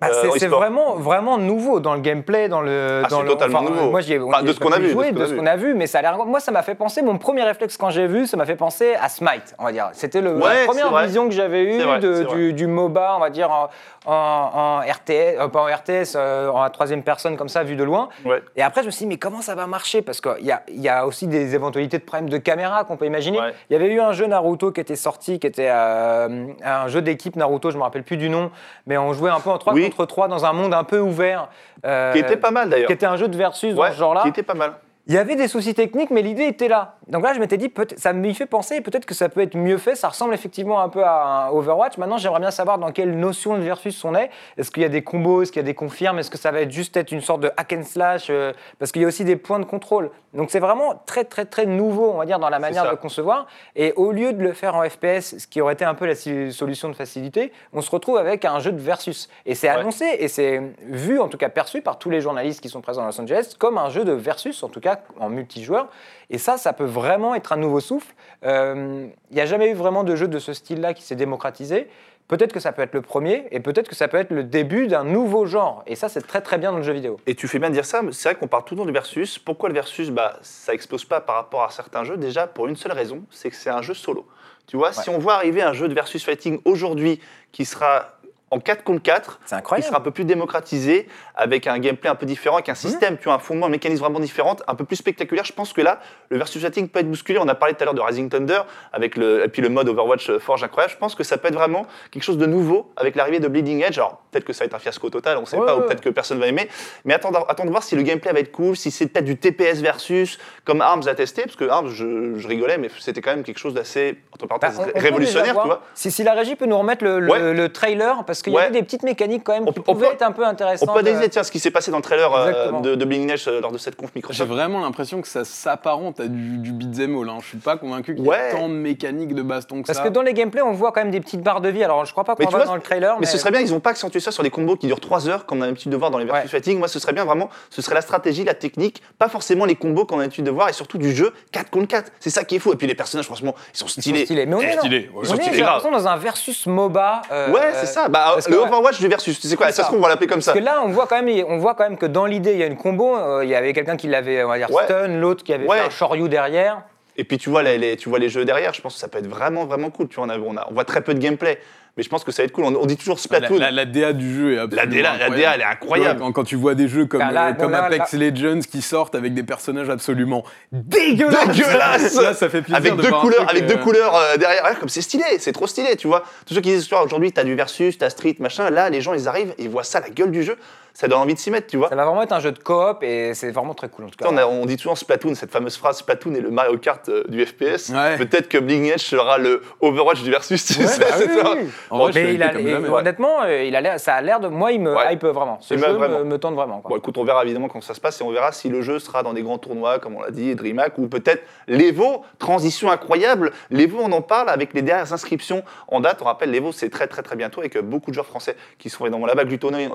Bah, 0.00 0.08
euh, 0.12 0.30
c'est- 0.36 0.46
vraiment, 0.46 0.94
vraiment 0.94 1.38
nouveau 1.38 1.80
dans 1.80 1.94
le 1.94 2.00
gameplay, 2.00 2.48
dans 2.48 2.60
le. 2.60 3.02
Ah, 3.04 3.08
dans 3.08 3.16
c'est 3.16 3.22
le 3.24 3.28
totalement 3.30 3.58
enfin, 3.60 3.68
nouveau. 3.70 3.90
Moi, 3.90 4.00
ai, 4.08 4.20
Enfin, 4.20 4.42
de 4.44 4.52
ce 4.52 4.60
qu'on 4.60 4.70
a 4.70 4.78
vu, 4.78 4.86
de 4.86 4.92
jouer, 4.92 5.06
ce 5.08 5.12
qu'on 5.12 5.18
de 5.18 5.24
a 5.24 5.26
ce 5.26 5.34
qu'on 5.34 5.46
a 5.46 5.56
vu, 5.56 5.74
mais 5.74 5.88
ça 5.88 5.98
a 5.98 6.02
l'air. 6.02 6.16
Moi, 6.24 6.38
ça 6.38 6.52
m'a 6.52 6.62
fait 6.62 6.76
penser. 6.76 7.02
Mon 7.02 7.18
premier 7.18 7.42
réflexe 7.42 7.76
quand 7.76 7.90
j'ai 7.90 8.06
vu, 8.06 8.26
ça 8.28 8.36
m'a 8.36 8.46
fait 8.46 8.54
penser 8.54 8.94
à 8.94 9.08
Smite, 9.08 9.56
on 9.58 9.64
va 9.64 9.72
dire. 9.72 9.88
C'était 9.94 10.20
Ouais, 10.20 10.60
la 10.60 10.64
première 10.66 10.96
vision 11.02 11.26
que 11.28 11.34
j'avais 11.34 11.62
eue 11.64 11.82
vrai, 11.82 11.98
de- 11.98 12.22
du, 12.32 12.52
du 12.52 12.66
MOBA, 12.68 13.14
on 13.16 13.18
va 13.20 13.30
dire 13.30 13.50
en, 13.50 13.68
en- 14.06 14.50
en 14.54 14.78
RTS, 14.82 15.36
euh, 15.40 15.48
pas 15.48 15.62
en 15.62 15.66
RTS, 15.66 16.14
euh, 16.14 16.48
en 16.50 16.70
troisième 16.70 17.02
personne 17.02 17.36
comme 17.36 17.48
ça, 17.48 17.64
vu 17.64 17.74
de 17.74 17.82
loin. 17.82 18.08
Ouais. 18.24 18.40
Et 18.54 18.62
après, 18.62 18.82
je 18.82 18.86
me 18.86 18.90
suis 18.92 19.04
dit, 19.04 19.08
mais 19.08 19.16
comment 19.18 19.42
ça 19.42 19.56
va 19.56 19.66
marcher? 19.66 20.00
Parce 20.02 20.20
qu'il 20.20 20.44
y 20.44 20.52
a, 20.52 20.62
y 20.70 20.88
a 20.88 21.06
aussi 21.06 21.26
des 21.26 21.56
éventualités 21.56 21.98
de 21.98 22.04
problèmes 22.04 22.30
de 22.30 22.38
caméra 22.38 22.84
qu'on 22.84 22.96
peut 22.96 23.06
imaginer. 23.06 23.40
Ouais. 23.40 23.52
Il 23.68 23.72
y 23.72 23.76
avait 23.76 23.92
eu 23.92 24.00
un 24.00 24.12
jeu 24.12 24.26
Naruto 24.26 24.70
qui 24.70 24.80
était 24.80 24.94
sorti, 24.96 25.40
qui 25.40 25.46
était 25.48 25.68
euh, 25.70 26.46
un 26.64 26.86
jeu 26.86 27.02
d'équipe 27.02 27.34
Naruto, 27.34 27.72
je 27.72 27.76
me 27.78 27.82
rappelle 27.82 28.04
plus 28.04 28.16
du 28.16 28.28
nom, 28.30 28.52
mais 28.86 28.96
on 28.96 29.12
jouait 29.12 29.30
un 29.30 29.40
peu 29.40 29.50
en 29.50 29.58
3 29.58 29.72
Oui. 29.72 29.87
Contre 29.90 30.06
3 30.06 30.28
dans 30.28 30.44
un 30.44 30.52
monde 30.52 30.74
un 30.74 30.84
peu 30.84 30.98
ouvert. 31.00 31.48
euh, 31.84 32.12
Qui 32.12 32.18
était 32.18 32.36
pas 32.36 32.50
mal 32.50 32.68
d'ailleurs. 32.68 32.86
qui 32.86 32.92
était 32.92 33.06
un 33.06 33.16
jeu 33.16 33.28
de 33.28 33.36
versus 33.36 33.74
dans 33.74 33.90
ce 33.90 33.96
genre-là. 33.96 34.22
qui 34.22 34.28
était 34.28 34.42
pas 34.42 34.54
mal. 34.54 34.72
Il 35.08 35.14
y 35.14 35.18
avait 35.18 35.36
des 35.36 35.48
soucis 35.48 35.72
techniques, 35.72 36.10
mais 36.10 36.20
l'idée 36.20 36.44
était 36.44 36.68
là. 36.68 36.96
Donc 37.06 37.22
là, 37.24 37.32
je 37.32 37.40
m'étais 37.40 37.56
dit, 37.56 37.72
ça 37.96 38.12
m'y 38.12 38.34
fait 38.34 38.44
penser, 38.44 38.82
peut-être 38.82 39.06
que 39.06 39.14
ça 39.14 39.30
peut 39.30 39.40
être 39.40 39.56
mieux 39.56 39.78
fait. 39.78 39.94
Ça 39.94 40.08
ressemble 40.10 40.34
effectivement 40.34 40.82
un 40.82 40.90
peu 40.90 41.02
à 41.02 41.46
un 41.46 41.48
Overwatch. 41.48 41.96
Maintenant, 41.96 42.18
j'aimerais 42.18 42.40
bien 42.40 42.50
savoir 42.50 42.76
dans 42.76 42.92
quelle 42.92 43.18
notion 43.18 43.56
de 43.56 43.62
versus 43.62 44.04
on 44.04 44.14
est. 44.14 44.28
Est-ce 44.58 44.70
qu'il 44.70 44.82
y 44.82 44.86
a 44.86 44.90
des 44.90 45.02
combos? 45.02 45.40
Est-ce 45.40 45.50
qu'il 45.50 45.60
y 45.60 45.64
a 45.64 45.66
des 45.66 45.72
confirmes? 45.72 46.18
Est-ce 46.18 46.30
que 46.30 46.36
ça 46.36 46.50
va 46.50 46.60
être 46.60 46.70
juste 46.70 46.94
être 46.98 47.10
une 47.10 47.22
sorte 47.22 47.40
de 47.40 47.50
hack 47.56 47.72
and 47.72 47.84
slash 47.84 48.26
euh, 48.28 48.52
Parce 48.78 48.92
qu'il 48.92 49.00
y 49.00 49.06
a 49.06 49.08
aussi 49.08 49.24
des 49.24 49.36
points 49.36 49.58
de 49.60 49.64
contrôle. 49.64 50.10
Donc 50.34 50.50
c'est 50.50 50.60
vraiment 50.60 51.02
très, 51.06 51.24
très, 51.24 51.46
très 51.46 51.64
nouveau, 51.64 52.10
on 52.12 52.18
va 52.18 52.26
dire, 52.26 52.38
dans 52.38 52.50
la 52.50 52.58
manière 52.58 52.90
de 52.90 52.94
concevoir. 52.94 53.46
Et 53.76 53.94
au 53.96 54.12
lieu 54.12 54.34
de 54.34 54.42
le 54.42 54.52
faire 54.52 54.74
en 54.74 54.82
FPS, 54.86 55.38
ce 55.38 55.46
qui 55.46 55.62
aurait 55.62 55.72
été 55.72 55.86
un 55.86 55.94
peu 55.94 56.04
la 56.04 56.14
solution 56.14 56.90
de 56.90 56.94
facilité, 56.94 57.50
on 57.72 57.80
se 57.80 57.90
retrouve 57.90 58.18
avec 58.18 58.44
un 58.44 58.58
jeu 58.60 58.72
de 58.72 58.80
versus. 58.80 59.30
Et 59.46 59.54
c'est 59.54 59.68
Ouais. 59.70 59.76
annoncé 59.76 60.04
et 60.18 60.28
c'est 60.28 60.60
vu, 60.82 61.18
en 61.18 61.28
tout 61.28 61.38
cas 61.38 61.48
perçu 61.48 61.80
par 61.80 61.98
tous 61.98 62.10
les 62.10 62.20
journalistes 62.20 62.60
qui 62.60 62.68
sont 62.68 62.82
présents 62.82 63.04
à 63.04 63.06
Los 63.06 63.18
Angeles, 63.18 63.54
comme 63.58 63.78
un 63.78 63.88
jeu 63.88 64.04
de 64.04 64.12
versus, 64.12 64.62
en 64.62 64.68
tout 64.68 64.80
cas 64.80 64.97
en 65.18 65.28
multijoueur. 65.28 65.88
Et 66.30 66.38
ça, 66.38 66.56
ça 66.56 66.72
peut 66.72 66.84
vraiment 66.84 67.34
être 67.34 67.52
un 67.52 67.56
nouveau 67.56 67.80
souffle. 67.80 68.14
Euh, 68.44 69.08
Il 69.30 69.34
n'y 69.34 69.40
a 69.40 69.46
jamais 69.46 69.70
eu 69.70 69.74
vraiment 69.74 70.04
de 70.04 70.16
jeu 70.16 70.28
de 70.28 70.38
ce 70.38 70.52
style-là 70.52 70.94
qui 70.94 71.02
s'est 71.02 71.16
démocratisé. 71.16 71.88
Peut-être 72.28 72.52
que 72.52 72.60
ça 72.60 72.72
peut 72.72 72.82
être 72.82 72.92
le 72.92 73.00
premier, 73.00 73.46
et 73.52 73.60
peut-être 73.60 73.88
que 73.88 73.94
ça 73.94 74.06
peut 74.06 74.18
être 74.18 74.30
le 74.30 74.44
début 74.44 74.86
d'un 74.86 75.02
nouveau 75.02 75.46
genre. 75.46 75.82
Et 75.86 75.96
ça, 75.96 76.10
c'est 76.10 76.20
très 76.20 76.42
très 76.42 76.58
bien 76.58 76.72
dans 76.72 76.76
le 76.76 76.82
jeu 76.82 76.92
vidéo. 76.92 77.18
Et 77.26 77.34
tu 77.34 77.48
fais 77.48 77.58
bien 77.58 77.70
de 77.70 77.74
dire 77.74 77.86
ça, 77.86 78.02
c'est 78.12 78.28
vrai 78.28 78.38
qu'on 78.38 78.48
parle 78.48 78.64
tout 78.64 78.74
le 78.74 78.80
temps 78.80 78.86
du 78.86 78.92
versus. 78.92 79.38
Pourquoi 79.38 79.70
le 79.70 79.74
versus 79.74 80.10
bah, 80.10 80.38
Ça 80.42 80.74
explose 80.74 81.06
pas 81.06 81.22
par 81.22 81.36
rapport 81.36 81.62
à 81.62 81.70
certains 81.70 82.04
jeux? 82.04 82.18
Déjà, 82.18 82.46
pour 82.46 82.66
une 82.66 82.76
seule 82.76 82.92
raison, 82.92 83.22
c'est 83.30 83.48
que 83.48 83.56
c'est 83.56 83.70
un 83.70 83.80
jeu 83.80 83.94
solo. 83.94 84.26
Tu 84.66 84.76
vois, 84.76 84.92
si 84.92 85.08
on 85.08 85.18
voit 85.18 85.32
arriver 85.34 85.62
un 85.62 85.72
jeu 85.72 85.88
de 85.88 85.94
versus 85.94 86.22
fighting 86.22 86.60
aujourd'hui 86.66 87.18
qui 87.52 87.64
sera 87.64 88.17
en 88.50 88.60
4 88.60 88.82
contre 88.82 89.02
4, 89.02 89.40
C'est 89.44 89.54
incroyable. 89.56 89.86
sera 89.88 89.98
un 89.98 90.02
peu 90.02 90.10
plus 90.10 90.24
démocratisé, 90.24 91.06
avec 91.34 91.66
un 91.66 91.78
gameplay 91.78 92.08
un 92.08 92.14
peu 92.14 92.24
différent, 92.26 92.56
avec 92.56 92.68
un 92.68 92.74
système, 92.74 93.18
tu 93.18 93.24
vois, 93.24 93.34
un 93.34 93.38
fondement, 93.38 93.66
un 93.66 93.70
mécanisme 93.70 94.02
vraiment 94.02 94.20
différent, 94.20 94.56
un 94.66 94.74
peu 94.74 94.84
plus 94.84 94.96
spectaculaire. 94.96 95.44
Je 95.44 95.52
pense 95.52 95.72
que 95.72 95.80
là, 95.82 96.00
le 96.30 96.38
versus 96.38 96.60
fighting 96.62 96.88
peut 96.88 97.00
être 97.00 97.08
bousculé. 97.10 97.38
On 97.38 97.46
a 97.48 97.54
parlé 97.54 97.74
tout 97.74 97.82
à 97.82 97.84
l'heure 97.84 97.94
de 97.94 98.00
Rising 98.00 98.28
Thunder, 98.30 98.60
avec 98.92 99.16
le, 99.16 99.44
et 99.44 99.48
puis 99.48 99.60
le 99.62 99.68
mode 99.68 99.88
Overwatch 99.88 100.30
euh, 100.30 100.38
Forge 100.38 100.64
incroyable. 100.64 100.92
Je 100.92 100.98
pense 100.98 101.14
que 101.14 101.24
ça 101.24 101.36
peut 101.36 101.48
être 101.48 101.54
vraiment 101.54 101.86
quelque 102.10 102.22
chose 102.22 102.38
de 102.38 102.46
nouveau 102.46 102.90
avec 102.96 103.16
l'arrivée 103.16 103.38
de 103.40 103.48
Bleeding 103.48 103.82
Edge. 103.82 103.98
Alors, 103.98 104.22
peut-être 104.30 104.44
que 104.44 104.52
ça 104.52 104.60
va 104.60 104.66
être 104.66 104.74
un 104.74 104.78
fiasco 104.78 105.10
total, 105.10 105.36
on 105.36 105.42
ne 105.42 105.46
sait 105.46 105.56
Ouais, 105.58 105.66
pas, 105.66 105.76
ou 105.76 105.82
peut-être 105.82 106.00
que 106.00 106.08
personne 106.08 106.38
va 106.38 106.46
aimer. 106.46 106.68
Mais 107.04 107.14
attends, 107.14 107.30
attends 107.48 107.64
de 107.64 107.70
voir 107.70 107.82
si 107.82 107.96
le 107.96 108.02
gameplay 108.02 108.32
va 108.32 108.40
être 108.40 108.52
cool, 108.52 108.76
si 108.76 108.90
c'est 108.90 109.06
peut-être 109.08 109.24
du 109.26 109.36
TPS 109.36 109.80
versus, 109.82 110.38
comme 110.64 110.80
Arms 110.80 111.02
a 111.06 111.14
testé, 111.14 111.42
parce 111.42 111.56
que 111.56 111.68
Arms, 111.68 111.90
je, 111.90 112.36
je 112.38 112.48
rigolais, 112.48 112.78
mais 112.78 112.88
c'était 112.98 113.20
quand 113.20 113.30
même 113.30 113.44
quelque 113.44 113.58
chose 113.58 113.74
d'assez, 113.74 114.18
entre 114.32 114.46
Bah, 114.46 114.56
parenthèses, 114.58 114.78
on- 114.78 114.88
on 114.88 114.92
peut 114.92 114.98
révolutionnaire, 115.00 115.54
tu 115.60 115.66
vois. 115.66 115.82
Si, 115.94 116.10
si 116.10 116.22
la 116.24 116.32
régie 116.32 116.56
peut 116.56 116.66
nous 116.66 116.78
remettre 116.78 117.04
le, 117.04 117.20
le- 117.20 117.28
Ouais. 117.30 117.52
le 117.54 117.68
trailer, 117.70 118.24
parce 118.24 118.37
qu'il 118.42 118.52
y 118.52 118.56
Ouais. 118.56 118.62
avait 118.62 118.72
des 118.72 118.82
petites 118.82 119.02
mécaniques 119.02 119.42
quand 119.44 119.52
même 119.54 119.64
On 119.66 119.72
qui 119.72 119.80
on 119.80 119.82
pouvaient 119.94 120.08
peut- 120.08 120.12
être 120.14 120.22
un 120.22 120.32
peu 120.32 120.42
On 120.44 120.48
intéressantes. 120.48 120.92
peut 120.92 120.98
analyser, 121.00 121.28
tiens, 121.28 121.42
ce 121.42 121.50
qui 121.50 121.58
s'est 121.58 121.70
passé 121.70 121.90
dans 121.90 121.96
le 121.98 122.02
trailer 122.02 122.32
euh, 122.34 122.80
de, 122.80 122.94
de 122.94 123.04
Bleeding 123.04 123.30
Edge 123.32 123.46
euh, 123.48 123.60
lors 123.60 123.72
de 123.72 123.78
cette 123.78 123.96
conf 123.96 124.10
J'ai 124.14 124.18
Microsoft. 124.18 124.50
vraiment 124.50 124.80
l'impression 124.80 125.20
que 125.20 125.28
ça 125.28 125.44
s'apparente 125.44 126.20
à 126.20 126.26
du, 126.26 126.58
du 126.58 126.72
beat'em 126.72 127.16
all. 127.20 127.28
Hein. 127.28 127.38
Je 127.42 127.46
suis 127.48 127.58
pas 127.58 127.76
convaincu 127.76 128.14
qu'il 128.14 128.24
y 128.24 128.26
ait 128.26 128.30
Ouais. 128.30 128.50
tant 128.52 128.68
de 128.68 128.74
mécaniques 128.74 129.34
de 129.34 129.42
baston 129.42 129.82
que 129.82 129.86
Parce 129.86 129.98
ça. 129.98 130.04
que 130.04 130.08
dans 130.08 130.22
les 130.22 130.34
gameplays, 130.34 130.62
on 130.62 130.72
voit 130.72 130.92
quand 130.92 131.00
même 131.00 131.10
des 131.10 131.20
petites 131.20 131.42
barres 131.42 131.60
de 131.60 131.68
vie. 131.68 131.84
Alors, 131.84 132.04
je 132.04 132.12
crois 132.12 132.24
pas 132.24 132.34
qu'on 132.36 132.44
tu 132.46 132.50
va 132.52 132.58
vois, 132.58 132.66
dans 132.66 132.74
le 132.74 132.80
trailer. 132.80 133.16
Mais 133.20 133.26
ce 133.26 133.38
serait 133.38 133.50
bien, 133.50 133.60
ils 133.60 133.70
n'ont 133.72 133.80
pas 133.80 133.90
accentué 133.90 134.20
ça 134.20 134.30
sur 134.30 134.42
des 134.42 134.50
combos 134.50 134.76
qui 134.76 134.86
durent 134.86 135.00
3 135.00 135.28
heures, 135.28 135.46
comme 135.46 135.58
on 135.58 135.62
a 135.62 135.66
l'habitude 135.66 135.90
de 135.92 135.96
voir 135.96 136.10
dans 136.10 136.18
les 136.18 136.24
versus 136.24 136.44
Ouais. 136.44 136.48
fighting. 136.48 136.78
Moi, 136.78 136.88
ce 136.88 136.98
serait 136.98 137.12
bien 137.12 137.24
vraiment, 137.24 137.48
ce 137.70 137.82
serait 137.82 137.94
la 137.94 138.00
stratégie, 138.00 138.44
la 138.44 138.54
technique, 138.54 139.02
pas 139.18 139.28
forcément 139.28 139.64
les 139.64 139.74
combos 139.76 140.04
qu'on 140.06 140.18
a 140.18 140.22
l'habitude 140.22 140.44
de 140.44 140.50
voir, 140.50 140.68
et 140.68 140.72
surtout 140.72 140.98
du 140.98 141.14
jeu 141.14 141.32
4 141.52 141.70
contre 141.70 141.88
4. 141.88 142.12
C'est 142.20 142.30
ça 142.30 142.44
qui 142.44 142.56
est 142.56 142.58
fou. 142.58 142.72
Et 142.72 142.76
puis 142.76 142.86
les 142.86 142.94
personnages, 142.94 143.26
franchement, 143.26 143.54
ils 143.74 143.78
sont 143.78 143.86
Ils 143.86 143.90
sont 143.90 144.00
stylés. 144.00 144.24
stylés. 144.24 144.46
Mais 144.46 144.54
on 144.54 144.60
est, 144.60 144.74
dans- 144.74 144.80
stylés, 144.82 145.10
on 145.16 145.22
Ils 145.22 145.26
sont 145.26 145.34
est, 145.36 145.42
stylés 145.42 145.56
j'ai 145.58 145.90
dans 145.90 146.08
un 146.08 146.16
versus 146.16 146.66
MOBA. 146.66 147.22
euh, 147.32 147.52
Ouais, 147.52 147.60
euh, 147.62 147.72
c'est 147.80 147.86
ça. 147.86 148.08
Bah, 148.08 148.27
parce 148.34 148.46
que, 148.46 148.52
le 148.52 148.58
ouais. 148.60 148.66
Overwatch 148.66 148.98
du 149.00 149.08
versus, 149.08 149.38
tu 149.40 149.46
sais 149.48 149.56
quoi? 149.56 149.66
C'est 149.66 149.72
Ça 149.72 149.76
se 149.76 149.82
ça. 149.82 149.88
trouve, 149.88 149.98
on 149.98 150.02
va 150.02 150.08
l'appeler 150.08 150.26
comme 150.26 150.40
ça. 150.40 150.52
Parce 150.52 150.60
que 150.60 150.64
là, 150.64 150.82
on 150.84 150.88
voit 150.88 151.06
quand 151.06 151.22
même, 151.22 151.44
on 151.48 151.58
voit 151.58 151.74
quand 151.74 151.84
même 151.84 151.98
que 151.98 152.06
dans 152.06 152.26
l'idée, 152.26 152.52
il 152.52 152.58
y 152.58 152.62
a 152.62 152.66
une 152.66 152.76
combo. 152.76 153.16
euh, 153.16 153.44
Il 153.44 153.50
y 153.50 153.54
avait 153.54 153.72
quelqu'un 153.72 153.96
qui 153.96 154.06
l'avait, 154.08 154.42
on 154.44 154.48
va 154.48 154.58
dire, 154.58 154.70
Ouais. 154.70 154.84
stun, 154.84 155.08
l'autre 155.08 155.42
qui 155.44 155.52
avait 155.52 155.66
Ouais. 155.66 155.78
fait 155.78 155.84
un 155.86 155.90
Shoryu 155.90 156.28
derrière. 156.28 156.82
Et 157.16 157.24
puis 157.24 157.36
tu 157.38 157.50
vois, 157.50 157.62
les, 157.64 157.78
les- 157.78 157.96
tu 157.96 158.08
vois 158.08 158.20
les 158.20 158.28
jeux 158.28 158.44
derrière, 158.44 158.72
je 158.72 158.80
pense 158.80 158.94
que 158.94 159.00
ça 159.00 159.08
peut 159.08 159.18
être 159.18 159.26
vraiment, 159.26 159.64
vraiment 159.66 159.90
cool. 159.90 160.06
Tu 160.08 160.16
vois, 160.16 160.26
on, 160.26 160.28
a- 160.28 160.38
on, 160.38 160.56
a- 160.56 160.66
on 160.70 160.74
voit 160.74 160.84
très 160.84 161.00
peu 161.00 161.14
de 161.14 161.18
gameplay, 161.18 161.58
mais 161.98 162.02
je 162.04 162.08
pense 162.08 162.24
que 162.24 162.32
ça 162.32 162.42
va 162.42 162.44
être 162.46 162.52
cool. 162.52 162.64
On, 162.64 162.74
on 162.74 162.86
dit 162.86 162.96
toujours 162.96 163.16
la, 163.16 163.20
Splatoon. 163.22 163.58
la- 163.58 163.70
la 163.70 163.84
DA 163.84 164.14
du 164.14 164.32
jeu 164.34 164.52
est 164.52 164.56
La 164.56 164.62
absolument 164.62 164.86
DA, 164.94 165.02
la 165.02 165.10
incroyable. 165.12 165.36
DA, 165.36 165.54
elle 165.54 165.60
est 165.60 165.64
incroyable. 165.64 166.20
Ouais, 166.20 166.26
Quand, 166.26 166.32
quand 166.32 166.44
tu 166.44 166.56
vois 166.56 166.74
des 166.74 166.88
jeux 166.88 167.04
comme, 167.04 167.20
Bah, 167.20 167.30
là, 167.32 167.48
euh, 167.48 167.52
comme 167.52 167.72
là, 167.72 167.84
Apex 167.84 168.12
Legends 168.14 168.60
qui 168.60 168.80
sortent 168.80 169.14
avec 169.14 169.34
des 169.34 169.42
personnages 169.42 169.90
absolument 169.90 170.44
dégueulasses, 170.72 172.14
Là, 172.20 172.34
ça 172.34 172.48
fait 172.48 172.62
plaisir 172.62 172.76
avec 172.76 172.96
de 172.96 173.02
deux 173.02 173.08
voir 173.08 173.20
un 173.20 173.22
couleurs, 173.24 173.46
truc, 173.46 173.50
avec 173.50 173.64
euh, 173.70 173.74
deux 173.74 173.82
couleurs 173.82 174.14
euh, 174.14 174.36
derrière, 174.36 174.64
Ouais, 174.64 174.70
comme 174.78 174.88
c'est 174.88 175.02
stylé, 175.02 175.24
c'est 175.38 175.52
trop 175.52 175.66
stylé, 175.66 175.96
tu 175.96 176.06
vois. 176.06 176.24
Tous 176.46 176.54
ceux 176.54 176.60
qui 176.60 176.70
disent 176.70 176.88
aujourd'hui, 176.92 177.32
t'as 177.32 177.44
du 177.44 177.54
versus, 177.54 177.98
t'as 177.98 178.10
street, 178.10 178.36
machin. 178.38 178.70
Là, 178.70 178.90
les 178.90 179.00
gens, 179.00 179.14
ils 179.14 179.28
arrivent, 179.28 179.54
ils 179.58 179.68
voient 179.68 179.84
ça, 179.84 180.00
la 180.00 180.10
gueule 180.10 180.30
du 180.30 180.42
jeu, 180.42 180.56
ça 181.00 181.06
donne 181.06 181.20
envie 181.20 181.34
de 181.34 181.38
s'y 181.38 181.52
mettre, 181.52 181.68
tu 181.68 181.76
vois. 181.76 181.88
Ça 181.90 181.94
va 181.94 182.04
vraiment 182.04 182.22
être 182.22 182.32
un 182.32 182.40
jeu 182.40 182.50
de 182.50 182.58
coop 182.58 183.04
et 183.04 183.32
c'est 183.32 183.52
vraiment 183.52 183.72
très 183.72 183.88
cool 183.88 184.06
en 184.06 184.08
tout 184.08 184.16
cas. 184.18 184.26
On, 184.28 184.36
a- 184.36 184.46
on 184.46 184.66
dit 184.66 184.76
toujours 184.76 184.98
Splatoon, 184.98 185.36
cette 185.36 185.52
fameuse 185.52 185.76
phrase 185.76 185.98
Splatoon 185.98 186.34
est 186.34 186.40
le 186.40 186.50
Mario 186.50 186.76
Kart 186.76 187.08
euh, 187.08 187.22
du 187.28 187.46
FPS. 187.46 187.90
Ouais. 187.90 188.16
Peut-être 188.18 188.48
que 188.48 188.58
Bling 188.58 188.86
Edge 188.86 189.02
sera 189.02 189.38
le 189.38 189.62
Overwatch 189.80 190.24
du 190.24 190.30
versus. 190.32 190.64
tu 190.64 190.80
Ouais, 190.80 190.86
sais, 190.88 190.98
bah 190.98 191.06
c'est 191.16 191.28
oui, 191.30 191.38
ça. 191.40 191.52
oui. 191.54 191.68
En 191.90 191.98
vrai, 191.98 192.12
je 192.12 192.18
Mais 192.18 192.24
suis 192.26 192.34
il 192.34 192.42
a, 192.42 192.46
avec 192.48 192.56
lui 192.64 192.72
comme 192.72 192.82
et 192.82 192.86
jamais. 192.86 192.98
honnêtement, 192.98 193.44
il 193.44 193.76
a 193.76 193.80
l'air, 193.80 194.00
ça 194.00 194.14
a 194.14 194.20
l'air 194.22 194.40
de. 194.40 194.48
Moi, 194.48 194.72
il 194.72 194.80
me 194.80 194.96
hype 195.12 195.24
vraiment. 195.24 195.58
Ce 195.60 195.74
Il 195.74 195.78
jeu 195.78 195.86
me, 196.24 196.36
tente 196.38 196.56
vraiment. 196.56 196.80
quoi. 196.80 196.90
Bon, 196.90 196.96
écoute, 196.96 197.16
on 197.16 197.22
verra 197.22 197.44
évidemment 197.44 197.68
comment 197.68 197.80
ça 197.80 197.94
se 197.94 198.00
passe 198.00 198.20
et 198.20 198.24
on 198.24 198.32
verra 198.32 198.50
si 198.50 198.68
le 198.68 198.82
jeu 198.82 198.98
sera 198.98 199.22
dans 199.22 199.34
des 199.34 199.42
grands 199.42 199.58
tournois, 199.58 200.00
comme 200.00 200.16
on 200.16 200.22
l'a 200.22 200.32
dit, 200.32 200.56
DreamHack, 200.56 200.98
ou 200.98 201.06
peut-être 201.06 201.44
l'Evo, 201.68 202.24
transition 202.40 202.90
incroyable. 202.90 203.52
L'Evo, 203.70 203.98
on 204.02 204.10
en 204.10 204.22
parle 204.22 204.48
avec 204.48 204.74
les 204.74 204.82
dernières 204.82 205.12
inscriptions 205.12 205.62
en 205.86 206.00
date. 206.00 206.18
On 206.22 206.24
rappelle, 206.24 206.50
l'Evo, 206.50 206.72
c'est 206.72 206.90
très 206.90 207.06
très 207.06 207.22
très 207.22 207.36
bientôt 207.36 207.60
avec 207.60 207.78
beaucoup 207.78 208.10
de 208.10 208.14
joueurs 208.14 208.26
français 208.26 208.56
qui 208.80 208.90
sont 208.90 209.04
évidemment 209.04 209.26
là-bas. 209.26 209.44
Glutoni, 209.44 209.86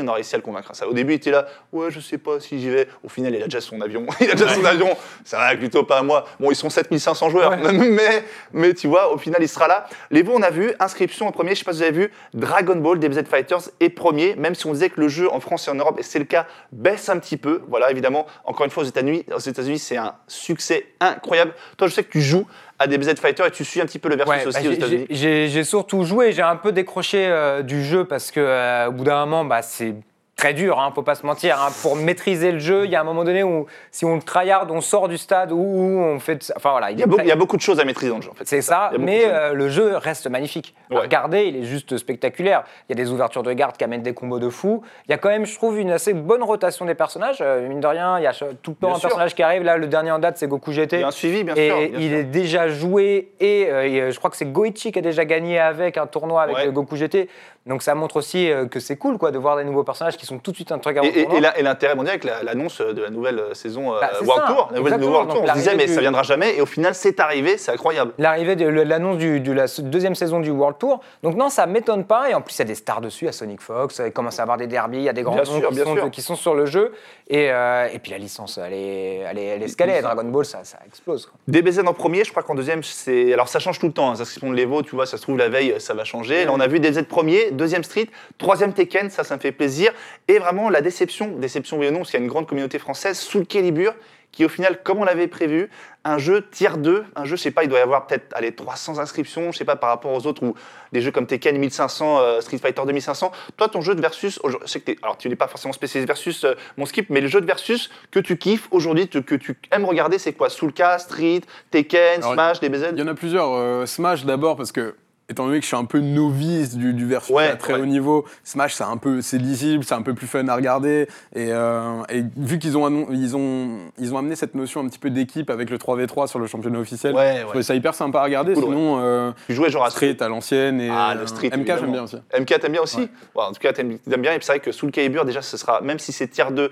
on 0.00 0.08
a 0.08 0.12
réussi 0.12 0.36
à 0.36 0.38
le 0.38 0.42
convaincre. 0.52 0.74
Ça. 0.74 0.86
Au 0.86 0.92
début, 0.92 1.12
il 1.12 1.16
était 1.16 1.30
là, 1.30 1.46
ouais, 1.72 1.90
je 1.90 2.00
sais 2.00 2.18
pas 2.18 2.40
si 2.40 2.60
j'y 2.60 2.68
vais. 2.68 2.88
Au 3.02 3.08
final, 3.08 3.34
il 3.34 3.42
a 3.42 3.44
déjà 3.46 3.60
son 3.60 3.80
avion. 3.80 4.06
il 4.20 4.30
a 4.30 4.34
déjà 4.34 4.54
son 4.54 4.64
avion. 4.64 4.96
Ça 5.24 5.38
va, 5.38 5.54
Gluto, 5.56 5.82
pas 5.84 5.98
à 5.98 6.02
moi. 6.02 6.26
Bon, 6.38 6.50
ils 6.50 6.56
sont 6.56 6.70
7500 6.70 7.30
joueurs, 7.30 7.56
mais, 7.72 8.24
mais 8.52 8.74
tu 8.74 8.86
vois, 8.86 9.12
au 9.12 9.18
final, 9.18 9.42
il 9.42 9.48
sera 9.48 9.68
là. 9.68 9.86
L'Evo, 10.10 10.32
on 10.34 10.42
a 10.42 10.50
vu, 10.50 10.72
inscription 10.78 11.26
en 11.26 11.32
premier, 11.32 11.54
je 11.54 11.60
sais 11.60 11.64
pas 11.64 11.72
si 11.72 11.78
vous 11.78 11.84
avez 11.84 11.92
vu, 11.92 12.12
Dragon 12.34 12.76
Ball 12.76 12.98
DBZ 12.98 13.24
Fighters 13.28 13.70
est 13.80 13.90
premier, 13.90 14.36
même 14.36 14.54
si 14.54 14.66
on 14.66 14.72
disait 14.72 14.90
que 14.90 15.00
le 15.00 15.08
jeu 15.08 15.32
en 15.32 15.40
France 15.40 15.68
et 15.68 15.70
en 15.70 15.74
Europe, 15.74 15.98
et 15.98 16.02
c'est 16.02 16.18
le 16.18 16.24
cas, 16.24 16.46
baisse 16.72 17.08
un 17.08 17.18
petit 17.18 17.36
peu. 17.36 17.62
Voilà, 17.68 17.90
évidemment, 17.90 18.26
encore 18.44 18.64
une 18.64 18.70
fois, 18.70 18.82
aux 18.82 18.86
États-Unis, 18.86 19.24
aux 19.34 19.38
États-Unis, 19.38 19.78
c'est 19.78 19.96
un 19.96 20.14
succès 20.26 20.86
incroyable. 21.00 21.54
Toi, 21.76 21.88
je 21.88 21.94
sais 21.94 22.04
que 22.04 22.10
tu 22.12 22.20
joues 22.20 22.46
à 22.78 22.86
DBZ 22.86 23.14
Fighter 23.20 23.44
et 23.46 23.50
tu 23.50 23.64
suis 23.64 23.80
un 23.80 23.86
petit 23.86 23.98
peu 23.98 24.08
le 24.08 24.16
versus 24.16 24.32
Ouais, 24.32 24.46
aussi 24.46 24.62
bah, 24.62 24.68
aux 24.68 24.72
États-Unis. 24.72 25.06
j'ai 25.10 25.64
surtout 25.64 26.04
joué, 26.04 26.32
j'ai 26.32 26.42
un 26.42 26.56
peu 26.56 26.72
décroché 26.72 27.26
euh, 27.26 27.62
du 27.62 27.84
jeu 27.84 28.04
parce 28.04 28.30
que 28.30 28.40
euh, 28.40 28.88
au 28.88 28.92
bout 28.92 29.04
d'un 29.04 29.20
moment, 29.20 29.44
bah, 29.44 29.62
c'est 29.62 29.94
très 30.36 30.54
dur, 30.54 30.80
hein, 30.80 30.90
faut 30.94 31.02
pas 31.02 31.14
se 31.14 31.24
mentir. 31.26 31.56
hein. 31.60 31.68
Pour 31.82 31.94
maîtriser 31.94 32.50
le 32.52 32.58
jeu, 32.58 32.84
il 32.84 32.90
y 32.90 32.96
a 32.96 33.00
un 33.00 33.04
moment 33.04 33.22
donné 33.22 33.42
où 33.44 33.66
si 33.92 34.04
on 34.04 34.16
le 34.16 34.22
tryhard, 34.22 34.66
on 34.70 34.80
sort 34.80 35.06
du 35.08 35.16
stade 35.18 35.52
ou 35.52 35.56
on 35.58 36.18
fait. 36.18 36.34
de- 36.36 36.54
Enfin 36.56 36.70
voilà, 36.72 36.90
il 36.90 36.94
Il 36.96 37.00
y, 37.00 37.02
a 37.02 37.06
beaucoup, 37.06 37.16
très- 37.18 37.26
il 37.26 37.28
y 37.28 37.32
a 37.32 37.36
beaucoup 37.36 37.56
de 37.56 37.62
choses 37.62 37.78
à 37.78 37.84
maîtriser 37.84 38.10
dans 38.10 38.16
le 38.16 38.22
jeu, 38.22 38.30
en 38.30 38.34
fait. 38.34 38.48
c'est 38.48 38.60
ça, 38.62 38.90
mais 38.98 39.22
euh, 39.26 39.52
le 39.52 39.68
jeu 39.68 39.96
reste 39.96 40.26
magnifique. 40.28 40.74
Ouais. 40.90 40.98
Regardez, 41.00 41.44
il 41.44 41.56
est 41.56 41.62
juste 41.64 41.96
spectaculaire. 41.96 42.64
Il 42.88 42.96
y 42.96 43.00
a 43.00 43.04
des 43.04 43.10
ouvertures 43.10 43.42
de 43.42 43.52
garde 43.52 43.76
qui 43.76 43.84
amènent 43.84 44.02
des 44.02 44.14
combos 44.14 44.38
de 44.40 44.48
fou. 44.48 44.82
Il 45.06 45.10
y 45.10 45.14
a 45.14 45.18
quand 45.18 45.28
même, 45.28 45.46
je 45.46 45.54
trouve, 45.54 45.78
une 45.78 45.90
assez 45.90 46.12
bonne 46.12 46.42
rotation 46.42 46.84
des 46.86 46.94
personnages. 46.94 47.38
Euh, 47.40 47.68
mine 47.68 47.80
de 47.80 47.86
rien, 47.86 48.18
il 48.18 48.24
y 48.24 48.26
a 48.26 48.32
tout 48.32 48.72
le 48.72 48.76
temps 48.76 48.88
Bien 48.88 48.90
un 48.96 48.98
sûr. 48.98 49.08
personnage 49.10 49.34
qui 49.34 49.42
arrive. 49.42 49.62
Là, 49.62 49.76
le 49.76 49.86
dernier 49.86 50.10
en 50.10 50.18
date, 50.18 50.38
c'est 50.38 50.48
Goku 50.48 50.72
GT. 50.72 51.04
Un 51.04 51.10
suivi, 51.12 51.44
bien 51.44 51.54
et 51.54 51.68
sûr. 51.68 51.76
bien 51.78 51.88
il 52.00 52.08
sûr. 52.10 52.18
est 52.18 52.24
déjà 52.24 52.68
joué 52.68 53.32
et, 53.38 53.66
euh, 53.70 53.82
et, 54.08 54.10
je 54.10 54.18
crois 54.18 54.30
que 54.30 54.36
c'est 54.36 54.50
Goichi 54.50 54.90
qui 54.92 54.98
a 54.98 55.02
déjà 55.02 55.24
gagné 55.24 55.58
avec 55.60 55.96
un 55.98 56.06
tournoi 56.06 56.42
avec 56.42 56.56
Ouais. 56.56 56.72
Goku 56.72 56.96
GT. 56.96 57.28
Donc 57.64 57.82
ça 57.82 57.94
montre 57.94 58.16
aussi 58.16 58.50
euh, 58.50 58.66
que 58.66 58.80
c'est 58.80 58.96
cool 58.96 59.18
quoi 59.18 59.30
de 59.30 59.38
voir 59.38 59.56
des 59.56 59.62
nouveaux 59.64 59.84
personnages 59.84 60.16
qui 60.16 60.26
sont 60.26 60.38
tout 60.38 60.50
de 60.50 60.56
suite 60.56 60.72
intégrés 60.72 61.00
au 61.00 61.04
Et, 61.04 61.18
et- 61.20 61.22
et 61.22 61.60
et 61.60 61.62
l'intérêt 61.62 61.94
mondial 61.94 62.14
avec 62.14 62.24
la- 62.24 62.42
l'annonce 62.42 62.80
de 62.80 63.00
la 63.00 63.10
nouvelle 63.10 63.38
euh, 63.38 63.54
saison 63.54 63.94
euh, 63.94 64.00
Bah, 64.00 64.10
World 64.22 64.42
ça, 64.46 64.52
Tour, 64.52 64.68
la 64.72 64.78
nouvelle. 64.80 65.04
World 65.04 65.30
Tour, 65.30 65.42
on 65.44 65.46
se 65.46 65.52
disait 65.52 65.70
mais 65.70 65.76
l'arrivée 65.76 65.86
ça 65.88 65.94
du- 65.94 66.00
viendra 66.00 66.22
jamais 66.24 66.56
et 66.56 66.60
au 66.60 66.66
final 66.66 66.94
c'est 66.94 67.20
arrivé, 67.20 67.56
c'est 67.58 67.70
incroyable. 67.70 68.12
L'arrivée 68.18 68.56
de 68.56 68.66
l'annonce 68.66 69.18
du- 69.18 69.38
de 69.40 69.52
la 69.52 69.66
deuxième 69.78 70.14
saison 70.16 70.40
du 70.40 70.50
World 70.50 70.76
Tour. 70.78 71.00
Donc 71.22 71.36
non, 71.36 71.48
ça 71.50 71.66
m'étonne 71.66 72.04
pas. 72.04 72.30
Et 72.30 72.34
en 72.34 72.40
plus, 72.40 72.56
il 72.56 72.58
y 72.58 72.62
a 72.62 72.64
des 72.64 72.74
stars 72.74 73.00
dessus, 73.00 73.28
à 73.28 73.32
Sonic 73.32 73.60
Fox. 73.60 74.00
Il 74.04 74.12
commence 74.12 74.40
à 74.40 74.42
avoir 74.42 74.56
des 74.58 74.66
derbies, 74.66 74.98
il 74.98 75.04
y 75.04 75.08
a 75.08 75.12
des 75.12 75.22
grands 75.22 75.36
noms 75.36 75.42
qui, 75.42 75.76
sont, 75.76 75.94
sûr. 75.94 76.10
qui 76.10 76.22
sont 76.22 76.36
sur 76.36 76.54
le 76.54 76.66
jeu. 76.66 76.92
Et, 77.28 77.50
euh, 77.50 77.88
et 77.92 77.98
puis 78.00 78.10
la 78.10 78.18
licence, 78.18 78.58
elle 78.58 78.72
est, 78.72 79.16
elle 79.30 79.38
est, 79.38 79.44
elle 79.46 79.62
est 79.62 79.66
escalée. 79.66 80.00
Dragon 80.02 80.24
Ball, 80.24 80.44
ça, 80.44 80.64
ça 80.64 80.78
explose. 80.86 81.26
quoi. 81.26 81.34
DBZ 81.48 81.80
en 81.86 81.94
premier, 81.94 82.24
je 82.24 82.30
crois 82.32 82.42
qu'en 82.42 82.54
deuxième, 82.56 82.82
c'est. 82.82 83.32
Alors 83.32 83.46
ça 83.48 83.60
change 83.60 83.78
tout 83.78 83.86
le 83.86 83.92
temps, 83.92 84.10
hein, 84.10 84.16
ça 84.16 84.24
se 84.24 84.40
de 84.40 84.52
l'Evo, 84.52 84.82
tu 84.82 84.96
vois, 84.96 85.06
ça 85.06 85.16
se 85.16 85.22
trouve 85.22 85.38
la 85.38 85.48
veille, 85.48 85.76
ça 85.78 85.94
va 85.94 86.02
changer. 86.04 86.44
Là, 86.46 86.50
on 86.52 86.58
a 86.58 86.66
vu 86.66 86.80
DBZ 86.80 87.04
premier, 87.04 87.51
deuxième 87.52 87.84
Street, 87.84 88.08
troisième 88.38 88.72
Tekken, 88.72 89.10
ça, 89.10 89.24
ça 89.24 89.36
me 89.36 89.40
fait 89.40 89.52
plaisir. 89.52 89.92
Et 90.28 90.38
vraiment, 90.38 90.70
la 90.70 90.80
déception, 90.80 91.28
déception 91.38 91.78
oui 91.78 91.88
ou 91.88 91.90
non, 91.90 91.98
parce 91.98 92.10
qu'il 92.10 92.18
y 92.18 92.22
a 92.22 92.24
une 92.24 92.30
grande 92.30 92.46
communauté 92.46 92.78
française, 92.78 93.18
Soul 93.18 93.46
Calibur, 93.46 93.94
qui 94.30 94.46
au 94.46 94.48
final, 94.48 94.82
comme 94.82 94.98
on 94.98 95.04
l'avait 95.04 95.26
prévu, 95.26 95.68
un 96.04 96.16
jeu 96.16 96.42
tier 96.50 96.70
2, 96.78 97.04
un 97.14 97.24
jeu, 97.26 97.36
je 97.36 97.42
sais 97.42 97.50
pas, 97.50 97.64
il 97.64 97.68
doit 97.68 97.78
y 97.78 97.82
avoir 97.82 98.06
peut-être 98.06 98.34
allez, 98.34 98.52
300 98.52 98.98
inscriptions, 98.98 99.52
je 99.52 99.58
sais 99.58 99.66
pas, 99.66 99.76
par 99.76 99.90
rapport 99.90 100.10
aux 100.10 100.26
autres, 100.26 100.42
ou 100.42 100.54
des 100.90 101.02
jeux 101.02 101.10
comme 101.10 101.26
Tekken 101.26 101.58
1500, 101.58 102.18
euh, 102.18 102.40
Street 102.40 102.56
Fighter 102.56 102.80
2500. 102.86 103.30
Toi, 103.58 103.68
ton 103.68 103.82
jeu 103.82 103.94
de 103.94 104.00
versus, 104.00 104.40
je 104.42 104.56
sais 104.66 104.80
que 104.80 104.92
alors 105.02 105.18
tu 105.18 105.28
n'es 105.28 105.36
pas 105.36 105.48
forcément 105.48 105.74
spécialisé 105.74 106.06
versus, 106.06 106.44
euh, 106.44 106.54
mon 106.78 106.86
skip, 106.86 107.10
mais 107.10 107.20
le 107.20 107.28
jeu 107.28 107.42
de 107.42 107.46
versus 107.46 107.90
que 108.10 108.20
tu 108.20 108.38
kiffes 108.38 108.68
aujourd'hui, 108.70 109.06
que 109.06 109.34
tu 109.34 109.54
aimes 109.70 109.84
regarder, 109.84 110.16
c'est 110.18 110.32
quoi? 110.32 110.48
Soulka, 110.48 110.98
Street, 110.98 111.42
Tekken, 111.70 112.22
Alors, 112.22 112.32
Smash, 112.32 112.60
DBZ 112.60 112.86
Il 112.94 113.00
y 113.00 113.02
en 113.02 113.08
a 113.08 113.14
plusieurs. 113.14 113.52
euh, 113.52 113.84
Smash 113.84 114.24
d'abord 114.24 114.56
parce 114.56 114.72
que 114.72 114.94
étant 115.28 115.46
donné 115.46 115.58
que 115.58 115.62
je 115.62 115.68
suis 115.68 115.76
un 115.76 115.84
peu 115.84 116.00
novice 116.00 116.76
du, 116.76 116.92
du 116.92 117.06
versus 117.06 117.34
Ouais, 117.34 117.48
à 117.48 117.56
très 117.56 117.74
ouais. 117.74 117.80
haut 117.80 117.86
niveau, 117.86 118.24
Smash 118.44 118.74
c'est 118.74 118.84
un 118.84 118.96
peu 118.96 119.22
c'est 119.22 119.38
lisible, 119.38 119.84
c'est 119.84 119.94
un 119.94 120.02
peu 120.02 120.14
plus 120.14 120.26
fun 120.26 120.46
à 120.48 120.54
regarder 120.54 121.08
et, 121.34 121.48
euh, 121.52 122.02
et 122.10 122.22
vu 122.36 122.58
qu'ils 122.58 122.76
ont, 122.76 123.06
ils 123.10 123.36
ont 123.36 123.78
ils 123.98 124.12
ont 124.14 124.18
amené 124.18 124.36
cette 124.36 124.54
notion 124.54 124.80
un 124.80 124.88
petit 124.88 124.98
peu 124.98 125.10
d'équipe 125.10 125.48
avec 125.50 125.70
le 125.70 125.78
3v3 125.78 126.26
sur 126.26 126.38
le 126.38 126.46
championnat 126.46 126.78
officiel, 126.80 127.14
Ouais, 127.14 127.38
je 127.40 127.46
trouvais 127.46 127.62
ça 127.62 127.74
hyper 127.74 127.94
sympa 127.94 128.20
à 128.20 128.24
regarder. 128.24 128.54
Cool, 128.54 128.64
Sinon 128.64 128.98
euh, 129.00 129.32
Tu 129.46 129.54
jouais 129.54 129.70
genre 129.70 129.84
à 129.84 129.90
Street 129.90 130.16
à 130.20 130.28
l'ancienne 130.28 130.80
et 130.80 130.90
Ah, 130.90 131.14
le 131.14 131.22
euh, 131.22 131.26
Street, 131.26 131.50
MK 131.56 131.66
j'aime 131.78 131.92
bien 131.92 132.02
aussi. 132.02 132.16
MK, 132.38 132.46
t'aimes 132.60 132.72
bien 132.72 132.82
aussi 132.82 133.08
En 133.34 133.52
tout 133.52 133.60
cas, 133.60 133.72
t'aimes 133.72 133.98
bien. 134.06 134.32
Et 134.32 134.38
c'est 134.40 134.52
vrai 134.52 134.60
que 134.60 134.72
Soul 134.72 134.90
Calibur, 134.90 135.24
déjà, 135.24 135.40
ce 135.42 135.56
sera, 135.56 135.80
même 135.80 135.98
si 135.98 136.12
c'est 136.12 136.28
tier 136.28 136.44
2, 136.50 136.70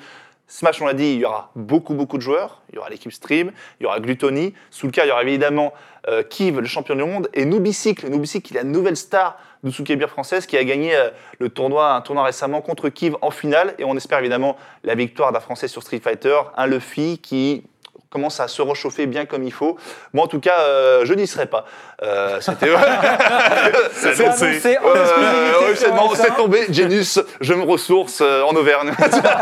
Smash, 0.51 0.83
on 0.83 0.87
l'a 0.87 0.95
dit, 0.95 1.13
il 1.13 1.21
y 1.21 1.25
aura 1.25 1.53
beaucoup, 1.55 1.95
beaucoup 1.95 2.17
de 2.17 2.23
joueurs. 2.23 2.61
Il 2.71 2.75
y 2.75 2.79
aura 2.79 2.91
l'équipe 2.91 3.13
Stream, 3.13 3.53
il 3.79 3.85
y 3.85 3.87
aura 3.87 4.01
Gluttony. 4.01 4.53
Soulka, 4.73 5.05
il 5.05 5.09
y 5.09 5.13
aura 5.13 5.23
évidemment 5.23 5.73
euh, 6.09 6.25
Kiv, 6.25 6.59
le 6.59 6.67
champion 6.67 6.97
du 6.97 7.05
monde, 7.05 7.29
et 7.35 7.45
Nubicycle. 7.45 8.09
Nubicycle, 8.09 8.53
il 8.53 8.57
est 8.57 8.63
la 8.63 8.69
nouvelle 8.69 8.97
star 8.97 9.39
de 9.63 9.71
Calibur 9.71 10.11
française 10.11 10.47
qui 10.47 10.57
a 10.57 10.65
gagné 10.65 10.97
euh, 10.97 11.11
le 11.39 11.51
tournoi, 11.51 11.93
un 11.93 12.01
tournoi 12.01 12.25
récemment 12.25 12.63
contre 12.63 12.89
Kiv 12.89 13.17
en 13.23 13.31
finale. 13.31 13.75
Et 13.79 13.85
on 13.85 13.97
espère 13.97 14.19
évidemment 14.19 14.57
la 14.83 14.97
victoire 14.97 15.31
d'un 15.31 15.39
Français 15.39 15.69
sur 15.69 15.85
Street 15.85 16.01
Fighter, 16.01 16.37
un 16.57 16.67
Luffy 16.67 17.21
qui 17.23 17.63
commence 18.11 18.41
à 18.41 18.49
se 18.49 18.61
réchauffer 18.61 19.07
bien 19.07 19.25
comme 19.25 19.45
il 19.45 19.53
faut. 19.53 19.79
Moi, 20.13 20.25
en 20.25 20.29
tout 20.29 20.41
cas, 20.41 20.63
euh, 20.63 21.05
je 21.05 21.15
n'y 21.15 21.29
serai 21.29 21.47
pas. 21.47 21.65
Euh, 22.03 22.39
C'était... 22.41 22.67
C'est 23.93 24.25
annoncé 24.25 24.79
Euh, 24.85 25.75
c'est 25.77 25.91
bon, 25.91 26.09
S1. 26.13 26.17
c'est 26.17 26.35
tombé. 26.37 26.61
Genius, 26.71 27.21
je 27.41 27.55
me 27.55 27.63
ressource 27.63 28.21
euh, 28.23 28.43
en 28.43 28.53
Auvergne. 28.57 28.93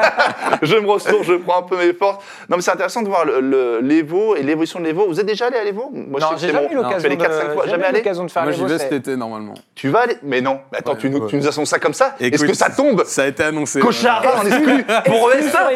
je 0.63 0.77
me 0.77 0.89
ressource, 0.91 1.27
je 1.27 1.35
prends 1.35 1.61
un 1.61 1.63
peu 1.63 1.77
mes 1.77 1.93
forces. 1.95 2.19
Non, 2.49 2.57
mais 2.57 2.63
c'est 2.63 2.73
intéressant 2.73 3.03
de 3.03 3.09
voir 3.09 3.25
le- 3.25 3.41
le- 3.41 3.79
l'Evo 3.81 4.35
et 4.37 4.43
l'évolution 4.43 4.81
de 4.81 4.85
l'Evo. 4.87 5.07
Vous 5.07 5.21
êtes 5.21 5.27
déjà 5.27 5.47
allé 5.47 5.57
à 5.59 5.65
l'Evo? 5.65 5.91
Moi, 5.93 6.21
Non, 6.21 6.29
j'ai 6.37 6.51
jamais 6.53 6.67
eu 6.67 6.71
je 6.73 6.77
l'occasion 6.77 7.09
de, 7.09 7.15
4-5 7.15 7.53
fois. 7.55 7.63
j'ai 7.65 7.71
Jamais 7.71 7.85
allé? 7.87 7.99
l'occasion 7.99 8.25
de 8.25 8.31
faire 8.31 8.43
Moi 8.43 8.53
j'y 8.53 8.65
vais 8.65 8.79
cet 8.79 8.93
été 8.93 9.17
normalement. 9.17 9.55
Tu 9.75 9.89
vas 9.89 10.01
aller? 10.01 10.17
Mais 10.23 10.41
non. 10.41 10.61
Mais 10.73 10.79
attends, 10.79 10.93
Ouais, 10.93 10.99
tu, 10.99 11.11
nous, 11.11 11.19
ouais. 11.21 11.29
tu 11.29 11.37
nous 11.37 11.47
annonces 11.47 11.69
ça 11.71 11.79
comme 11.79 11.95
ça? 11.95 12.15
Est-ce 12.21 12.45
que 12.45 12.55
ça 12.55 12.71
tombe? 12.71 13.05
Ça 13.05 13.23
a 13.23 13.27
été 13.27 13.45
annoncé. 13.45 13.79
Cochard 13.81 14.23
en 14.43 14.47
exclu 14.47 14.85
pour 15.07 15.31
ça? 15.53 15.69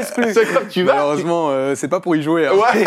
tu 0.68 0.82
vas? 0.82 0.94
Malheureusement, 0.94 1.48
euh, 1.50 1.74
c'est 1.76 1.88
pas 1.88 2.00
pour 2.00 2.16
y 2.16 2.22
jouer. 2.22 2.46
hein. 2.48 2.52
Ouais. 2.54 2.84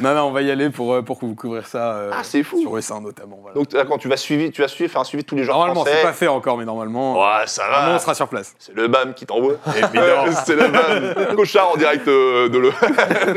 non, 0.00 0.14
non, 0.14 0.22
on 0.22 0.30
va 0.30 0.42
y 0.42 0.50
aller 0.50 0.70
pour, 0.70 1.02
pour 1.04 1.18
vous 1.20 1.34
couvrir 1.34 1.66
ça 1.66 1.96
Ah, 2.12 2.20
c'est 2.22 2.42
fou. 2.42 2.60
sur 2.60 2.76
S1 2.78 3.02
notamment. 3.10 3.38
voilà. 3.40 3.54
Donc, 3.54 3.68
d'accord, 3.70 3.98
tu 3.98 4.08
vas 4.08 4.16
suivre, 4.16 4.50
tu 4.52 4.62
vas 4.62 4.68
suivre, 4.68 4.90
faire 4.90 5.00
un 5.00 5.04
suivi 5.04 5.22
de 5.24 5.28
tous 5.28 5.36
les 5.36 5.44
joueurs 5.44 5.58
normalement, 5.58 5.84
c'est 5.84 5.90
français. 5.90 6.06
pas 6.06 6.12
fait 6.12 6.28
encore, 6.28 6.56
mais 6.56 6.64
normalement, 6.64 7.14
Ouais, 7.20 7.46
ça 7.46 7.64
normalement, 7.64 7.88
va. 7.90 7.96
on 7.96 7.98
sera 7.98 8.14
sur 8.14 8.28
place. 8.28 8.54
C'est 8.58 8.74
le 8.74 8.88
BAM 8.88 9.14
qui 9.14 9.26
t'envoie. 9.26 9.54
C'est 10.46 10.54
le 10.56 10.68
BAM. 10.68 11.36
Cochard 11.36 11.70
en 11.72 11.76
direct 11.76 12.06
euh, 12.08 12.48
de 12.48 12.58
le. 12.58 12.70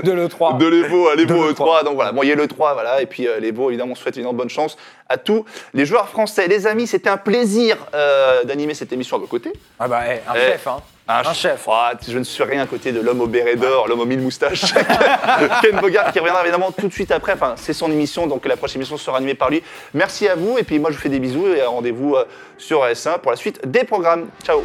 de 0.04 0.12
l'E3. 0.12 0.58
de 0.58 0.68
l'Evo 0.68 1.08
à 1.10 1.16
l'Evo 1.16 1.34
De 1.48 1.50
l'E3. 1.54 1.82
E3. 1.82 1.86
Donc 1.86 1.96
voilà, 1.96 2.12
bon, 2.12 2.24
il 2.24 2.30
y 2.30 2.32
a 2.32 2.36
l'E3, 2.36 2.74
voilà. 2.74 3.02
Et 3.02 3.06
puis 3.06 3.28
euh, 3.28 3.40
l'Evo, 3.40 3.70
évidemment, 3.70 3.94
on 3.94 3.96
souhaite 3.96 4.16
évidemment 4.16 4.34
bonne 4.34 4.50
chance 4.50 4.78
à 5.10 5.18
tous 5.18 5.46
les 5.74 5.86
joueurs 5.86 6.08
français. 6.10 6.48
Les 6.48 6.68
amis, 6.68 6.88
c'était 6.88 7.10
un 7.10 7.18
plaisir 7.18 7.78
euh, 7.94 8.44
d'animer 8.44 8.74
cette 8.74 8.92
émission 8.94 9.18
à 9.18 9.20
vos 9.20 9.28
côtés. 9.28 9.54
Ah 9.80 9.88
bah, 9.88 10.02
eh, 10.08 10.22
un 10.30 10.34
Eh, 10.36 10.52
chef, 10.52 10.68
hein. 10.68 10.78
Un 11.08 11.24
ch- 11.24 11.38
chef. 11.38 11.68
Ah, 11.70 11.92
je 12.08 12.18
ne 12.18 12.24
suis 12.24 12.44
rien 12.44 12.64
à 12.64 12.66
côté 12.66 12.92
de 12.94 13.02
l'homme 13.02 13.20
au 13.22 13.28
béret 13.28 13.56
d'or, 13.58 13.88
l'homme 13.90 14.00
aux 14.00 14.06
mille 14.06 14.22
moustaches. 14.22 14.74
Ken 15.62 15.80
Bogart 15.82 16.12
qui 16.14 16.20
reviendra 16.20 16.42
évidemment 16.44 16.72
tout 16.72 16.88
de 16.88 16.94
suite 16.94 17.12
après. 17.12 17.34
Enfin, 17.34 17.56
c'est 17.58 17.74
son 17.74 17.92
émission, 17.92 18.26
donc 18.26 18.46
la 18.46 18.56
prochaine 18.56 18.78
émission 18.82 18.98
sera 18.98 19.18
animée 19.18 19.34
par 19.34 19.50
lui. 19.50 19.62
Merci 19.94 20.28
à 20.30 20.36
vous. 20.36 20.58
Et 20.58 20.64
puis 20.64 20.80
moi, 20.80 20.92
je 20.92 20.96
vous 20.96 21.02
fais 21.02 21.10
des 21.10 21.20
bisous 21.20 21.48
et 21.48 21.62
rendez-vous 21.64 22.16
euh, 22.16 22.24
sur 22.58 22.84
S1 22.86 23.20
pour 23.20 23.32
la 23.32 23.38
suite 23.38 23.60
des 23.70 23.84
programmes. 23.84 24.28
Ciao. 24.46 24.64